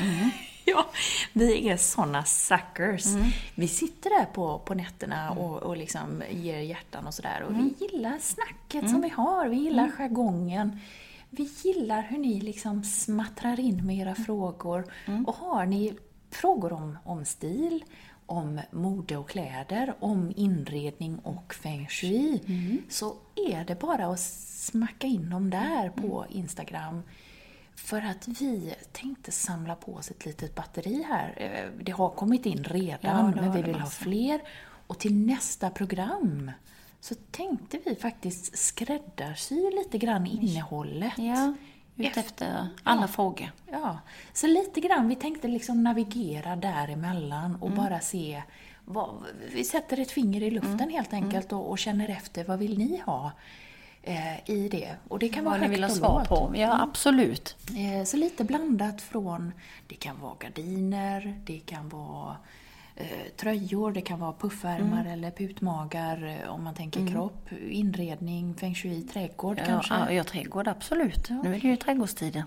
ja, 0.64 0.86
vi 1.32 1.68
är 1.68 1.76
såna 1.76 2.24
suckers. 2.24 3.04
Vi 3.54 3.68
sitter 3.68 4.10
där 4.10 4.26
på, 4.26 4.58
på 4.58 4.74
nätterna 4.74 5.30
och, 5.30 5.62
och 5.62 5.76
liksom 5.76 6.22
ger 6.30 6.58
hjärtan 6.58 7.06
och 7.06 7.14
sådär. 7.14 7.42
Och 7.42 7.54
vi 7.56 7.74
gillar 7.86 8.18
snacket 8.20 8.90
som 8.90 9.00
vi 9.00 9.08
har, 9.08 9.48
vi 9.48 9.56
gillar 9.56 9.90
jargongen. 9.90 10.80
Vi 11.30 11.50
gillar 11.64 12.02
hur 12.02 12.18
ni 12.18 12.40
liksom 12.40 12.84
smattrar 12.84 13.60
in 13.60 13.86
med 13.86 13.96
era 13.96 14.14
frågor. 14.14 14.84
Och 15.26 15.34
har 15.34 15.66
ni 15.66 15.96
frågor 16.30 16.72
om, 16.72 16.98
om 17.04 17.24
stil, 17.24 17.84
om 18.32 18.60
mode 18.70 19.16
och 19.16 19.28
kläder, 19.28 19.94
om 20.00 20.32
inredning 20.36 21.18
och 21.18 21.54
feng 21.54 21.86
shui, 21.88 22.40
så 22.88 23.14
är 23.50 23.64
det 23.64 23.80
bara 23.80 24.06
att 24.06 24.20
smacka 24.20 25.06
in 25.06 25.30
dem 25.30 25.50
där 25.50 25.90
på 25.90 26.26
Instagram. 26.30 27.02
För 27.74 28.02
att 28.02 28.28
vi 28.28 28.74
tänkte 28.92 29.32
samla 29.32 29.74
på 29.74 29.94
oss 29.94 30.10
ett 30.10 30.24
litet 30.26 30.54
batteri 30.54 31.02
här. 31.08 31.34
Eh, 31.36 31.70
Det 31.84 31.92
har 31.92 32.10
kommit 32.10 32.46
in 32.46 32.64
redan, 32.64 32.98
Ja, 33.34 33.40
men 33.42 33.52
vi 33.52 33.62
vill 33.62 33.74
ha 33.80 33.90
fler. 33.90 34.40
Och 34.86 34.98
till 34.98 35.14
nästa 35.26 35.70
program 35.70 36.50
så 37.00 37.14
tänkte 37.30 37.78
vi 37.84 37.94
faktiskt 37.94 38.58
skräddarsy 38.58 39.70
lite 39.70 39.98
grann 39.98 40.26
innehållet. 40.26 41.12
Ja, 41.18 41.54
ut 41.96 42.16
efter 42.16 42.68
alla 42.82 43.08
frågor. 43.08 43.50
Ja, 43.70 43.98
så 44.32 44.46
lite 44.46 44.80
grann, 44.80 45.08
vi 45.08 45.16
tänkte 45.16 45.48
liksom 45.48 45.82
navigera 45.82 46.56
däremellan 46.56 47.56
och 47.60 47.70
bara 47.70 48.00
se 48.00 48.42
vad, 48.84 49.14
vi 49.54 49.64
sätter 49.64 50.00
ett 50.00 50.10
finger 50.10 50.42
i 50.42 50.50
luften 50.50 50.90
helt 50.90 51.12
enkelt 51.12 51.52
och, 51.52 51.70
och 51.70 51.78
känner 51.78 52.08
efter 52.08 52.44
vad 52.44 52.58
vill 52.58 52.78
ni 52.78 53.02
ha 53.06 53.32
eh, 54.02 54.50
i 54.50 54.68
det. 54.68 54.96
Och 55.08 55.18
det 55.18 55.28
kan 55.28 55.44
vara 55.44 55.52
Vad 55.52 55.60
ni 55.60 55.66
högt 55.66 55.76
vill 55.76 55.84
ha 55.84 55.90
svar 55.90 56.24
på. 56.24 56.52
Ja, 56.56 56.82
absolut. 56.82 57.56
Eh, 57.76 58.04
Så 58.04 58.16
lite 58.16 58.44
blandat 58.44 59.02
från, 59.02 59.52
det 59.86 59.94
kan 59.94 60.20
vara 60.20 60.34
gardiner, 60.38 61.40
det 61.44 61.58
kan 61.60 61.88
vara 61.88 62.36
tröjor, 63.36 63.92
det 63.92 64.00
kan 64.00 64.20
vara 64.20 64.32
puffärmar 64.32 65.00
Mm. 65.00 65.12
eller 65.12 65.30
putmagar 65.30 66.38
eh, 66.44 66.54
om 66.54 66.64
man 66.64 66.74
tänker 66.74 67.06
kropp, 67.06 67.48
inredning, 67.68 68.54
feng 68.54 68.74
shui, 68.74 69.02
trädgård 69.02 69.58
Ja, 69.58 69.64
kanske. 69.66 69.94
ja, 69.94 70.12
ja, 70.12 70.24
trädgård, 70.24 70.68
absolut. 70.68 71.30
Nu 71.30 71.54
är 71.54 71.60
det 71.60 71.68
ju 71.68 71.76
trädgårdstider. 71.76 72.44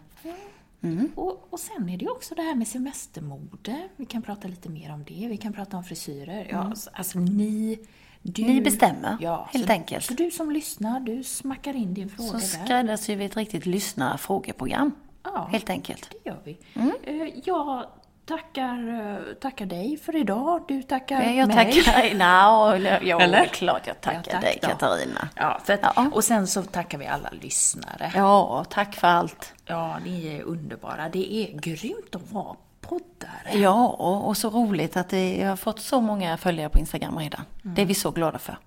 Och, 1.16 1.48
och 1.50 1.60
sen 1.60 1.90
är 1.90 1.98
det 1.98 2.06
ju 2.06 2.12
också 2.12 2.36
det 2.36 2.42
här 2.42 2.56
med 2.56 2.68
semestermode. 2.68 3.90
Vi 3.96 4.06
kan 4.06 4.22
prata 4.22 4.48
lite 4.48 4.70
mer 4.70 4.94
om 4.94 5.04
det. 5.04 5.28
Vi 5.28 5.38
kan 5.38 5.54
prata 5.54 5.78
om 5.78 5.84
frisyrer. 5.84 6.48
Ja, 6.52 6.58
alltså, 6.58 6.90
alltså 6.94 7.20
ni... 7.20 7.80
Du, 8.28 8.44
Ni 8.44 8.62
bestämmer, 8.62 9.18
ja, 9.22 9.50
helt 9.54 9.66
så, 9.68 9.72
enkelt. 9.72 10.04
Så 10.06 10.14
du 10.14 10.32
som 10.32 10.52
lyssnar, 10.52 11.00
du 11.00 11.24
smackar 11.24 11.76
in 11.76 11.94
din 11.94 12.10
fråga 12.10 12.30
Så 12.30 12.34
där. 12.38 12.66
skräddarsyr 12.66 13.16
vi 13.16 13.26
ett 13.26 13.38
riktigt 13.38 13.66
lyssnarfrågeprogram. 13.66 14.92
Ja. 15.24 15.48
Helt 15.52 15.70
enkelt. 15.70 16.10
Det 16.24 16.30
gör 16.30 16.40
vi. 16.44 16.58
Mm. 16.74 16.92
Eh, 17.04 17.40
Jag 17.44 17.86
tackar, 18.26 18.88
eh, 18.90 19.34
tackar 19.42 19.66
dig 19.66 19.98
för 19.98 20.16
idag. 20.16 20.64
Du 20.68 20.84
tackar 20.84 21.22
Ja, 21.24 21.30
jag 21.32 21.48
mig. 21.48 21.84
tackar... 21.84 22.14
No, 22.16 23.00
jo, 23.02 23.20
Eller? 23.20 23.46
klart 23.46 23.88
jag 23.88 24.02
tackar 24.02 24.22
Ja, 24.26 24.32
tack 24.32 24.42
dig, 24.42 24.60
då. 24.62 24.68
Katarina. 24.68 25.30
Ja, 25.36 25.62
att, 25.68 25.80
Ja. 25.96 26.10
Och 26.14 26.24
sen 26.24 26.48
så 26.48 26.62
tackar 26.64 26.98
vi 26.98 27.08
alla 27.08 27.30
lyssnare. 27.42 28.12
Ja, 28.16 28.66
tack 28.70 28.96
för 28.96 29.08
allt. 29.08 29.54
Ja, 29.66 29.98
ni 30.06 30.28
är 30.28 30.42
underbara. 30.42 31.10
Det 31.10 31.34
är 31.34 31.58
grymt 31.60 32.16
att 32.16 32.32
vara 32.32 32.56
poddare. 32.82 33.52
Ja, 33.60 33.88
och, 33.88 34.28
och 34.28 34.38
så 34.38 34.50
roligt 34.50 34.98
att 34.98 35.10
det, 35.10 35.36
jag 35.38 35.50
har 35.50 35.56
fått 35.56 35.80
så 35.80 36.02
många 36.02 36.38
följare 36.38 36.70
på 36.70 36.80
Instagram 36.80 37.18
redan. 37.18 37.42
Det 37.62 37.82
är 37.82 37.86
vi 37.86 37.94
så 37.94 38.12
glada 38.12 38.40
för. 38.40 38.58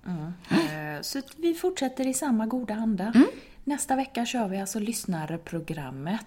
Eh, 0.51 1.01
Så 1.01 1.19
att 1.19 1.25
vi 1.37 1.53
fortsätter 1.53 2.07
i 2.07 2.13
samma 2.13 2.45
goda 2.45 2.73
anda. 2.73 3.13
Mm. 3.69 3.75
Nästa 3.75 3.95
vecka 3.95 4.25
kör 4.25 4.47
vi 4.47 4.59
alltså 4.61 4.79
lyssnarprogrammet. 4.79 6.25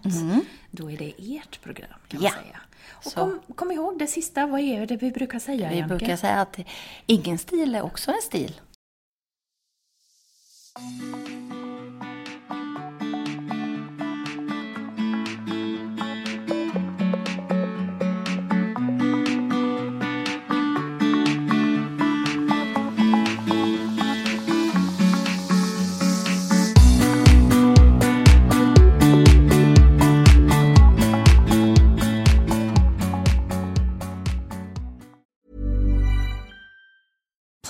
Då 0.71 0.91
är 0.91 0.97
det 0.97 1.15
ert 1.37 1.61
program 1.63 1.99
kan 2.09 2.21
man 2.23 2.31
Ja. 2.37 2.43
säga. 2.43 2.61
Och 3.07 3.13
kom, 3.15 3.41
kom 3.55 3.73
ihåg 3.73 3.99
det 3.99 4.07
sista, 4.07 4.47
vad 4.47 4.61
är 4.61 4.87
det 4.87 4.97
vi 4.97 5.11
brukar 5.11 5.39
säga 5.39 5.69
Vi 5.71 5.79
Janke? 5.79 5.97
brukar 5.97 6.17
säga 6.17 6.41
att 6.41 6.59
ingen 7.07 7.39
stil 7.39 7.75
är 7.75 7.83
också 7.83 8.11
en 8.11 8.23
stil. 8.23 8.61